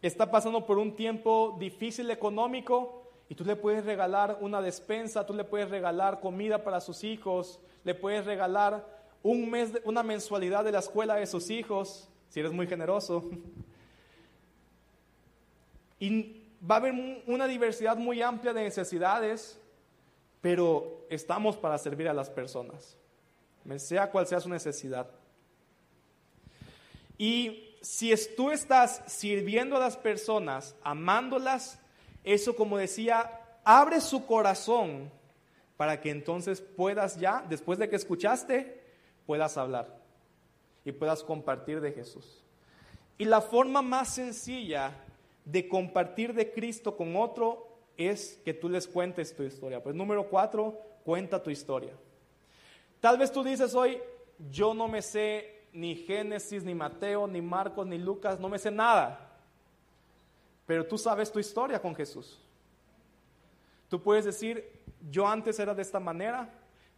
está 0.00 0.30
pasando 0.30 0.64
por 0.64 0.78
un 0.78 0.96
tiempo 0.96 1.58
difícil 1.60 2.10
económico 2.10 2.96
Y 3.28 3.34
tú 3.34 3.44
le 3.44 3.54
puedes 3.54 3.84
regalar 3.84 4.38
una 4.40 4.62
despensa, 4.62 5.26
tú 5.26 5.34
le 5.34 5.44
puedes 5.44 5.68
regalar 5.68 6.20
comida 6.20 6.64
para 6.64 6.80
sus 6.80 7.04
hijos, 7.04 7.60
le 7.84 7.94
puedes 7.94 8.24
regalar 8.24 8.84
un 9.22 9.50
mes, 9.50 9.72
una 9.84 10.02
mensualidad 10.02 10.64
de 10.64 10.72
la 10.72 10.78
escuela 10.78 11.16
de 11.16 11.26
sus 11.26 11.50
hijos, 11.50 12.08
si 12.30 12.40
eres 12.40 12.52
muy 12.52 12.66
generoso. 12.66 13.30
Y 16.02 16.44
va 16.68 16.76
a 16.76 16.78
haber 16.78 17.22
una 17.26 17.46
diversidad 17.46 17.94
muy 17.98 18.22
amplia 18.22 18.54
de 18.54 18.62
necesidades, 18.62 19.60
pero 20.40 21.06
estamos 21.10 21.56
para 21.56 21.78
servir 21.78 22.08
a 22.08 22.14
las 22.14 22.30
personas, 22.30 22.96
sea 23.76 24.10
cual 24.10 24.26
sea 24.26 24.40
su 24.40 24.48
necesidad. 24.48 25.10
Y 27.18 27.76
si 27.82 28.14
tú 28.36 28.50
estás 28.50 29.02
sirviendo 29.06 29.76
a 29.76 29.80
las 29.80 29.96
personas, 29.96 30.74
amándolas, 30.82 31.78
eso 32.24 32.56
como 32.56 32.78
decía, 32.78 33.40
abre 33.64 34.00
su 34.00 34.26
corazón 34.26 35.10
para 35.76 36.00
que 36.00 36.10
entonces 36.10 36.60
puedas 36.60 37.18
ya, 37.18 37.44
después 37.48 37.78
de 37.78 37.88
que 37.88 37.96
escuchaste, 37.96 38.82
puedas 39.26 39.56
hablar 39.56 39.98
y 40.84 40.92
puedas 40.92 41.22
compartir 41.22 41.80
de 41.80 41.92
Jesús. 41.92 42.42
Y 43.18 43.24
la 43.24 43.40
forma 43.40 43.82
más 43.82 44.14
sencilla 44.14 44.92
de 45.44 45.68
compartir 45.68 46.34
de 46.34 46.52
Cristo 46.52 46.96
con 46.96 47.16
otro 47.16 47.69
es 48.08 48.40
que 48.44 48.54
tú 48.54 48.68
les 48.68 48.88
cuentes 48.88 49.36
tu 49.36 49.42
historia. 49.42 49.82
Pues 49.82 49.94
número 49.94 50.26
cuatro, 50.28 50.80
cuenta 51.04 51.42
tu 51.42 51.50
historia. 51.50 51.92
Tal 53.00 53.18
vez 53.18 53.30
tú 53.30 53.44
dices 53.44 53.74
hoy, 53.74 54.00
yo 54.50 54.72
no 54.72 54.88
me 54.88 55.02
sé 55.02 55.64
ni 55.72 55.94
Génesis, 55.94 56.64
ni 56.64 56.74
Mateo, 56.74 57.26
ni 57.26 57.42
Marcos, 57.42 57.86
ni 57.86 57.98
Lucas, 57.98 58.40
no 58.40 58.48
me 58.48 58.58
sé 58.58 58.70
nada. 58.70 59.30
Pero 60.66 60.86
tú 60.86 60.96
sabes 60.96 61.30
tu 61.30 61.38
historia 61.38 61.80
con 61.80 61.94
Jesús. 61.94 62.40
Tú 63.88 64.02
puedes 64.02 64.24
decir, 64.24 64.70
yo 65.10 65.26
antes 65.26 65.58
era 65.58 65.74
de 65.74 65.82
esta 65.82 66.00
manera, 66.00 66.48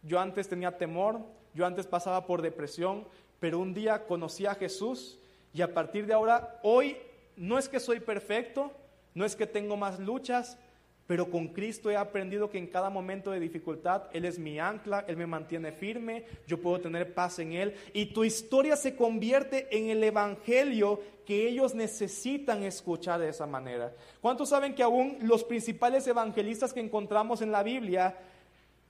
yo 0.03 0.19
antes 0.19 0.47
tenía 0.47 0.77
temor, 0.77 1.19
yo 1.53 1.65
antes 1.65 1.87
pasaba 1.87 2.25
por 2.25 2.41
depresión, 2.41 3.05
pero 3.39 3.59
un 3.59 3.73
día 3.73 4.05
conocí 4.05 4.45
a 4.45 4.55
Jesús 4.55 5.19
y 5.53 5.61
a 5.61 5.73
partir 5.73 6.05
de 6.05 6.13
ahora, 6.13 6.59
hoy 6.63 6.97
no 7.35 7.57
es 7.57 7.67
que 7.67 7.79
soy 7.79 7.99
perfecto, 7.99 8.71
no 9.13 9.25
es 9.25 9.35
que 9.35 9.47
tengo 9.47 9.77
más 9.77 9.99
luchas, 9.99 10.57
pero 11.05 11.29
con 11.29 11.49
Cristo 11.49 11.91
he 11.91 11.97
aprendido 11.97 12.49
que 12.49 12.57
en 12.57 12.67
cada 12.67 12.89
momento 12.89 13.31
de 13.31 13.39
dificultad 13.39 14.03
Él 14.13 14.23
es 14.25 14.39
mi 14.39 14.59
ancla, 14.59 15.03
Él 15.07 15.17
me 15.17 15.27
mantiene 15.27 15.71
firme, 15.71 16.25
yo 16.47 16.61
puedo 16.61 16.79
tener 16.79 17.13
paz 17.13 17.39
en 17.39 17.53
Él. 17.53 17.75
Y 17.93 18.07
tu 18.07 18.23
historia 18.23 18.77
se 18.77 18.95
convierte 18.95 19.67
en 19.77 19.89
el 19.89 20.03
Evangelio 20.03 21.01
que 21.25 21.47
ellos 21.47 21.75
necesitan 21.75 22.63
escuchar 22.63 23.19
de 23.19 23.29
esa 23.29 23.45
manera. 23.45 23.93
¿Cuántos 24.21 24.49
saben 24.49 24.75
que 24.75 24.83
aún 24.83 25.17
los 25.21 25.43
principales 25.43 26.07
evangelistas 26.07 26.73
que 26.73 26.79
encontramos 26.79 27.41
en 27.41 27.51
la 27.51 27.63
Biblia 27.63 28.17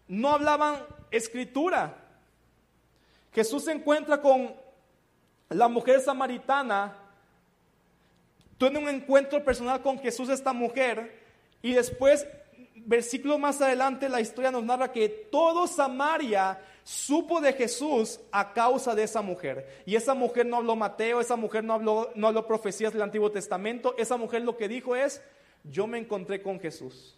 no 0.08 0.30
hablaban 0.30 0.78
escritura? 1.10 1.98
Jesús 3.34 3.66
se 3.66 3.72
encuentra 3.72 4.22
con 4.22 4.54
la 5.50 5.68
mujer 5.68 6.00
samaritana, 6.00 6.96
tiene 8.60 8.78
un 8.80 8.88
encuentro 8.88 9.44
personal 9.44 9.82
con 9.82 9.98
Jesús, 10.00 10.30
esta 10.30 10.54
mujer, 10.54 11.23
y 11.64 11.74
después, 11.74 12.28
versículo 12.76 13.40
más 13.40 13.62
adelante, 13.62 14.10
la 14.10 14.20
historia 14.20 14.52
nos 14.52 14.66
narra 14.66 14.92
que 14.92 15.08
todo 15.08 15.66
Samaria 15.66 16.60
supo 16.84 17.40
de 17.40 17.54
Jesús 17.54 18.20
a 18.34 18.52
causa 18.52 18.94
de 18.94 19.04
esa 19.04 19.22
mujer. 19.22 19.82
Y 19.86 19.96
esa 19.96 20.14
mujer 20.14 20.46
no 20.46 20.58
habló 20.58 20.76
Mateo, 20.76 21.22
esa 21.22 21.38
mujer 21.38 21.64
no 21.64 21.74
habló, 21.74 22.12
no 22.16 22.28
habló 22.28 22.46
profecías 22.46 22.92
del 22.92 23.02
Antiguo 23.02 23.32
Testamento, 23.32 23.96
esa 23.98 24.18
mujer 24.18 24.42
lo 24.42 24.58
que 24.58 24.68
dijo 24.68 24.94
es, 24.94 25.22
yo 25.64 25.88
me 25.88 25.98
encontré 25.98 26.42
con 26.42 26.60
Jesús. 26.60 27.18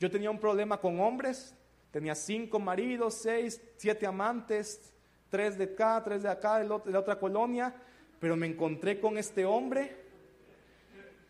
Yo 0.00 0.10
tenía 0.10 0.30
un 0.30 0.40
problema 0.40 0.80
con 0.80 0.98
hombres, 0.98 1.54
tenía 1.90 2.14
cinco 2.14 2.58
maridos, 2.58 3.12
seis, 3.12 3.60
siete 3.76 4.06
amantes, 4.06 4.94
tres 5.28 5.58
de 5.58 5.64
acá, 5.64 6.00
tres 6.02 6.22
de 6.22 6.30
acá, 6.30 6.58
de 6.58 6.64
la 6.64 6.98
otra 6.98 7.18
colonia, 7.18 7.74
pero 8.18 8.34
me 8.34 8.46
encontré 8.46 8.98
con 8.98 9.18
este 9.18 9.44
hombre 9.44 10.03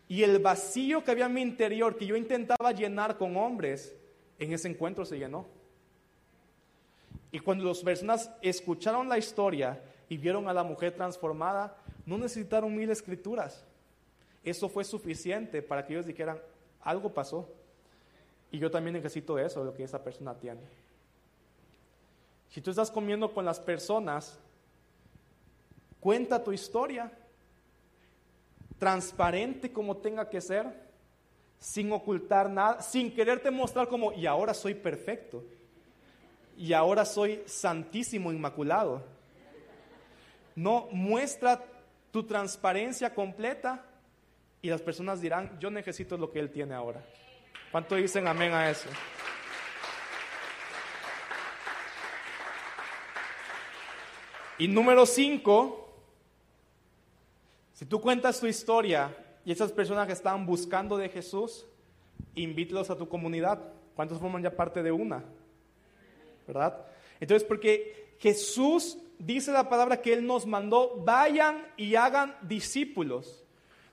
y 0.07 0.23
el 0.23 0.39
vacío 0.39 1.03
que 1.03 1.11
había 1.11 1.25
en 1.25 1.33
mi 1.33 1.41
interior, 1.41 1.97
que 1.97 2.05
yo 2.05 2.15
intentaba 2.15 2.71
llenar 2.71 3.17
con 3.17 3.35
hombres, 3.37 3.95
en 4.37 4.53
ese 4.53 4.67
encuentro 4.67 5.05
se 5.05 5.17
llenó. 5.17 5.47
Y 7.31 7.39
cuando 7.39 7.65
las 7.65 7.79
personas 7.79 8.31
escucharon 8.41 9.09
la 9.09 9.17
historia 9.17 9.81
y 10.07 10.17
vieron 10.17 10.47
a 10.47 10.53
la 10.53 10.63
mujer 10.63 10.93
transformada, 10.93 11.75
no 12.05 12.17
necesitaron 12.17 12.75
mil 12.75 12.89
escrituras. 12.89 13.65
Eso 14.43 14.69
fue 14.69 14.83
suficiente 14.83 15.61
para 15.61 15.85
que 15.85 15.93
ellos 15.93 16.05
dijeran, 16.05 16.39
algo 16.81 17.11
pasó. 17.11 17.49
Y 18.51 18.59
yo 18.59 18.69
también 18.69 18.93
necesito 18.93 19.39
eso, 19.39 19.63
lo 19.63 19.73
que 19.73 19.83
esa 19.83 20.03
persona 20.03 20.35
tiene. 20.35 20.61
Si 22.51 22.61
tú 22.61 22.69
estás 22.69 22.91
comiendo 22.91 23.33
con 23.33 23.43
las 23.43 23.59
personas, 23.59 24.39
cuenta 25.99 26.43
tu 26.43 26.53
historia, 26.53 27.11
transparente 28.79 29.71
como 29.71 29.97
tenga 29.97 30.29
que 30.29 30.41
ser, 30.41 30.85
sin 31.57 31.91
ocultar 31.91 32.49
nada, 32.49 32.81
sin 32.81 33.13
quererte 33.13 33.51
mostrar 33.51 33.87
como, 33.87 34.11
y 34.13 34.25
ahora 34.25 34.53
soy 34.53 34.75
perfecto, 34.75 35.43
y 36.57 36.73
ahora 36.73 37.05
soy 37.05 37.43
santísimo, 37.45 38.31
inmaculado. 38.31 39.03
No, 40.55 40.87
muestra 40.91 41.61
tu 42.11 42.23
transparencia 42.23 43.13
completa 43.13 43.83
y 44.61 44.69
las 44.69 44.81
personas 44.81 45.19
dirán, 45.19 45.59
yo 45.59 45.69
necesito 45.69 46.17
lo 46.17 46.31
que 46.31 46.39
Él 46.39 46.49
tiene 46.49 46.73
ahora. 46.73 47.03
¿Cuánto 47.71 47.95
dicen 47.95 48.25
amén 48.27 48.53
a 48.53 48.69
eso? 48.69 48.87
Y 54.57 54.69
número 54.69 55.05
cinco, 55.05 55.84
si 57.75 57.85
tú 57.85 57.99
cuentas 57.99 58.39
tu 58.39 58.47
historia 58.47 59.13
y 59.43 59.51
esas 59.51 59.73
personas 59.73 60.07
que 60.07 60.13
están 60.13 60.45
buscando 60.45 60.95
de 60.95 61.09
Jesús, 61.09 61.65
invítalos 62.33 62.89
a 62.89 62.97
tu 62.97 63.09
comunidad. 63.09 63.59
¿Cuántos 63.97 64.17
forman 64.17 64.41
ya 64.41 64.55
parte 64.55 64.81
de 64.81 64.93
una? 64.93 65.25
¿Verdad? 66.47 66.85
Entonces, 67.19 67.45
porque 67.45 68.15
Jesús 68.19 68.97
dice 69.19 69.51
la 69.51 69.67
palabra 69.67 70.01
que 70.01 70.13
Él 70.13 70.25
nos 70.25 70.45
mandó, 70.45 71.01
vayan 71.03 71.67
y 71.75 71.95
hagan 71.95 72.37
discípulos. 72.43 73.43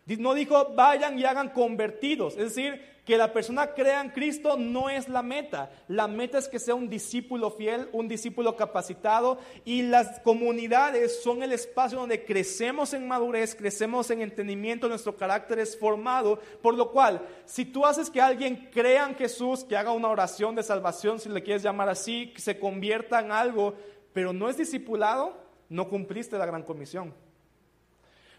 No 0.06 0.32
dijo 0.34 0.74
vayan 0.76 1.18
y 1.18 1.24
hagan 1.24 1.48
convertidos. 1.48 2.34
Es 2.34 2.54
decir, 2.54 2.80
que 3.04 3.16
la 3.16 3.32
persona 3.32 3.74
crea 3.74 4.00
en 4.00 4.10
Cristo 4.10 4.56
no 4.56 4.88
es 4.88 5.08
la 5.08 5.22
meta. 5.22 5.70
La 5.88 6.06
meta 6.06 6.38
es 6.38 6.46
que 6.46 6.60
sea 6.60 6.76
un 6.76 6.88
discípulo 6.88 7.50
fiel, 7.50 7.88
un 7.92 8.06
discípulo 8.06 8.54
capacitado 8.54 9.38
y 9.64 9.82
las 9.82 10.20
comunidades 10.20 11.20
son 11.20 11.42
el 11.42 11.50
espacio 11.52 11.98
donde 11.98 12.24
crecemos 12.24 12.94
en 12.94 13.08
madurez, 13.08 13.56
crecemos 13.56 14.10
en 14.10 14.22
entendimiento, 14.22 14.88
nuestro 14.88 15.16
carácter 15.16 15.58
es 15.58 15.76
formado. 15.76 16.38
Por 16.62 16.76
lo 16.76 16.92
cual, 16.92 17.26
si 17.44 17.64
tú 17.64 17.84
haces 17.84 18.08
que 18.08 18.20
alguien 18.20 18.68
crea 18.72 19.08
en 19.08 19.16
Jesús, 19.16 19.64
que 19.64 19.76
haga 19.76 19.90
una 19.90 20.08
oración 20.08 20.54
de 20.54 20.62
salvación, 20.62 21.18
si 21.18 21.28
le 21.28 21.42
quieres 21.42 21.64
llamar 21.64 21.88
así, 21.88 22.32
que 22.32 22.40
se 22.40 22.60
convierta 22.60 23.18
en 23.18 23.32
algo, 23.32 23.74
pero 24.12 24.32
no 24.32 24.48
es 24.48 24.56
discipulado, 24.56 25.36
no 25.68 25.88
cumpliste 25.88 26.38
la 26.38 26.46
gran 26.46 26.62
comisión. 26.62 27.12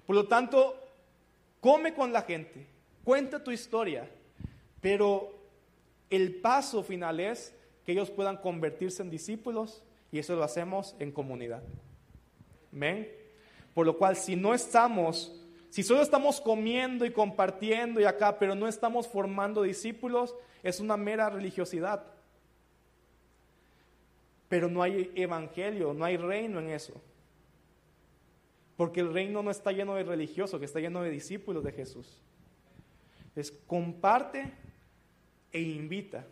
Por 0.05 0.15
lo 0.15 0.25
tanto, 0.25 0.79
come 1.59 1.93
con 1.93 2.13
la 2.13 2.21
gente, 2.21 2.65
cuenta 3.03 3.43
tu 3.43 3.51
historia 3.51 4.09
pero 4.83 5.31
el 6.09 6.35
paso 6.35 6.83
final 6.83 7.21
es 7.21 7.55
que 7.85 7.93
ellos 7.93 8.11
puedan 8.11 8.35
convertirse 8.35 9.01
en 9.01 9.09
discípulos 9.09 9.81
y 10.11 10.19
eso 10.19 10.35
lo 10.35 10.43
hacemos 10.43 10.93
en 10.99 11.13
comunidad. 11.13 11.63
¿Ven? 12.73 13.09
Por 13.73 13.85
lo 13.85 13.97
cual, 13.97 14.17
si 14.17 14.35
no 14.35 14.53
estamos, 14.53 15.41
si 15.69 15.83
solo 15.83 16.01
estamos 16.01 16.41
comiendo 16.41 17.05
y 17.05 17.11
compartiendo 17.11 18.01
y 18.01 18.03
acá, 18.03 18.37
pero 18.37 18.55
no 18.55 18.67
estamos 18.67 19.07
formando 19.07 19.63
discípulos, 19.63 20.35
es 20.63 20.81
una 20.81 20.97
mera 20.97 21.29
religiosidad. 21.29 22.03
Pero 24.49 24.67
no 24.67 24.83
hay 24.83 25.13
evangelio, 25.15 25.93
no 25.93 26.03
hay 26.03 26.17
reino 26.17 26.59
en 26.59 26.69
eso. 26.71 27.01
Porque 28.75 28.99
el 28.99 29.13
reino 29.13 29.41
no 29.41 29.49
está 29.49 29.71
lleno 29.71 29.95
de 29.95 30.03
religiosos, 30.03 30.59
que 30.59 30.65
está 30.65 30.81
lleno 30.81 31.01
de 31.01 31.09
discípulos 31.09 31.63
de 31.63 31.71
Jesús. 31.71 32.19
Es 33.33 33.49
comparte 33.49 34.51
e 35.53 35.61
invita. 35.61 36.25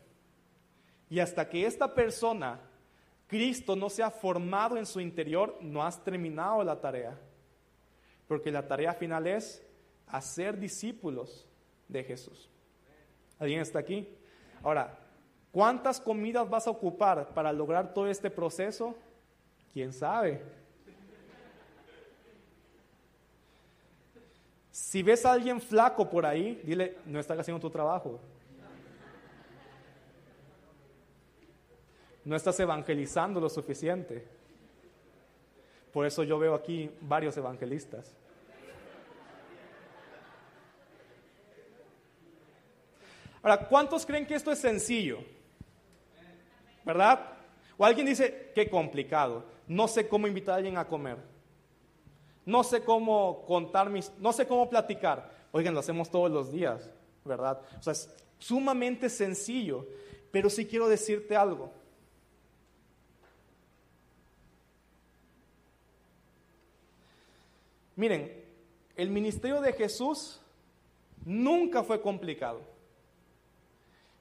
Y 1.10 1.20
hasta 1.20 1.48
que 1.48 1.66
esta 1.66 1.94
persona, 1.94 2.60
Cristo, 3.28 3.76
no 3.76 3.90
sea 3.90 4.10
formado 4.10 4.78
en 4.78 4.86
su 4.86 5.00
interior, 5.00 5.58
no 5.62 5.84
has 5.84 6.04
terminado 6.04 6.64
la 6.64 6.82
tarea. 6.82 7.18
Porque 8.28 8.52
la 8.52 8.68
tarea 8.68 8.94
final 8.94 9.28
es 9.28 9.64
hacer 10.08 10.58
discípulos 10.58 11.48
de 11.88 12.04
Jesús. 12.04 12.50
¿Alguien 13.40 13.62
está 13.62 13.80
aquí? 13.80 14.08
Ahora, 14.64 14.98
¿cuántas 15.52 16.00
comidas 16.00 16.50
vas 16.50 16.68
a 16.68 16.72
ocupar 16.72 17.34
para 17.34 17.52
lograr 17.52 17.94
todo 17.94 18.08
este 18.08 18.30
proceso? 18.30 18.96
¿Quién 19.74 19.94
sabe? 19.94 20.42
Si 24.72 25.04
ves 25.04 25.26
a 25.26 25.34
alguien 25.34 25.60
flaco 25.60 26.10
por 26.10 26.26
ahí, 26.26 26.62
dile, 26.64 26.98
no 27.06 27.20
estás 27.20 27.40
haciendo 27.40 27.60
tu 27.60 27.70
trabajo. 27.70 28.20
No 32.24 32.36
estás 32.36 32.60
evangelizando 32.60 33.40
lo 33.40 33.50
suficiente. 33.50 34.28
Por 35.92 36.06
eso 36.06 36.24
yo 36.24 36.40
veo 36.40 36.54
aquí 36.54 36.90
varios 37.02 37.36
evangelistas. 37.38 38.16
Ahora, 43.44 43.68
¿cuántos 43.68 44.06
creen 44.06 44.26
que 44.26 44.36
esto 44.36 44.52
es 44.52 44.60
sencillo? 44.60 45.20
¿Verdad? 46.86 47.20
O 47.78 47.86
alguien 47.86 48.06
dice, 48.06 48.52
qué 48.54 48.70
complicado, 48.70 49.44
no 49.68 49.88
sé 49.88 50.08
cómo 50.08 50.28
invitar 50.28 50.54
a 50.54 50.58
alguien 50.58 50.78
a 50.78 50.88
comer, 50.88 51.18
no 52.46 52.64
sé 52.64 52.84
cómo 52.84 53.44
contar 53.48 53.90
mis, 53.90 54.12
no 54.20 54.32
sé 54.34 54.46
cómo 54.46 54.70
platicar. 54.70 55.32
Oigan, 55.52 55.74
lo 55.74 55.80
hacemos 55.80 56.10
todos 56.10 56.30
los 56.30 56.52
días, 56.52 56.92
¿verdad? 57.26 57.60
O 57.80 57.82
sea, 57.82 57.94
es 57.94 58.14
sumamente 58.38 59.10
sencillo, 59.10 59.88
pero 60.32 60.50
sí 60.50 60.68
quiero 60.68 60.88
decirte 60.88 61.36
algo. 61.36 61.72
Miren, 67.96 68.32
el 68.96 69.10
ministerio 69.10 69.62
de 69.62 69.74
Jesús 69.74 70.42
nunca 71.26 71.84
fue 71.84 72.02
complicado. 72.02 72.62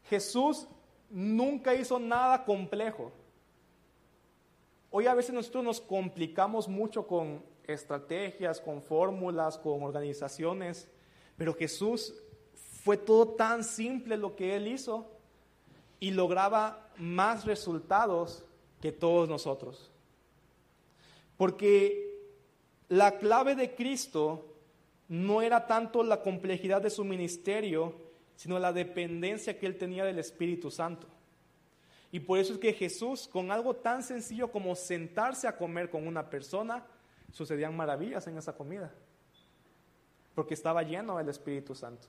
Jesús 0.04 0.66
nunca 1.08 1.74
hizo 1.74 1.98
nada 1.98 2.44
complejo. 2.44 3.12
Hoy 4.90 5.06
a 5.06 5.14
veces 5.14 5.34
nosotros 5.34 5.62
nos 5.64 5.80
complicamos 5.80 6.68
mucho 6.68 7.06
con 7.06 7.44
estrategias, 7.64 8.60
con 8.60 8.82
fórmulas, 8.82 9.56
con 9.56 9.82
organizaciones, 9.82 10.88
pero 11.36 11.54
Jesús 11.54 12.14
fue 12.82 12.96
todo 12.96 13.28
tan 13.28 13.62
simple 13.62 14.16
lo 14.16 14.34
que 14.34 14.56
él 14.56 14.66
hizo 14.66 15.08
y 16.00 16.10
lograba 16.10 16.90
más 16.96 17.44
resultados 17.44 18.44
que 18.80 18.90
todos 18.90 19.28
nosotros. 19.28 19.90
Porque 21.36 22.09
la 22.90 23.18
clave 23.18 23.54
de 23.54 23.74
Cristo 23.74 24.52
no 25.08 25.42
era 25.42 25.66
tanto 25.66 26.02
la 26.02 26.22
complejidad 26.22 26.82
de 26.82 26.90
su 26.90 27.04
ministerio, 27.04 27.94
sino 28.34 28.58
la 28.58 28.72
dependencia 28.72 29.58
que 29.58 29.66
él 29.66 29.78
tenía 29.78 30.04
del 30.04 30.18
Espíritu 30.18 30.70
Santo. 30.70 31.06
Y 32.10 32.18
por 32.18 32.40
eso 32.40 32.54
es 32.54 32.58
que 32.58 32.72
Jesús, 32.72 33.28
con 33.28 33.52
algo 33.52 33.76
tan 33.76 34.02
sencillo 34.02 34.50
como 34.50 34.74
sentarse 34.74 35.46
a 35.46 35.56
comer 35.56 35.88
con 35.88 36.06
una 36.06 36.28
persona, 36.28 36.84
sucedían 37.30 37.76
maravillas 37.76 38.26
en 38.26 38.36
esa 38.36 38.56
comida, 38.56 38.92
porque 40.34 40.54
estaba 40.54 40.82
lleno 40.82 41.16
del 41.16 41.28
Espíritu 41.28 41.76
Santo. 41.76 42.08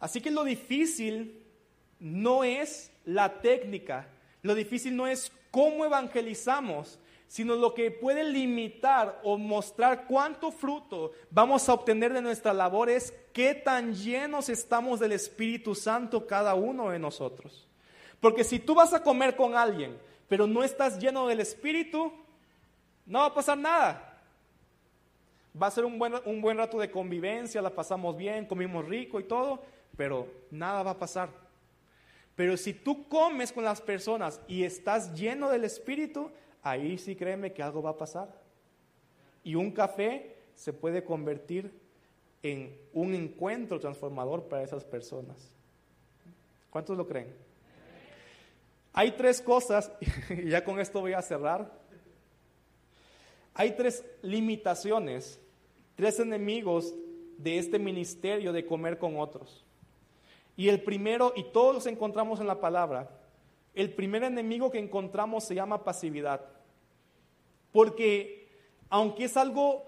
Así 0.00 0.20
que 0.20 0.32
lo 0.32 0.42
difícil 0.42 1.46
no 2.00 2.42
es 2.42 2.90
la 3.04 3.40
técnica, 3.40 4.08
lo 4.42 4.56
difícil 4.56 4.96
no 4.96 5.06
es 5.06 5.30
cómo 5.52 5.84
evangelizamos, 5.84 6.98
sino 7.28 7.56
lo 7.56 7.74
que 7.74 7.90
puede 7.90 8.24
limitar 8.24 9.20
o 9.24 9.36
mostrar 9.36 10.06
cuánto 10.06 10.52
fruto 10.52 11.12
vamos 11.30 11.68
a 11.68 11.74
obtener 11.74 12.12
de 12.12 12.22
nuestra 12.22 12.52
labor 12.52 12.88
es 12.88 13.12
qué 13.32 13.54
tan 13.54 13.94
llenos 13.94 14.48
estamos 14.48 15.00
del 15.00 15.12
Espíritu 15.12 15.74
Santo 15.74 16.26
cada 16.26 16.54
uno 16.54 16.90
de 16.90 16.98
nosotros. 16.98 17.66
Porque 18.20 18.44
si 18.44 18.58
tú 18.58 18.74
vas 18.74 18.94
a 18.94 19.02
comer 19.02 19.36
con 19.36 19.56
alguien, 19.56 19.98
pero 20.28 20.46
no 20.46 20.62
estás 20.62 20.98
lleno 20.98 21.26
del 21.26 21.40
Espíritu, 21.40 22.12
no 23.04 23.20
va 23.20 23.26
a 23.26 23.34
pasar 23.34 23.58
nada. 23.58 24.22
Va 25.60 25.66
a 25.68 25.70
ser 25.70 25.84
un 25.84 25.98
buen, 25.98 26.14
un 26.24 26.40
buen 26.40 26.58
rato 26.58 26.78
de 26.78 26.90
convivencia, 26.90 27.62
la 27.62 27.74
pasamos 27.74 28.16
bien, 28.16 28.46
comimos 28.46 28.84
rico 28.86 29.18
y 29.20 29.24
todo, 29.24 29.62
pero 29.96 30.28
nada 30.50 30.82
va 30.82 30.92
a 30.92 30.98
pasar. 30.98 31.30
Pero 32.34 32.56
si 32.56 32.74
tú 32.74 33.08
comes 33.08 33.52
con 33.52 33.64
las 33.64 33.80
personas 33.80 34.40
y 34.46 34.64
estás 34.64 35.14
lleno 35.14 35.48
del 35.48 35.64
Espíritu, 35.64 36.30
ahí 36.70 36.98
sí 36.98 37.14
créeme 37.14 37.52
que 37.52 37.62
algo 37.62 37.80
va 37.80 37.90
a 37.90 37.96
pasar. 37.96 38.28
Y 39.44 39.54
un 39.54 39.70
café 39.70 40.36
se 40.54 40.72
puede 40.72 41.04
convertir 41.04 41.72
en 42.42 42.76
un 42.92 43.14
encuentro 43.14 43.78
transformador 43.78 44.48
para 44.48 44.64
esas 44.64 44.84
personas. 44.84 45.50
¿Cuántos 46.70 46.96
lo 46.96 47.06
creen? 47.06 47.32
Hay 48.92 49.12
tres 49.12 49.40
cosas, 49.40 49.92
y 50.30 50.48
ya 50.48 50.64
con 50.64 50.80
esto 50.80 51.00
voy 51.00 51.12
a 51.12 51.22
cerrar. 51.22 51.70
Hay 53.54 53.76
tres 53.76 54.04
limitaciones, 54.22 55.40
tres 55.94 56.18
enemigos 56.18 56.94
de 57.38 57.58
este 57.58 57.78
ministerio 57.78 58.52
de 58.52 58.66
comer 58.66 58.98
con 58.98 59.18
otros. 59.20 59.64
Y 60.56 60.68
el 60.68 60.82
primero, 60.82 61.32
y 61.36 61.44
todos 61.44 61.74
los 61.74 61.86
encontramos 61.86 62.40
en 62.40 62.46
la 62.48 62.60
palabra, 62.60 63.08
el 63.72 63.92
primer 63.92 64.24
enemigo 64.24 64.70
que 64.70 64.78
encontramos 64.78 65.44
se 65.44 65.54
llama 65.54 65.84
pasividad. 65.84 66.55
Porque 67.76 68.48
aunque 68.88 69.24
es 69.24 69.36
algo 69.36 69.84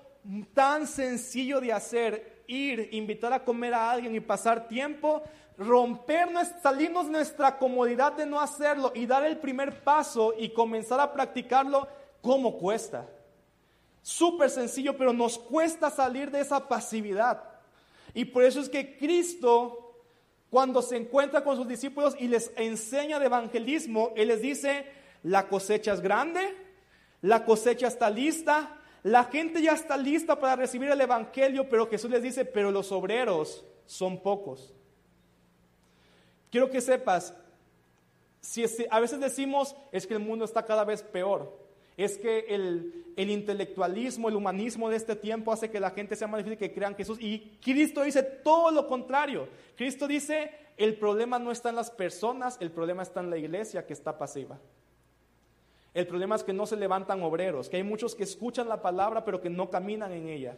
tan 0.52 0.86
sencillo 0.86 1.58
de 1.58 1.72
hacer, 1.72 2.42
ir, 2.46 2.90
invitar 2.92 3.32
a 3.32 3.42
comer 3.42 3.72
a 3.72 3.90
alguien 3.90 4.14
y 4.14 4.20
pasar 4.20 4.68
tiempo, 4.68 5.22
romper, 5.56 6.28
salirnos 6.62 7.06
nuestra 7.06 7.56
comodidad 7.56 8.12
de 8.12 8.26
no 8.26 8.42
hacerlo 8.42 8.92
y 8.94 9.06
dar 9.06 9.24
el 9.24 9.38
primer 9.38 9.82
paso 9.82 10.34
y 10.36 10.50
comenzar 10.50 11.00
a 11.00 11.14
practicarlo, 11.14 11.88
¿cómo 12.20 12.58
cuesta? 12.58 13.08
Súper 14.02 14.50
sencillo, 14.50 14.94
pero 14.94 15.14
nos 15.14 15.38
cuesta 15.38 15.88
salir 15.88 16.30
de 16.30 16.40
esa 16.40 16.68
pasividad. 16.68 17.42
Y 18.12 18.26
por 18.26 18.44
eso 18.44 18.60
es 18.60 18.68
que 18.68 18.98
Cristo, 18.98 19.94
cuando 20.50 20.82
se 20.82 20.98
encuentra 20.98 21.42
con 21.42 21.56
sus 21.56 21.66
discípulos 21.66 22.14
y 22.18 22.28
les 22.28 22.52
enseña 22.54 23.18
de 23.18 23.24
evangelismo, 23.24 24.12
Él 24.14 24.28
les 24.28 24.42
dice, 24.42 24.84
la 25.22 25.48
cosecha 25.48 25.94
es 25.94 26.02
grande, 26.02 26.67
la 27.22 27.44
cosecha 27.44 27.88
está 27.88 28.10
lista, 28.10 28.78
la 29.02 29.24
gente 29.24 29.62
ya 29.62 29.72
está 29.72 29.96
lista 29.96 30.38
para 30.38 30.56
recibir 30.56 30.90
el 30.90 31.00
Evangelio, 31.00 31.68
pero 31.68 31.88
Jesús 31.88 32.10
les 32.10 32.22
dice, 32.22 32.44
pero 32.44 32.70
los 32.70 32.92
obreros 32.92 33.64
son 33.86 34.22
pocos. 34.22 34.74
Quiero 36.50 36.70
que 36.70 36.80
sepas, 36.80 37.34
si 38.40 38.64
a 38.90 39.00
veces 39.00 39.20
decimos 39.20 39.76
es 39.92 40.06
que 40.06 40.14
el 40.14 40.20
mundo 40.20 40.44
está 40.44 40.64
cada 40.64 40.84
vez 40.84 41.02
peor, 41.02 41.58
es 41.96 42.16
que 42.16 42.46
el, 42.48 43.12
el, 43.16 43.30
intelectualismo, 43.30 44.28
el 44.28 44.36
humanismo 44.36 44.88
de 44.88 44.96
este 44.96 45.16
tiempo 45.16 45.52
hace 45.52 45.68
que 45.68 45.80
la 45.80 45.90
gente 45.90 46.14
sea 46.14 46.28
más 46.28 46.38
difícil 46.38 46.58
que 46.58 46.72
crean 46.72 46.94
Jesús. 46.94 47.18
Y 47.20 47.58
Cristo 47.60 48.02
dice 48.02 48.22
todo 48.22 48.70
lo 48.70 48.86
contrario. 48.86 49.48
Cristo 49.76 50.06
dice, 50.06 50.52
el 50.76 50.96
problema 50.96 51.40
no 51.40 51.50
está 51.50 51.70
en 51.70 51.76
las 51.76 51.90
personas, 51.90 52.56
el 52.60 52.70
problema 52.70 53.02
está 53.02 53.18
en 53.18 53.30
la 53.30 53.36
iglesia 53.36 53.84
que 53.84 53.92
está 53.92 54.16
pasiva. 54.16 54.60
El 55.98 56.06
problema 56.06 56.36
es 56.36 56.44
que 56.44 56.52
no 56.52 56.64
se 56.64 56.76
levantan 56.76 57.24
obreros, 57.24 57.68
que 57.68 57.76
hay 57.76 57.82
muchos 57.82 58.14
que 58.14 58.22
escuchan 58.22 58.68
la 58.68 58.80
palabra 58.80 59.24
pero 59.24 59.40
que 59.40 59.50
no 59.50 59.68
caminan 59.68 60.12
en 60.12 60.28
ella. 60.28 60.56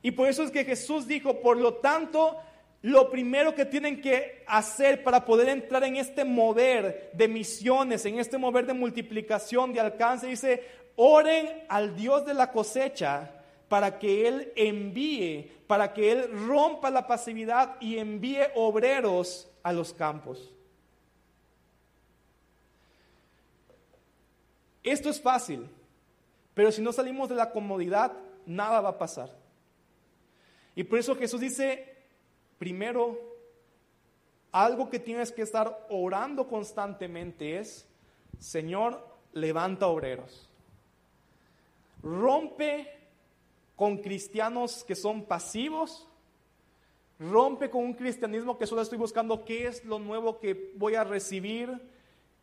Y 0.00 0.12
por 0.12 0.28
eso 0.28 0.44
es 0.44 0.52
que 0.52 0.64
Jesús 0.64 1.08
dijo, 1.08 1.40
por 1.40 1.56
lo 1.56 1.74
tanto, 1.74 2.36
lo 2.82 3.10
primero 3.10 3.52
que 3.52 3.64
tienen 3.64 4.00
que 4.00 4.44
hacer 4.46 5.02
para 5.02 5.24
poder 5.24 5.48
entrar 5.48 5.82
en 5.82 5.96
este 5.96 6.24
mover 6.24 7.10
de 7.14 7.26
misiones, 7.26 8.06
en 8.06 8.20
este 8.20 8.38
mover 8.38 8.64
de 8.64 8.74
multiplicación, 8.74 9.72
de 9.72 9.80
alcance, 9.80 10.28
dice, 10.28 10.62
oren 10.94 11.64
al 11.68 11.96
Dios 11.96 12.24
de 12.24 12.34
la 12.34 12.52
cosecha 12.52 13.42
para 13.68 13.98
que 13.98 14.28
Él 14.28 14.52
envíe, 14.54 15.50
para 15.66 15.92
que 15.92 16.12
Él 16.12 16.30
rompa 16.46 16.90
la 16.90 17.08
pasividad 17.08 17.74
y 17.80 17.98
envíe 17.98 18.38
obreros 18.54 19.50
a 19.64 19.72
los 19.72 19.92
campos. 19.92 20.55
Esto 24.86 25.10
es 25.10 25.20
fácil, 25.20 25.68
pero 26.54 26.70
si 26.70 26.80
no 26.80 26.92
salimos 26.92 27.28
de 27.28 27.34
la 27.34 27.50
comodidad, 27.50 28.12
nada 28.46 28.80
va 28.80 28.90
a 28.90 28.98
pasar. 28.98 29.36
Y 30.76 30.84
por 30.84 31.00
eso 31.00 31.16
Jesús 31.16 31.40
dice, 31.40 31.96
primero, 32.56 33.18
algo 34.52 34.88
que 34.88 35.00
tienes 35.00 35.32
que 35.32 35.42
estar 35.42 35.86
orando 35.90 36.46
constantemente 36.46 37.58
es, 37.58 37.84
Señor, 38.38 39.04
levanta 39.32 39.88
obreros. 39.88 40.48
Rompe 42.00 42.88
con 43.74 43.98
cristianos 43.98 44.84
que 44.84 44.94
son 44.94 45.24
pasivos. 45.24 46.08
Rompe 47.18 47.70
con 47.70 47.82
un 47.82 47.94
cristianismo 47.94 48.56
que 48.56 48.68
solo 48.68 48.82
estoy 48.82 48.98
buscando 48.98 49.44
qué 49.44 49.66
es 49.66 49.84
lo 49.84 49.98
nuevo 49.98 50.38
que 50.38 50.72
voy 50.76 50.94
a 50.94 51.02
recibir. 51.02 51.76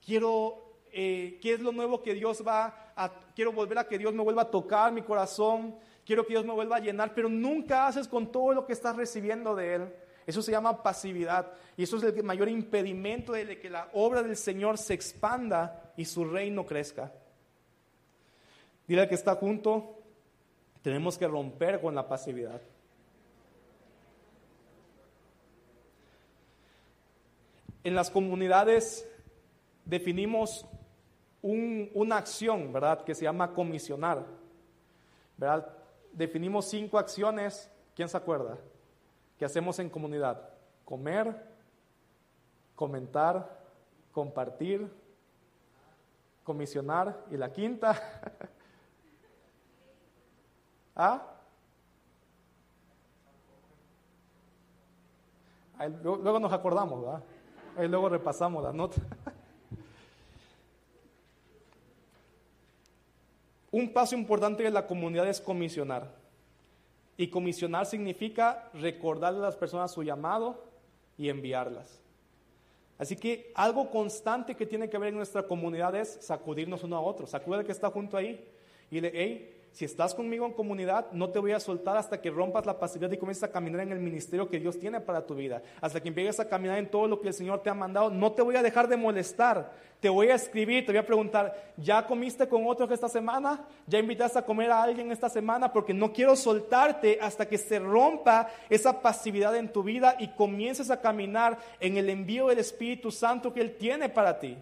Quiero 0.06 0.63
eh, 0.94 1.40
qué 1.42 1.54
es 1.54 1.60
lo 1.60 1.72
nuevo 1.72 2.04
que 2.04 2.14
Dios 2.14 2.46
va 2.46 2.92
a, 2.96 3.12
quiero 3.36 3.52
volver 3.52 3.80
a 3.80 3.88
que 3.88 3.98
Dios 3.98 4.14
me 4.14 4.22
vuelva 4.24 4.44
a 4.44 4.52
tocar 4.52 4.92
mi 4.92 5.02
corazón, 5.02 5.76
quiero 6.06 6.24
que 6.24 6.34
Dios 6.34 6.46
me 6.46 6.54
vuelva 6.54 6.76
a 6.78 6.80
llenar, 6.80 7.16
pero 7.16 7.30
nunca 7.30 7.88
haces 7.88 8.08
con 8.08 8.32
todo 8.32 8.54
lo 8.54 8.66
que 8.66 8.74
estás 8.74 8.96
recibiendo 8.96 9.56
de 9.56 9.74
Él. 9.74 9.94
Eso 10.28 10.42
se 10.42 10.52
llama 10.52 10.84
pasividad 10.84 11.52
y 11.76 11.84
eso 11.84 11.98
es 11.98 12.04
el 12.04 12.24
mayor 12.24 12.48
impedimento 12.48 13.34
de 13.34 13.60
que 13.60 13.70
la 13.70 13.90
obra 13.94 14.22
del 14.22 14.38
Señor 14.38 14.78
se 14.78 14.94
expanda 14.94 15.92
y 15.98 16.06
su 16.06 16.26
reino 16.26 16.66
crezca. 16.66 17.12
Dile 18.88 19.02
al 19.02 19.10
que 19.10 19.16
está 19.16 19.36
junto, 19.36 20.00
tenemos 20.84 21.18
que 21.18 21.28
romper 21.28 21.82
con 21.82 21.96
la 21.96 22.08
pasividad. 22.08 22.62
En 27.84 27.96
las 27.96 28.10
comunidades 28.10 29.10
definimos 29.86 30.66
una 31.44 32.18
acción, 32.18 32.72
¿verdad? 32.72 33.04
Que 33.04 33.14
se 33.14 33.24
llama 33.24 33.54
comisionar, 33.54 34.26
¿verdad? 35.38 35.68
Definimos 36.14 36.66
cinco 36.66 36.98
acciones, 36.98 37.70
¿quién 37.94 38.08
se 38.08 38.16
acuerda? 38.16 38.58
Que 39.38 39.46
hacemos 39.46 39.78
en 39.80 39.90
comunidad. 39.90 40.50
Comer, 40.86 41.36
comentar, 42.76 43.62
compartir, 44.12 44.90
comisionar 46.44 47.26
y 47.30 47.38
la 47.38 47.52
quinta. 47.52 47.94
¿Ah? 50.96 51.30
luego 56.04 56.40
nos 56.40 56.54
acordamos, 56.54 57.02
¿verdad? 57.04 57.24
Luego 57.90 58.08
repasamos 58.08 58.64
la 58.64 58.72
nota. 58.72 59.02
Un 63.74 63.92
paso 63.92 64.14
importante 64.14 64.62
de 64.62 64.70
la 64.70 64.86
comunidad 64.86 65.28
es 65.28 65.42
comisionar. 65.42 66.08
Y 67.18 67.28
comisionar 67.30 67.88
significa 67.88 68.70
recordarle 68.76 69.40
a 69.40 69.48
las 69.48 69.56
personas 69.56 69.92
su 69.92 70.04
llamado 70.04 70.64
y 71.18 71.28
enviarlas. 71.28 72.00
Así 73.00 73.16
que 73.16 73.52
algo 73.56 73.90
constante 73.90 74.54
que 74.54 74.68
tiene 74.68 74.92
que 74.92 75.00
ver 75.00 75.10
en 75.10 75.16
nuestra 75.16 75.42
comunidad 75.48 75.96
es 75.96 76.20
sacudirnos 76.22 76.84
uno 76.84 76.98
a 76.98 77.02
otro. 77.02 77.26
Sacude 77.26 77.66
que 77.66 77.72
está 77.72 77.90
junto 77.90 78.16
ahí 78.16 78.48
y 78.92 79.02
le, 79.02 79.12
hey, 79.12 79.53
si 79.74 79.86
estás 79.86 80.14
conmigo 80.14 80.46
en 80.46 80.54
comunidad, 80.54 81.12
no 81.14 81.32
te 81.32 81.40
voy 81.40 81.52
a 81.52 81.60
soltar 81.60 81.98
hasta 81.98 82.22
que 82.22 82.30
rompas 82.30 82.64
la 82.68 82.78
pasividad 82.78 83.12
y 83.12 83.18
comiences 83.18 83.44
a 83.44 83.52
caminar 83.52 83.82
en 83.82 83.92
el 83.92 84.00
ministerio 84.00 84.48
que 84.48 84.60
Dios 84.60 84.78
tiene 84.78 85.02
para 85.02 85.26
tu 85.26 85.34
vida. 85.34 85.64
Hasta 85.82 86.00
que 86.00 86.10
empieces 86.10 86.40
a 86.40 86.48
caminar 86.48 86.78
en 86.78 86.92
todo 86.92 87.08
lo 87.08 87.20
que 87.20 87.30
el 87.30 87.34
Señor 87.34 87.64
te 87.64 87.72
ha 87.72 87.74
mandado, 87.74 88.12
no 88.12 88.34
te 88.34 88.44
voy 88.44 88.56
a 88.56 88.62
dejar 88.62 88.88
de 88.88 88.98
molestar. 88.98 89.72
Te 90.00 90.10
voy 90.10 90.28
a 90.28 90.36
escribir, 90.36 90.86
te 90.86 90.92
voy 90.92 91.00
a 91.00 91.06
preguntar, 91.08 91.74
¿ya 91.76 92.06
comiste 92.06 92.48
con 92.48 92.68
otros 92.68 92.92
esta 92.92 93.10
semana? 93.10 93.66
¿Ya 93.88 93.98
invitaste 93.98 94.38
a 94.38 94.46
comer 94.46 94.70
a 94.70 94.84
alguien 94.84 95.12
esta 95.12 95.28
semana? 95.28 95.74
Porque 95.74 95.94
no 95.94 96.14
quiero 96.14 96.36
soltarte 96.36 97.18
hasta 97.20 97.48
que 97.48 97.58
se 97.58 97.80
rompa 97.80 98.50
esa 98.70 99.02
pasividad 99.02 99.56
en 99.56 99.74
tu 99.74 99.82
vida 99.82 100.18
y 100.20 100.28
comiences 100.36 100.92
a 100.92 101.02
caminar 101.02 101.58
en 101.80 101.98
el 101.98 102.12
envío 102.12 102.50
del 102.50 102.60
Espíritu 102.60 103.10
Santo 103.10 103.52
que 103.52 103.62
Él 103.62 103.76
tiene 103.76 104.08
para 104.08 104.38
ti. 104.38 104.56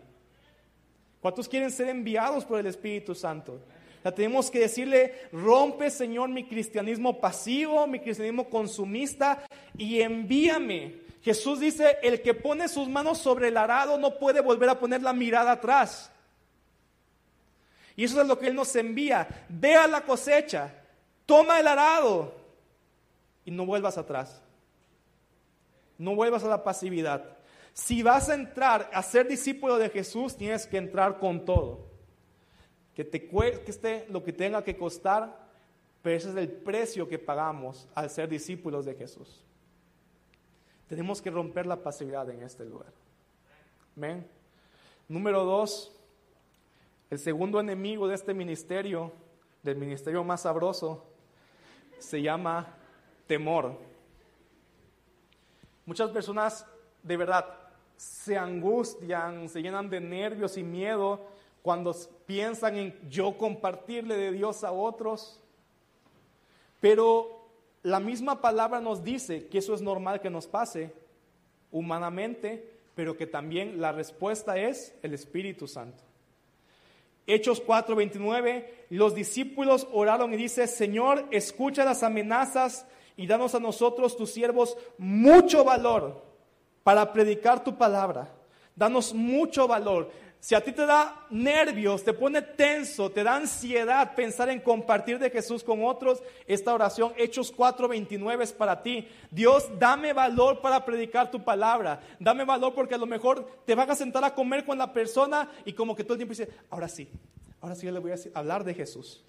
¿Cuántos 1.20 1.49
quieren 1.49 1.70
ser 1.70 1.89
enviados 1.89 2.45
por 2.45 2.57
el 2.57 2.68
Espíritu 2.68 3.14
Santo? 3.14 3.59
Tenemos 4.10 4.49
que 4.49 4.60
decirle, 4.60 5.14
rompe 5.32 5.91
Señor 5.91 6.30
mi 6.30 6.47
cristianismo 6.47 7.22
pasivo, 7.22 7.86
mi 7.86 7.99
cristianismo 7.99 8.49
consumista 8.49 9.45
y 9.78 10.02
envíame. 10.02 11.02
Jesús 11.22 11.60
dice, 11.60 11.97
el 12.02 12.24
que 12.24 12.34
pone 12.34 12.68
sus 12.68 12.89
manos 12.89 13.20
sobre 13.20 13.49
el 13.49 13.58
arado 13.58 13.99
no 13.99 14.18
puede 14.18 14.41
volver 14.41 14.70
a 14.70 14.80
poner 14.80 15.04
la 15.04 15.14
mirada 15.14 15.52
atrás. 15.52 16.12
Y 17.95 18.06
eso 18.06 18.20
es 18.20 18.28
lo 18.28 18.39
que 18.39 18.47
Él 18.47 18.56
nos 18.56 18.76
envía. 18.76 19.28
Ve 19.47 19.76
a 19.76 19.86
la 19.86 20.02
cosecha, 20.02 20.74
toma 21.28 21.60
el 21.60 21.68
arado 21.68 22.34
y 23.45 23.52
no 23.52 23.68
vuelvas 23.68 23.99
atrás. 23.99 24.41
No 25.99 26.16
vuelvas 26.16 26.43
a 26.43 26.47
la 26.47 26.64
pasividad. 26.64 27.38
Si 27.74 28.02
vas 28.02 28.30
a 28.30 28.34
entrar 28.34 28.89
a 28.91 29.04
ser 29.04 29.28
discípulo 29.28 29.78
de 29.78 29.91
Jesús, 29.91 30.36
tienes 30.36 30.66
que 30.66 30.78
entrar 30.78 31.20
con 31.20 31.45
todo 31.45 31.91
que 32.96 33.06
te 33.06 33.28
cueste 33.28 34.06
lo 34.10 34.24
que 34.24 34.34
tenga 34.34 34.64
que 34.64 34.78
costar, 34.78 35.50
pero 36.02 36.16
ese 36.16 36.30
es 36.30 36.36
el 36.36 36.50
precio 36.50 37.08
que 37.08 37.20
pagamos 37.20 37.88
al 37.96 38.10
ser 38.10 38.28
discípulos 38.30 38.86
de 38.86 38.96
Jesús. 38.96 39.44
Tenemos 40.88 41.22
que 41.22 41.32
romper 41.32 41.66
la 41.66 41.78
pasividad 41.78 42.30
en 42.30 42.44
este 42.44 42.66
lugar. 42.66 42.92
Amén. 43.96 44.28
Número 45.08 45.46
dos, 45.46 45.92
el 47.10 47.20
segundo 47.20 47.60
enemigo 47.60 48.08
de 48.08 48.16
este 48.16 48.34
ministerio, 48.34 49.12
del 49.64 49.78
ministerio 49.78 50.24
más 50.24 50.42
sabroso, 50.42 51.06
se 52.00 52.22
llama 52.22 52.76
temor. 53.28 53.78
Muchas 55.86 56.10
personas 56.10 56.66
de 57.04 57.18
verdad 57.18 57.46
se 57.96 58.38
angustian, 58.38 59.48
se 59.48 59.62
llenan 59.62 59.89
de 59.89 60.00
nervios 60.02 60.58
y 60.58 60.64
miedo 60.64 61.28
cuando 61.62 61.95
piensan 62.26 62.78
en 62.78 63.09
yo 63.09 63.38
compartirle 63.38 64.18
de 64.18 64.32
Dios 64.32 64.64
a 64.64 64.72
otros. 64.72 65.39
Pero 66.80 67.49
la 67.84 67.99
misma 67.99 68.41
palabra 68.41 68.80
nos 68.80 69.03
dice 69.03 69.47
que 69.47 69.59
eso 69.59 69.74
es 69.74 69.82
normal 69.82 70.22
que 70.22 70.30
nos 70.30 70.47
pase 70.47 70.93
humanamente, 71.72 72.72
pero 72.95 73.16
que 73.16 73.28
también 73.28 73.80
la 73.80 73.91
respuesta 73.91 74.57
es 74.57 74.95
el 75.01 75.14
Espíritu 75.14 75.68
Santo. 75.68 76.03
Hechos 77.28 77.62
4:29, 77.66 78.66
los 78.89 79.16
discípulos 79.16 79.88
oraron 79.91 80.34
y 80.34 80.38
dice, 80.38 80.68
Señor, 80.68 81.28
escucha 81.32 81.86
las 81.86 82.03
amenazas 82.03 82.86
y 83.16 83.28
danos 83.28 83.55
a 83.55 83.59
nosotros, 83.59 84.18
tus 84.18 84.32
siervos, 84.32 84.78
mucho 84.97 85.64
valor 85.64 86.24
para 86.84 87.14
predicar 87.14 87.64
tu 87.64 87.78
palabra. 87.78 88.34
Danos 88.76 89.14
mucho 89.14 89.68
valor. 89.68 90.12
Si 90.42 90.56
a 90.56 90.64
ti 90.64 90.72
te 90.72 90.88
da 90.88 91.28
nervios, 91.30 92.04
te 92.04 92.14
pone 92.14 92.42
tenso, 92.42 93.12
te 93.12 93.24
da 93.24 93.36
ansiedad 93.36 94.16
pensar 94.16 94.50
en 94.50 94.60
compartir 94.60 95.20
de 95.20 95.30
Jesús 95.30 95.64
con 95.64 95.86
otros, 95.86 96.24
esta 96.48 96.74
oración, 96.74 97.14
Hechos 97.16 97.56
4:29 97.56 98.42
es 98.42 98.52
para 98.52 98.82
ti. 98.82 99.08
Dios, 99.30 99.70
dame 99.78 100.14
valor 100.14 100.60
para 100.60 100.84
predicar 100.84 101.30
tu 101.30 101.44
palabra. 101.44 102.02
Dame 102.20 102.44
valor 102.44 102.74
porque 102.74 102.96
a 102.96 102.98
lo 102.98 103.06
mejor 103.06 103.48
te 103.68 103.76
vas 103.76 103.88
a 103.92 103.96
sentar 103.96 104.24
a 104.24 104.34
comer 104.34 104.66
con 104.66 104.80
la 104.80 104.92
persona 104.92 105.48
y 105.64 105.74
como 105.74 105.96
que 105.96 106.04
todo 106.04 106.16
el 106.16 106.26
tiempo 106.26 106.32
dice, 106.32 106.50
ahora 106.72 106.88
sí, 106.88 107.08
ahora 107.62 107.76
sí 107.76 107.86
yo 107.86 107.92
le 107.92 108.00
voy 108.00 108.12
a 108.12 108.16
hablar 108.34 108.64
de 108.64 108.74
Jesús. 108.74 109.24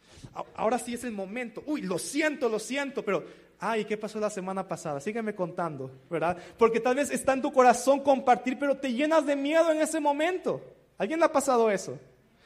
Ahora 0.55 0.79
sí 0.79 0.95
es 0.95 1.05
el 1.05 1.13
momento. 1.13 1.63
Uy, 1.67 1.83
lo 1.83 1.99
siento, 1.99 2.49
lo 2.49 2.59
siento, 2.59 3.05
pero 3.05 3.23
ay, 3.59 3.85
¿qué 3.85 3.99
pasó 3.99 4.19
la 4.19 4.31
semana 4.31 4.67
pasada? 4.67 4.99
Sígueme 4.99 5.35
contando, 5.35 5.91
¿verdad? 6.09 6.39
Porque 6.57 6.81
tal 6.81 6.97
vez 6.97 7.11
está 7.11 7.35
en 7.35 7.43
tu 7.43 7.53
corazón 7.53 8.01
compartir, 8.01 8.59
pero 8.59 8.79
te 8.79 8.95
llenas 8.95 9.27
de 9.27 9.37
miedo 9.37 9.71
en 9.71 9.83
ese 9.83 10.01
momento. 10.01 10.63
¿Alguien 11.03 11.18
le 11.18 11.26
ha 11.26 11.32
pasado 11.32 11.68
eso? 11.68 11.98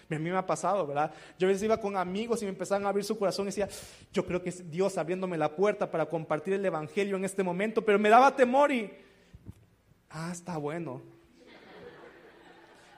A 0.09 0.15
mí 0.15 0.31
me 0.31 0.35
ha 0.35 0.47
pasado, 0.47 0.87
¿verdad? 0.87 1.13
Yo 1.39 1.47
a 1.47 1.49
veces 1.49 1.65
iba 1.65 1.79
con 1.79 1.95
amigos 1.95 2.41
y 2.41 2.47
me 2.47 2.53
empezaban 2.53 2.87
a 2.87 2.89
abrir 2.89 3.05
su 3.05 3.19
corazón 3.19 3.45
y 3.45 3.49
decía, 3.49 3.69
yo 4.15 4.25
creo 4.25 4.43
que 4.43 4.49
es 4.49 4.71
Dios 4.71 4.97
abriéndome 4.97 5.37
la 5.37 5.55
puerta 5.55 5.91
para 5.91 6.07
compartir 6.07 6.55
el 6.55 6.65
Evangelio 6.65 7.19
en 7.19 7.27
este 7.27 7.43
momento, 7.43 7.85
pero 7.85 7.99
me 7.99 8.09
daba 8.09 8.35
temor 8.35 8.73
y, 8.73 8.91
ah, 10.09 10.31
está 10.33 10.57
bueno. 10.57 11.03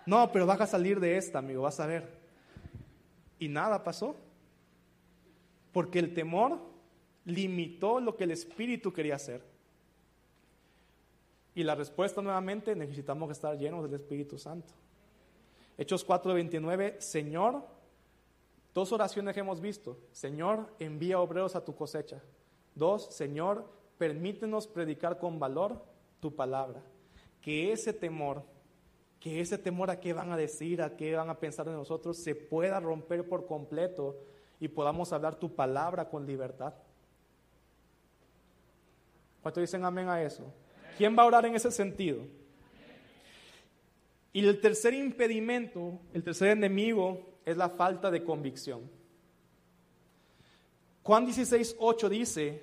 No, 0.06 0.30
pero 0.30 0.46
vas 0.46 0.60
a 0.60 0.66
salir 0.68 1.00
de 1.00 1.16
esta, 1.16 1.40
amigo, 1.40 1.62
vas 1.62 1.80
a 1.80 1.86
ver. 1.86 2.08
Y 3.40 3.48
nada 3.48 3.82
pasó. 3.82 4.14
Porque 5.72 5.98
el 5.98 6.14
temor 6.14 6.60
limitó 7.24 7.98
lo 7.98 8.14
que 8.14 8.22
el 8.22 8.30
Espíritu 8.30 8.92
quería 8.92 9.16
hacer. 9.16 9.42
Y 11.56 11.64
la 11.64 11.74
respuesta 11.74 12.22
nuevamente, 12.22 12.76
necesitamos 12.76 13.32
estar 13.32 13.58
llenos 13.58 13.82
del 13.82 13.94
Espíritu 13.94 14.38
Santo. 14.38 14.72
Hechos 15.78 16.04
4:29, 16.04 17.00
Señor, 17.00 17.62
dos 18.74 18.92
oraciones 18.92 19.32
que 19.32 19.40
hemos 19.40 19.60
visto. 19.60 19.96
Señor, 20.10 20.74
envía 20.80 21.20
obreros 21.20 21.54
a 21.54 21.64
tu 21.64 21.76
cosecha. 21.76 22.20
Dos, 22.74 23.14
Señor, 23.14 23.64
permítenos 23.96 24.66
predicar 24.66 25.18
con 25.18 25.38
valor 25.38 25.80
tu 26.20 26.34
palabra. 26.34 26.82
Que 27.40 27.72
ese 27.72 27.92
temor, 27.92 28.42
que 29.20 29.40
ese 29.40 29.56
temor 29.56 29.90
a 29.90 30.00
qué 30.00 30.12
van 30.12 30.32
a 30.32 30.36
decir, 30.36 30.82
a 30.82 30.96
qué 30.96 31.14
van 31.14 31.30
a 31.30 31.38
pensar 31.38 31.66
de 31.66 31.72
nosotros, 31.72 32.18
se 32.18 32.34
pueda 32.34 32.80
romper 32.80 33.28
por 33.28 33.46
completo 33.46 34.16
y 34.58 34.66
podamos 34.66 35.12
hablar 35.12 35.36
tu 35.36 35.54
palabra 35.54 36.08
con 36.08 36.26
libertad. 36.26 36.74
¿Cuántos 39.42 39.60
dicen 39.60 39.84
amén 39.84 40.08
a 40.08 40.20
eso? 40.20 40.52
¿Quién 40.96 41.16
va 41.16 41.22
a 41.22 41.26
orar 41.26 41.46
en 41.46 41.54
ese 41.54 41.70
sentido? 41.70 42.24
Y 44.32 44.46
el 44.46 44.60
tercer 44.60 44.94
impedimento, 44.94 46.00
el 46.12 46.22
tercer 46.22 46.48
enemigo, 46.50 47.38
es 47.44 47.56
la 47.56 47.70
falta 47.70 48.10
de 48.10 48.22
convicción. 48.22 48.90
Juan 51.02 51.24
16, 51.24 51.76
8 51.78 52.08
dice, 52.10 52.62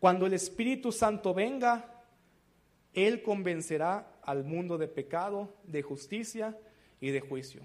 cuando 0.00 0.26
el 0.26 0.32
Espíritu 0.32 0.90
Santo 0.90 1.32
venga, 1.32 2.02
Él 2.92 3.22
convencerá 3.22 4.18
al 4.22 4.44
mundo 4.44 4.76
de 4.78 4.88
pecado, 4.88 5.54
de 5.64 5.82
justicia 5.82 6.58
y 7.00 7.10
de 7.10 7.20
juicio. 7.20 7.62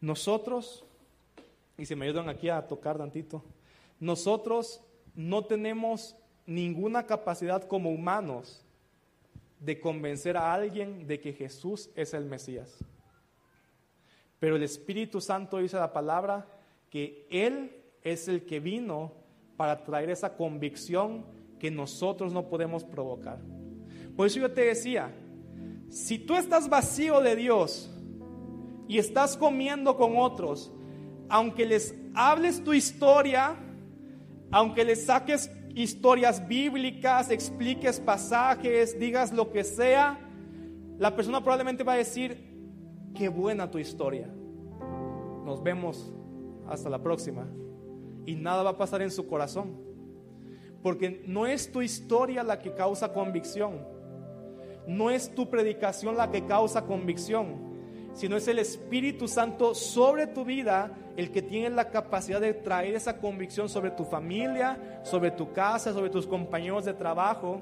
Nosotros, 0.00 0.84
y 1.76 1.84
se 1.84 1.96
me 1.96 2.06
ayudan 2.06 2.30
aquí 2.30 2.48
a 2.48 2.66
tocar 2.66 2.96
tantito, 2.96 3.44
nosotros 3.98 4.80
no 5.14 5.44
tenemos 5.44 6.16
ninguna 6.46 7.06
capacidad 7.06 7.62
como 7.64 7.90
humanos 7.90 8.64
de 9.60 9.78
convencer 9.78 10.36
a 10.36 10.52
alguien 10.52 11.06
de 11.06 11.20
que 11.20 11.32
Jesús 11.32 11.90
es 11.94 12.14
el 12.14 12.24
Mesías. 12.24 12.84
Pero 14.38 14.56
el 14.56 14.62
Espíritu 14.62 15.20
Santo 15.20 15.58
dice 15.58 15.76
la 15.76 15.92
palabra 15.92 16.48
que 16.88 17.26
Él 17.30 17.76
es 18.02 18.26
el 18.26 18.46
que 18.46 18.58
vino 18.58 19.12
para 19.56 19.84
traer 19.84 20.10
esa 20.10 20.36
convicción 20.36 21.26
que 21.58 21.70
nosotros 21.70 22.32
no 22.32 22.48
podemos 22.48 22.82
provocar. 22.82 23.38
Por 24.16 24.26
eso 24.26 24.40
yo 24.40 24.50
te 24.50 24.62
decía, 24.62 25.14
Si 25.90 26.18
tú 26.18 26.36
estás 26.36 26.68
vacío 26.68 27.20
de 27.20 27.36
Dios 27.36 27.90
y 28.88 28.98
estás 28.98 29.36
comiendo 29.36 29.96
con 29.96 30.16
otros, 30.16 30.72
aunque 31.28 31.66
les 31.66 31.94
hables 32.14 32.64
tu 32.64 32.72
historia, 32.72 33.56
aunque 34.50 34.84
les 34.84 35.04
saques 35.04 35.50
historias 35.74 36.46
bíblicas, 36.46 37.30
expliques 37.30 38.00
pasajes, 38.00 38.98
digas 38.98 39.32
lo 39.32 39.52
que 39.52 39.64
sea, 39.64 40.18
la 40.98 41.14
persona 41.14 41.40
probablemente 41.40 41.84
va 41.84 41.94
a 41.94 41.96
decir, 41.96 42.50
qué 43.14 43.28
buena 43.28 43.70
tu 43.70 43.78
historia. 43.78 44.28
Nos 45.44 45.62
vemos 45.62 46.12
hasta 46.68 46.90
la 46.90 47.02
próxima. 47.02 47.46
Y 48.26 48.34
nada 48.34 48.62
va 48.62 48.70
a 48.70 48.78
pasar 48.78 49.02
en 49.02 49.10
su 49.10 49.26
corazón. 49.26 49.80
Porque 50.82 51.24
no 51.26 51.46
es 51.46 51.72
tu 51.72 51.82
historia 51.82 52.42
la 52.42 52.58
que 52.60 52.74
causa 52.74 53.12
convicción. 53.12 53.84
No 54.86 55.10
es 55.10 55.34
tu 55.34 55.48
predicación 55.48 56.16
la 56.16 56.30
que 56.30 56.44
causa 56.44 56.84
convicción. 56.84 57.69
Sino 58.12 58.36
es 58.36 58.48
el 58.48 58.58
Espíritu 58.58 59.28
Santo 59.28 59.74
sobre 59.74 60.26
tu 60.26 60.44
vida 60.44 60.92
el 61.16 61.30
que 61.30 61.42
tiene 61.42 61.70
la 61.70 61.90
capacidad 61.90 62.40
de 62.40 62.54
traer 62.54 62.94
esa 62.94 63.18
convicción 63.18 63.68
sobre 63.68 63.90
tu 63.90 64.04
familia, 64.04 65.00
sobre 65.04 65.30
tu 65.30 65.52
casa, 65.52 65.92
sobre 65.92 66.10
tus 66.10 66.26
compañeros 66.26 66.84
de 66.84 66.94
trabajo. 66.94 67.60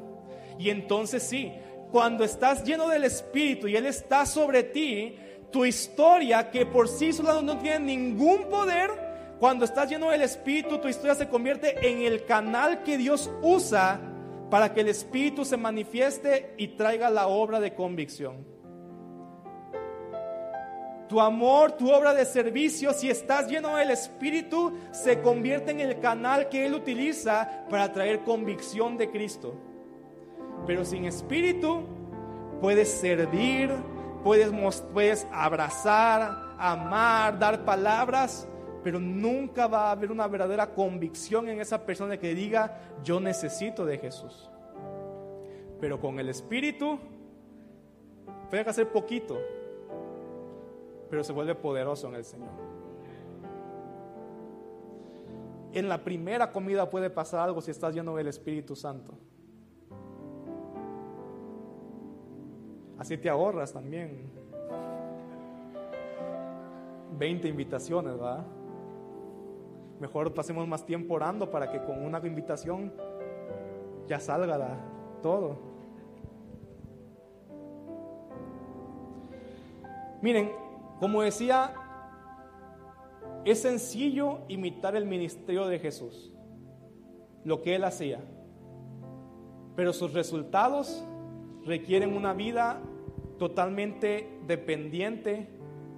Y 0.58 0.70
entonces 0.70 1.22
sí, 1.22 1.52
cuando 1.90 2.24
estás 2.24 2.64
lleno 2.64 2.88
del 2.88 3.04
Espíritu 3.04 3.68
y 3.68 3.76
Él 3.76 3.86
está 3.86 4.26
sobre 4.26 4.62
ti, 4.62 5.16
tu 5.50 5.64
historia 5.64 6.50
que 6.50 6.66
por 6.66 6.88
sí 6.88 7.12
sola 7.12 7.40
no 7.42 7.58
tiene 7.58 7.80
ningún 7.80 8.48
poder, 8.48 8.90
cuando 9.38 9.64
estás 9.64 9.88
lleno 9.88 10.10
del 10.10 10.22
Espíritu, 10.22 10.78
tu 10.78 10.88
historia 10.88 11.14
se 11.14 11.28
convierte 11.28 11.88
en 11.88 12.02
el 12.02 12.24
canal 12.24 12.82
que 12.82 12.98
Dios 12.98 13.30
usa 13.40 14.00
para 14.50 14.74
que 14.74 14.80
el 14.80 14.88
Espíritu 14.88 15.44
se 15.44 15.56
manifieste 15.56 16.54
y 16.56 16.68
traiga 16.68 17.08
la 17.08 17.28
obra 17.28 17.60
de 17.60 17.74
convicción. 17.74 18.57
Tu 21.08 21.20
amor, 21.20 21.72
tu 21.72 21.90
obra 21.90 22.12
de 22.12 22.24
servicio, 22.26 22.92
si 22.92 23.08
estás 23.08 23.48
lleno 23.48 23.76
del 23.76 23.90
Espíritu, 23.90 24.74
se 24.92 25.22
convierte 25.22 25.70
en 25.70 25.80
el 25.80 26.00
canal 26.00 26.48
que 26.50 26.66
Él 26.66 26.74
utiliza 26.74 27.64
para 27.70 27.90
traer 27.92 28.20
convicción 28.24 28.98
de 28.98 29.10
Cristo. 29.10 29.54
Pero 30.66 30.84
sin 30.84 31.06
Espíritu, 31.06 31.82
puedes 32.60 32.90
servir, 32.90 33.70
puedes, 34.22 34.50
puedes 34.92 35.26
abrazar, 35.32 36.54
amar, 36.58 37.38
dar 37.38 37.64
palabras, 37.64 38.46
pero 38.84 39.00
nunca 39.00 39.66
va 39.66 39.88
a 39.88 39.92
haber 39.92 40.12
una 40.12 40.26
verdadera 40.26 40.74
convicción 40.74 41.48
en 41.48 41.60
esa 41.60 41.84
persona 41.86 42.18
que 42.18 42.34
diga, 42.34 42.80
yo 43.02 43.18
necesito 43.18 43.86
de 43.86 43.98
Jesús. 43.98 44.50
Pero 45.80 46.00
con 46.00 46.18
el 46.18 46.28
Espíritu, 46.28 46.98
puede 48.50 48.68
hacer 48.68 48.88
poquito, 48.88 49.38
pero 51.10 51.24
se 51.24 51.32
vuelve 51.32 51.54
poderoso 51.54 52.08
en 52.08 52.14
el 52.14 52.24
Señor. 52.24 52.50
En 55.72 55.88
la 55.88 56.02
primera 56.02 56.50
comida 56.50 56.88
puede 56.88 57.10
pasar 57.10 57.40
algo 57.40 57.60
si 57.60 57.70
estás 57.70 57.94
lleno 57.94 58.16
del 58.16 58.28
Espíritu 58.28 58.74
Santo. 58.74 59.14
Así 62.98 63.16
te 63.16 63.28
ahorras 63.28 63.72
también 63.72 64.30
20 67.16 67.48
invitaciones, 67.48 68.14
¿verdad? 68.14 68.44
Mejor 70.00 70.32
pasemos 70.34 70.66
más 70.66 70.84
tiempo 70.84 71.14
orando 71.14 71.50
para 71.50 71.70
que 71.70 71.82
con 71.82 72.04
una 72.04 72.18
invitación 72.24 72.92
ya 74.06 74.18
salga 74.18 74.78
todo. 75.22 75.58
Miren, 80.22 80.50
como 80.98 81.22
decía, 81.22 81.74
es 83.44 83.62
sencillo 83.62 84.40
imitar 84.48 84.96
el 84.96 85.06
ministerio 85.06 85.66
de 85.66 85.78
Jesús, 85.78 86.32
lo 87.44 87.62
que 87.62 87.76
él 87.76 87.84
hacía, 87.84 88.20
pero 89.76 89.92
sus 89.92 90.12
resultados 90.12 91.04
requieren 91.64 92.16
una 92.16 92.32
vida 92.32 92.80
totalmente 93.38 94.28
dependiente 94.46 95.48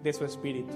de 0.03 0.12
su 0.12 0.24
espíritu. 0.24 0.74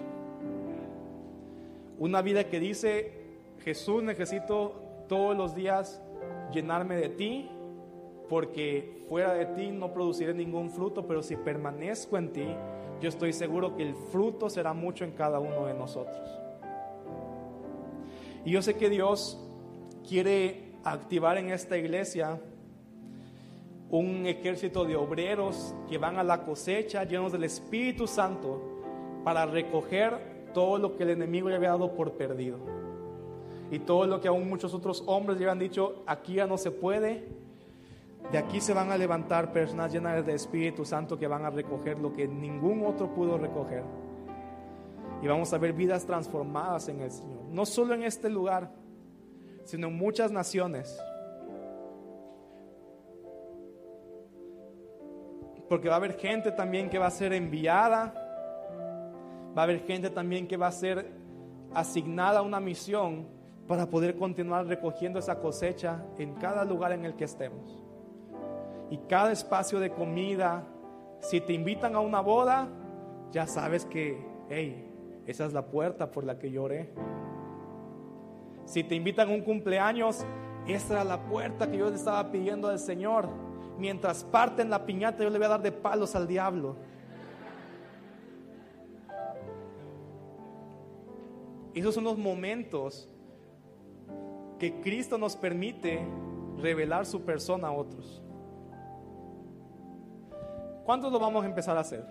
Una 1.98 2.22
vida 2.22 2.44
que 2.44 2.58
dice, 2.58 3.12
Jesús 3.60 4.02
necesito 4.02 4.80
todos 5.08 5.36
los 5.36 5.54
días 5.54 6.02
llenarme 6.52 6.96
de 6.96 7.08
ti, 7.10 7.50
porque 8.28 9.04
fuera 9.08 9.34
de 9.34 9.46
ti 9.46 9.70
no 9.70 9.92
produciré 9.92 10.32
ningún 10.32 10.70
fruto, 10.70 11.06
pero 11.06 11.22
si 11.22 11.36
permanezco 11.36 12.16
en 12.16 12.32
ti, 12.32 12.46
yo 13.04 13.10
estoy 13.10 13.34
seguro 13.34 13.76
que 13.76 13.82
el 13.82 13.94
fruto 13.94 14.48
será 14.48 14.72
mucho 14.72 15.04
en 15.04 15.12
cada 15.12 15.38
uno 15.38 15.66
de 15.66 15.74
nosotros. 15.74 16.16
Y 18.46 18.52
yo 18.52 18.62
sé 18.62 18.76
que 18.76 18.88
Dios 18.88 19.38
quiere 20.08 20.72
activar 20.84 21.36
en 21.36 21.50
esta 21.50 21.76
iglesia 21.76 22.40
un 23.90 24.24
ejército 24.24 24.86
de 24.86 24.96
obreros 24.96 25.74
que 25.86 25.98
van 25.98 26.16
a 26.18 26.24
la 26.24 26.44
cosecha 26.44 27.04
llenos 27.04 27.30
del 27.30 27.44
Espíritu 27.44 28.06
Santo 28.06 28.62
para 29.22 29.44
recoger 29.44 30.48
todo 30.54 30.78
lo 30.78 30.96
que 30.96 31.02
el 31.02 31.10
enemigo 31.10 31.50
le 31.50 31.56
había 31.56 31.70
dado 31.70 31.94
por 31.94 32.12
perdido. 32.12 32.56
Y 33.70 33.80
todo 33.80 34.06
lo 34.06 34.18
que 34.22 34.28
aún 34.28 34.48
muchos 34.48 34.72
otros 34.72 35.02
hombres 35.06 35.38
le 35.38 35.44
habían 35.44 35.58
dicho, 35.58 36.02
aquí 36.06 36.34
ya 36.34 36.46
no 36.46 36.56
se 36.56 36.70
puede, 36.70 37.28
de 38.30 38.38
aquí 38.38 38.60
se 38.60 38.72
van 38.72 38.90
a 38.90 38.96
levantar 38.96 39.52
personas 39.52 39.92
llenas 39.92 40.24
de 40.24 40.34
Espíritu 40.34 40.84
Santo 40.84 41.18
que 41.18 41.26
van 41.26 41.44
a 41.44 41.50
recoger 41.50 41.98
lo 41.98 42.12
que 42.12 42.26
ningún 42.26 42.84
otro 42.84 43.14
pudo 43.14 43.38
recoger. 43.38 43.84
Y 45.22 45.26
vamos 45.26 45.52
a 45.52 45.58
ver 45.58 45.72
vidas 45.72 46.04
transformadas 46.04 46.88
en 46.88 47.00
el 47.00 47.10
Señor. 47.10 47.44
No 47.50 47.64
solo 47.64 47.94
en 47.94 48.02
este 48.02 48.28
lugar, 48.28 48.70
sino 49.64 49.88
en 49.88 49.96
muchas 49.96 50.32
naciones. 50.32 50.98
Porque 55.68 55.88
va 55.88 55.94
a 55.94 55.98
haber 55.98 56.18
gente 56.18 56.52
también 56.52 56.90
que 56.90 56.98
va 56.98 57.06
a 57.06 57.10
ser 57.10 57.32
enviada. 57.32 58.12
Va 59.56 59.62
a 59.62 59.64
haber 59.64 59.80
gente 59.86 60.10
también 60.10 60.46
que 60.46 60.56
va 60.56 60.66
a 60.66 60.72
ser 60.72 61.10
asignada 61.72 62.40
a 62.40 62.42
una 62.42 62.60
misión 62.60 63.26
para 63.66 63.88
poder 63.88 64.16
continuar 64.16 64.66
recogiendo 64.66 65.18
esa 65.18 65.38
cosecha 65.38 66.04
en 66.18 66.34
cada 66.34 66.64
lugar 66.64 66.92
en 66.92 67.04
el 67.04 67.14
que 67.14 67.24
estemos. 67.24 67.83
Y 68.90 68.98
cada 69.08 69.32
espacio 69.32 69.80
de 69.80 69.90
comida, 69.90 70.66
si 71.20 71.40
te 71.40 71.52
invitan 71.52 71.94
a 71.94 72.00
una 72.00 72.20
boda, 72.20 72.68
ya 73.30 73.46
sabes 73.46 73.84
que, 73.86 74.24
hey, 74.48 74.90
esa 75.26 75.46
es 75.46 75.52
la 75.52 75.66
puerta 75.66 76.10
por 76.10 76.24
la 76.24 76.38
que 76.38 76.50
lloré. 76.50 76.92
Si 78.66 78.84
te 78.84 78.94
invitan 78.94 79.28
a 79.28 79.32
un 79.32 79.42
cumpleaños, 79.42 80.24
esa 80.66 80.94
era 80.94 81.04
la 81.04 81.26
puerta 81.26 81.70
que 81.70 81.78
yo 81.78 81.90
le 81.90 81.96
estaba 81.96 82.30
pidiendo 82.30 82.68
al 82.68 82.78
Señor. 82.78 83.28
Mientras 83.78 84.24
parten 84.24 84.70
la 84.70 84.86
piñata, 84.86 85.24
yo 85.24 85.30
le 85.30 85.38
voy 85.38 85.46
a 85.46 85.50
dar 85.50 85.62
de 85.62 85.72
palos 85.72 86.14
al 86.14 86.26
diablo. 86.26 86.76
Esos 91.74 91.94
son 91.94 92.04
los 92.04 92.16
momentos 92.16 93.10
que 94.58 94.80
Cristo 94.80 95.18
nos 95.18 95.34
permite 95.34 96.00
revelar 96.58 97.04
su 97.04 97.22
persona 97.22 97.68
a 97.68 97.72
otros. 97.72 98.22
¿Cuántos 100.84 101.10
lo 101.10 101.18
vamos 101.18 101.44
a 101.44 101.46
empezar 101.46 101.76
a 101.76 101.80
hacer? 101.80 102.04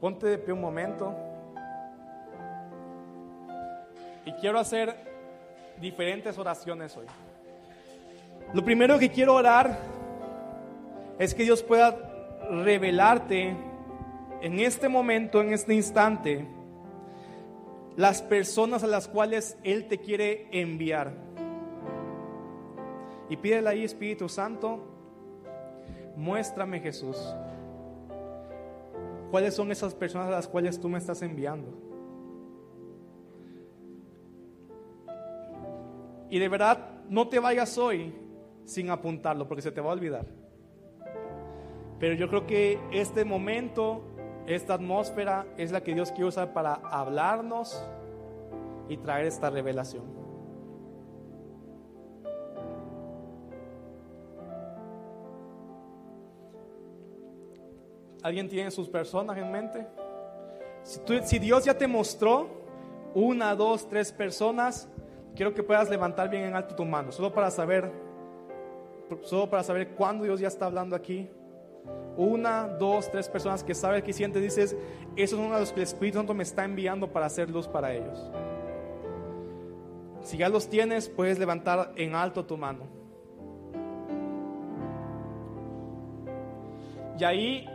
Ponte 0.00 0.26
de 0.26 0.38
pie 0.38 0.52
un 0.52 0.60
momento. 0.60 1.14
Y 4.24 4.32
quiero 4.32 4.58
hacer 4.58 4.96
diferentes 5.80 6.36
oraciones 6.38 6.96
hoy. 6.96 7.06
Lo 8.52 8.64
primero 8.64 8.98
que 8.98 9.10
quiero 9.10 9.34
orar 9.34 9.78
es 11.18 11.34
que 11.34 11.44
Dios 11.44 11.62
pueda 11.62 11.96
revelarte 12.50 13.54
en 14.40 14.58
este 14.58 14.88
momento, 14.88 15.40
en 15.40 15.52
este 15.52 15.74
instante, 15.74 16.46
las 17.96 18.22
personas 18.22 18.82
a 18.82 18.86
las 18.86 19.06
cuales 19.06 19.56
Él 19.62 19.86
te 19.86 19.98
quiere 19.98 20.48
enviar. 20.50 21.12
Y 23.30 23.36
pídele 23.36 23.68
ahí, 23.68 23.84
Espíritu 23.84 24.28
Santo, 24.28 24.80
muéstrame 26.16 26.80
Jesús. 26.80 27.16
¿Cuáles 29.30 29.54
son 29.54 29.70
esas 29.70 29.94
personas 29.94 30.26
a 30.26 30.32
las 30.32 30.48
cuales 30.48 30.80
tú 30.80 30.88
me 30.88 30.98
estás 30.98 31.22
enviando? 31.22 31.72
Y 36.28 36.40
de 36.40 36.48
verdad, 36.48 36.90
no 37.08 37.28
te 37.28 37.38
vayas 37.38 37.78
hoy 37.78 38.12
sin 38.64 38.90
apuntarlo, 38.90 39.46
porque 39.46 39.62
se 39.62 39.70
te 39.70 39.80
va 39.80 39.90
a 39.90 39.92
olvidar. 39.94 40.26
Pero 42.00 42.14
yo 42.14 42.28
creo 42.28 42.46
que 42.48 42.80
este 42.90 43.24
momento, 43.24 44.02
esta 44.46 44.74
atmósfera, 44.74 45.46
es 45.56 45.70
la 45.70 45.82
que 45.82 45.94
Dios 45.94 46.10
quiere 46.10 46.26
usar 46.26 46.52
para 46.52 46.74
hablarnos 46.74 47.80
y 48.88 48.96
traer 48.96 49.26
esta 49.26 49.50
revelación. 49.50 50.19
¿Alguien 58.22 58.48
tiene 58.48 58.70
sus 58.70 58.88
personas 58.88 59.36
en 59.38 59.50
mente? 59.50 59.86
Si, 60.82 61.38
Dios 61.38 61.64
ya 61.64 61.76
te 61.76 61.86
mostró 61.86 62.48
una, 63.14 63.54
dos, 63.54 63.88
tres 63.88 64.12
personas, 64.12 64.88
quiero 65.34 65.54
que 65.54 65.62
puedas 65.62 65.90
levantar 65.90 66.28
bien 66.28 66.44
en 66.44 66.54
alto 66.54 66.74
tu 66.74 66.84
mano, 66.84 67.12
solo 67.12 67.32
para 67.32 67.50
saber, 67.50 67.90
solo 69.22 69.48
para 69.48 69.62
saber 69.62 69.90
cuándo 69.90 70.24
Dios 70.24 70.40
ya 70.40 70.48
está 70.48 70.66
hablando 70.66 70.96
aquí. 70.96 71.28
Una, 72.16 72.68
dos, 72.68 73.10
tres 73.10 73.28
personas 73.28 73.64
que 73.64 73.74
sabes 73.74 74.02
que 74.02 74.12
sientes, 74.12 74.42
dices, 74.42 74.76
esos 75.16 75.38
son 75.38 75.50
los 75.50 75.72
que 75.72 75.80
el 75.80 75.84
Espíritu 75.84 76.18
Santo 76.18 76.34
me 76.34 76.42
está 76.42 76.64
enviando 76.64 77.10
para 77.10 77.26
hacer 77.26 77.48
luz 77.48 77.66
para 77.66 77.94
ellos. 77.94 78.30
Si 80.22 80.36
ya 80.36 80.48
los 80.48 80.68
tienes, 80.68 81.08
puedes 81.08 81.38
levantar 81.38 81.92
en 81.96 82.14
alto 82.14 82.44
tu 82.44 82.56
mano. 82.56 82.84
Y 87.18 87.24
ahí 87.24 87.66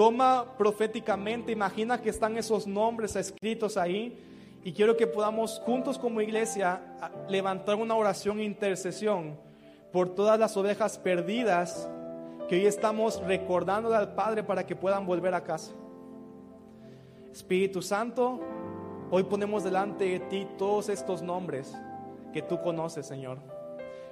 toma 0.00 0.56
proféticamente, 0.56 1.52
imagina 1.52 2.00
que 2.00 2.08
están 2.08 2.38
esos 2.38 2.66
nombres 2.66 3.16
escritos 3.16 3.76
ahí 3.76 4.18
y 4.64 4.72
quiero 4.72 4.96
que 4.96 5.06
podamos 5.06 5.60
juntos 5.66 5.98
como 5.98 6.22
iglesia 6.22 6.80
levantar 7.28 7.74
una 7.74 7.94
oración 7.94 8.40
e 8.40 8.44
intercesión 8.44 9.38
por 9.92 10.14
todas 10.14 10.40
las 10.40 10.56
ovejas 10.56 10.96
perdidas 10.96 11.86
que 12.48 12.54
hoy 12.54 12.64
estamos 12.64 13.22
recordando 13.24 13.94
al 13.94 14.14
Padre 14.14 14.42
para 14.42 14.64
que 14.64 14.74
puedan 14.74 15.04
volver 15.04 15.34
a 15.34 15.44
casa. 15.44 15.72
Espíritu 17.30 17.82
Santo, 17.82 18.40
hoy 19.10 19.24
ponemos 19.24 19.64
delante 19.64 20.06
de 20.06 20.20
ti 20.20 20.48
todos 20.56 20.88
estos 20.88 21.20
nombres 21.20 21.76
que 22.32 22.40
tú 22.40 22.58
conoces, 22.62 23.04
Señor, 23.04 23.36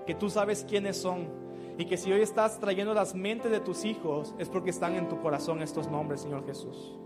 que 0.06 0.14
tú 0.14 0.28
sabes 0.28 0.66
quiénes 0.68 0.98
son 0.98 1.47
y 1.78 1.84
que 1.84 1.96
si 1.96 2.12
hoy 2.12 2.20
estás 2.20 2.58
trayendo 2.58 2.92
las 2.92 3.14
mentes 3.14 3.50
de 3.52 3.60
tus 3.60 3.84
hijos 3.84 4.34
es 4.38 4.48
porque 4.48 4.70
están 4.70 4.96
en 4.96 5.08
tu 5.08 5.20
corazón 5.22 5.62
estos 5.62 5.88
nombres, 5.88 6.20
Señor 6.20 6.44
Jesús. 6.44 6.98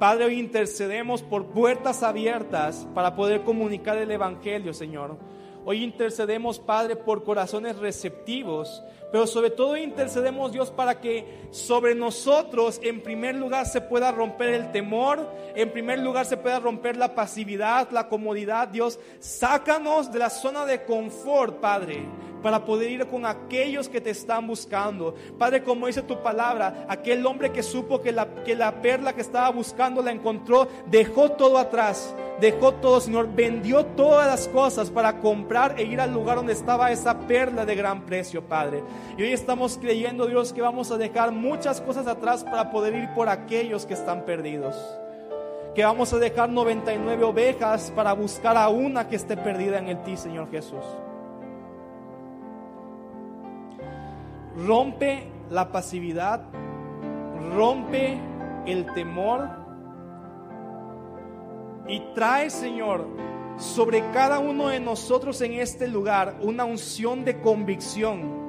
Padre, 0.00 0.24
hoy 0.24 0.40
intercedemos 0.40 1.22
por 1.22 1.46
puertas 1.46 2.02
abiertas 2.02 2.88
para 2.92 3.14
poder 3.14 3.42
comunicar 3.42 3.96
el 3.98 4.10
Evangelio, 4.10 4.74
Señor. 4.74 5.16
Hoy 5.64 5.84
intercedemos, 5.84 6.58
Padre, 6.58 6.96
por 6.96 7.22
corazones 7.22 7.78
receptivos, 7.78 8.82
pero 9.12 9.26
sobre 9.26 9.50
todo 9.50 9.76
intercedemos, 9.76 10.52
Dios, 10.52 10.70
para 10.70 11.00
que 11.00 11.48
sobre 11.50 11.94
nosotros, 11.94 12.80
en 12.82 13.00
primer 13.02 13.34
lugar, 13.34 13.66
se 13.66 13.80
pueda 13.80 14.12
romper 14.12 14.50
el 14.50 14.72
temor, 14.72 15.28
en 15.54 15.70
primer 15.72 15.98
lugar, 15.98 16.26
se 16.26 16.36
pueda 16.36 16.60
romper 16.60 16.96
la 16.96 17.14
pasividad, 17.14 17.90
la 17.90 18.08
comodidad. 18.08 18.68
Dios, 18.68 19.00
sácanos 19.18 20.12
de 20.12 20.18
la 20.18 20.30
zona 20.30 20.64
de 20.64 20.84
confort, 20.84 21.60
Padre 21.60 22.06
para 22.42 22.64
poder 22.64 22.90
ir 22.90 23.06
con 23.06 23.26
aquellos 23.26 23.88
que 23.88 24.00
te 24.00 24.10
están 24.10 24.46
buscando. 24.46 25.14
Padre, 25.38 25.62
como 25.62 25.86
dice 25.86 26.02
tu 26.02 26.22
palabra, 26.22 26.86
aquel 26.88 27.24
hombre 27.26 27.52
que 27.52 27.62
supo 27.62 28.00
que 28.00 28.12
la, 28.12 28.26
que 28.44 28.54
la 28.54 28.82
perla 28.82 29.12
que 29.12 29.20
estaba 29.20 29.50
buscando 29.50 30.02
la 30.02 30.10
encontró, 30.10 30.68
dejó 30.86 31.32
todo 31.32 31.58
atrás, 31.58 32.14
dejó 32.40 32.74
todo, 32.74 33.00
Señor, 33.00 33.28
vendió 33.34 33.84
todas 33.84 34.26
las 34.26 34.48
cosas 34.48 34.90
para 34.90 35.18
comprar 35.20 35.78
e 35.78 35.84
ir 35.84 36.00
al 36.00 36.12
lugar 36.12 36.36
donde 36.36 36.52
estaba 36.52 36.90
esa 36.90 37.18
perla 37.20 37.64
de 37.64 37.74
gran 37.74 38.02
precio, 38.06 38.42
Padre. 38.42 38.82
Y 39.16 39.22
hoy 39.22 39.32
estamos 39.32 39.78
creyendo, 39.78 40.26
Dios, 40.26 40.52
que 40.52 40.62
vamos 40.62 40.90
a 40.90 40.98
dejar 40.98 41.32
muchas 41.32 41.80
cosas 41.80 42.06
atrás 42.06 42.44
para 42.44 42.70
poder 42.70 42.94
ir 42.94 43.08
por 43.14 43.28
aquellos 43.28 43.86
que 43.86 43.94
están 43.94 44.24
perdidos 44.24 44.76
que 45.74 45.84
vamos 45.84 46.12
a 46.12 46.18
dejar 46.18 46.48
99 46.48 47.24
ovejas 47.24 47.92
para 47.94 48.12
buscar 48.12 48.56
a 48.56 48.68
una 48.68 49.08
que 49.08 49.16
esté 49.16 49.36
perdida 49.36 49.78
en 49.78 49.88
el 49.88 50.02
ti, 50.02 50.16
Señor 50.16 50.50
Jesús. 50.50 50.84
Rompe 54.66 55.28
la 55.48 55.70
pasividad, 55.70 56.42
rompe 57.54 58.18
el 58.66 58.92
temor 58.94 59.48
y 61.86 62.00
trae, 62.14 62.50
Señor, 62.50 63.06
sobre 63.56 64.10
cada 64.12 64.38
uno 64.38 64.68
de 64.68 64.80
nosotros 64.80 65.40
en 65.40 65.54
este 65.54 65.86
lugar 65.86 66.36
una 66.40 66.64
unción 66.64 67.24
de 67.24 67.40
convicción 67.40 68.39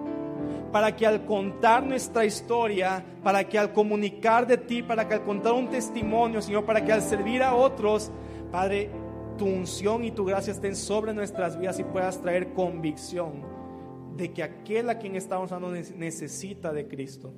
para 0.72 0.96
que 0.96 1.06
al 1.06 1.26
contar 1.26 1.84
nuestra 1.84 2.26
historia, 2.26 3.04
para 3.24 3.44
que 3.48 3.60
al 3.60 3.74
comunicar 3.74 4.48
de 4.48 4.58
ti, 4.58 4.82
para 4.82 5.08
que 5.08 5.16
al 5.16 5.24
contar 5.24 5.54
un 5.54 5.70
testimonio, 5.70 6.42
Señor, 6.42 6.66
para 6.66 6.84
que 6.84 6.92
al 6.92 7.02
servir 7.02 7.44
a 7.44 7.54
otros, 7.56 8.12
Padre, 8.52 8.90
tu 9.38 9.46
unción 9.46 10.04
y 10.04 10.12
tu 10.12 10.26
gracia 10.26 10.52
estén 10.52 10.76
sobre 10.76 11.14
nuestras 11.14 11.60
vidas 11.60 11.80
y 11.80 11.84
puedas 11.84 12.22
traer 12.22 12.54
convicción 12.54 13.44
de 14.16 14.32
que 14.32 14.44
aquel 14.44 14.90
a 14.90 15.00
quien 15.00 15.16
estamos 15.16 15.52
hablando 15.52 15.78
necesita 15.98 16.72
de 16.72 16.88
Cristo. 16.88 17.34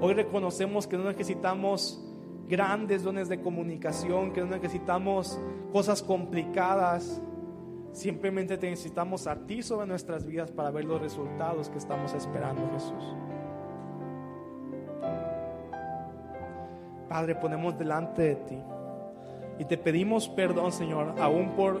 Hoy 0.00 0.14
reconocemos 0.14 0.86
que 0.86 0.96
no 0.96 1.04
necesitamos 1.04 2.00
grandes 2.48 3.02
dones 3.02 3.28
de 3.28 3.40
comunicación, 3.40 4.32
que 4.32 4.40
no 4.40 4.46
necesitamos 4.46 5.40
cosas 5.72 6.02
complicadas. 6.02 7.20
Simplemente 7.94 8.58
te 8.58 8.68
necesitamos 8.68 9.28
a 9.28 9.36
ti 9.46 9.62
sobre 9.62 9.86
nuestras 9.86 10.26
vidas 10.26 10.50
para 10.50 10.72
ver 10.72 10.84
los 10.84 11.00
resultados 11.00 11.70
que 11.70 11.78
estamos 11.78 12.12
esperando, 12.12 12.68
Jesús. 12.72 13.16
Padre, 17.08 17.36
ponemos 17.36 17.78
delante 17.78 18.22
de 18.22 18.34
ti 18.34 18.58
y 19.60 19.64
te 19.64 19.78
pedimos 19.78 20.28
perdón, 20.28 20.72
Señor, 20.72 21.14
aún 21.20 21.50
por 21.50 21.80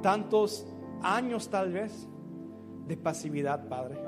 tantos 0.00 0.66
años 1.02 1.50
tal 1.50 1.74
vez 1.74 2.08
de 2.86 2.96
pasividad, 2.96 3.68
Padre. 3.68 3.98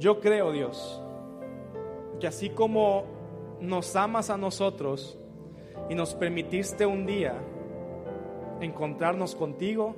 Yo 0.00 0.20
creo, 0.20 0.50
Dios, 0.50 1.00
que 2.18 2.26
así 2.26 2.50
como 2.50 3.04
nos 3.60 3.94
amas 3.94 4.30
a 4.30 4.36
nosotros 4.36 5.16
y 5.88 5.94
nos 5.94 6.14
permitiste 6.14 6.86
un 6.86 7.06
día 7.06 7.34
encontrarnos 8.60 9.34
contigo, 9.34 9.94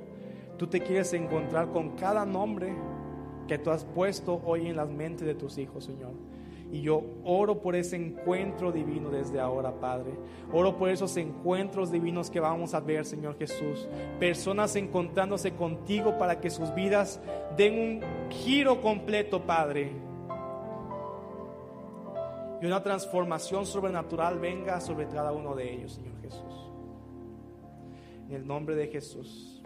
tú 0.57 0.67
te 0.67 0.81
quieres 0.81 1.13
encontrar 1.13 1.71
con 1.71 1.91
cada 1.95 2.25
nombre 2.25 2.73
que 3.47 3.57
tú 3.57 3.71
has 3.71 3.85
puesto 3.85 4.41
hoy 4.45 4.67
en 4.67 4.75
las 4.75 4.89
mentes 4.89 5.25
de 5.25 5.35
tus 5.35 5.57
hijos, 5.57 5.85
Señor. 5.85 6.11
Y 6.71 6.81
yo 6.81 7.01
oro 7.23 7.61
por 7.61 7.75
ese 7.75 7.95
encuentro 7.95 8.71
divino 8.71 9.09
desde 9.09 9.39
ahora, 9.39 9.71
Padre. 9.79 10.11
Oro 10.53 10.77
por 10.77 10.89
esos 10.89 11.17
encuentros 11.17 11.91
divinos 11.91 12.29
que 12.29 12.39
vamos 12.39 12.75
a 12.75 12.79
ver, 12.79 13.05
Señor 13.05 13.39
Jesús. 13.39 13.87
Personas 14.19 14.75
encontrándose 14.75 15.53
contigo 15.53 16.19
para 16.19 16.39
que 16.39 16.51
sus 16.51 16.73
vidas 16.75 17.19
den 17.57 17.73
un 17.73 18.01
giro 18.29 18.81
completo, 18.81 19.41
Padre. 19.47 20.08
Y 22.61 22.65
una 22.65 22.83
transformación 22.83 23.65
sobrenatural 23.65 24.37
venga 24.39 24.81
sobre 24.81 25.07
cada 25.07 25.31
uno 25.31 25.55
de 25.55 25.73
ellos, 25.73 25.93
Señor 25.93 26.19
Jesús. 26.21 26.71
En 28.27 28.35
el 28.35 28.45
nombre 28.45 28.75
de 28.75 28.87
Jesús. 28.87 29.61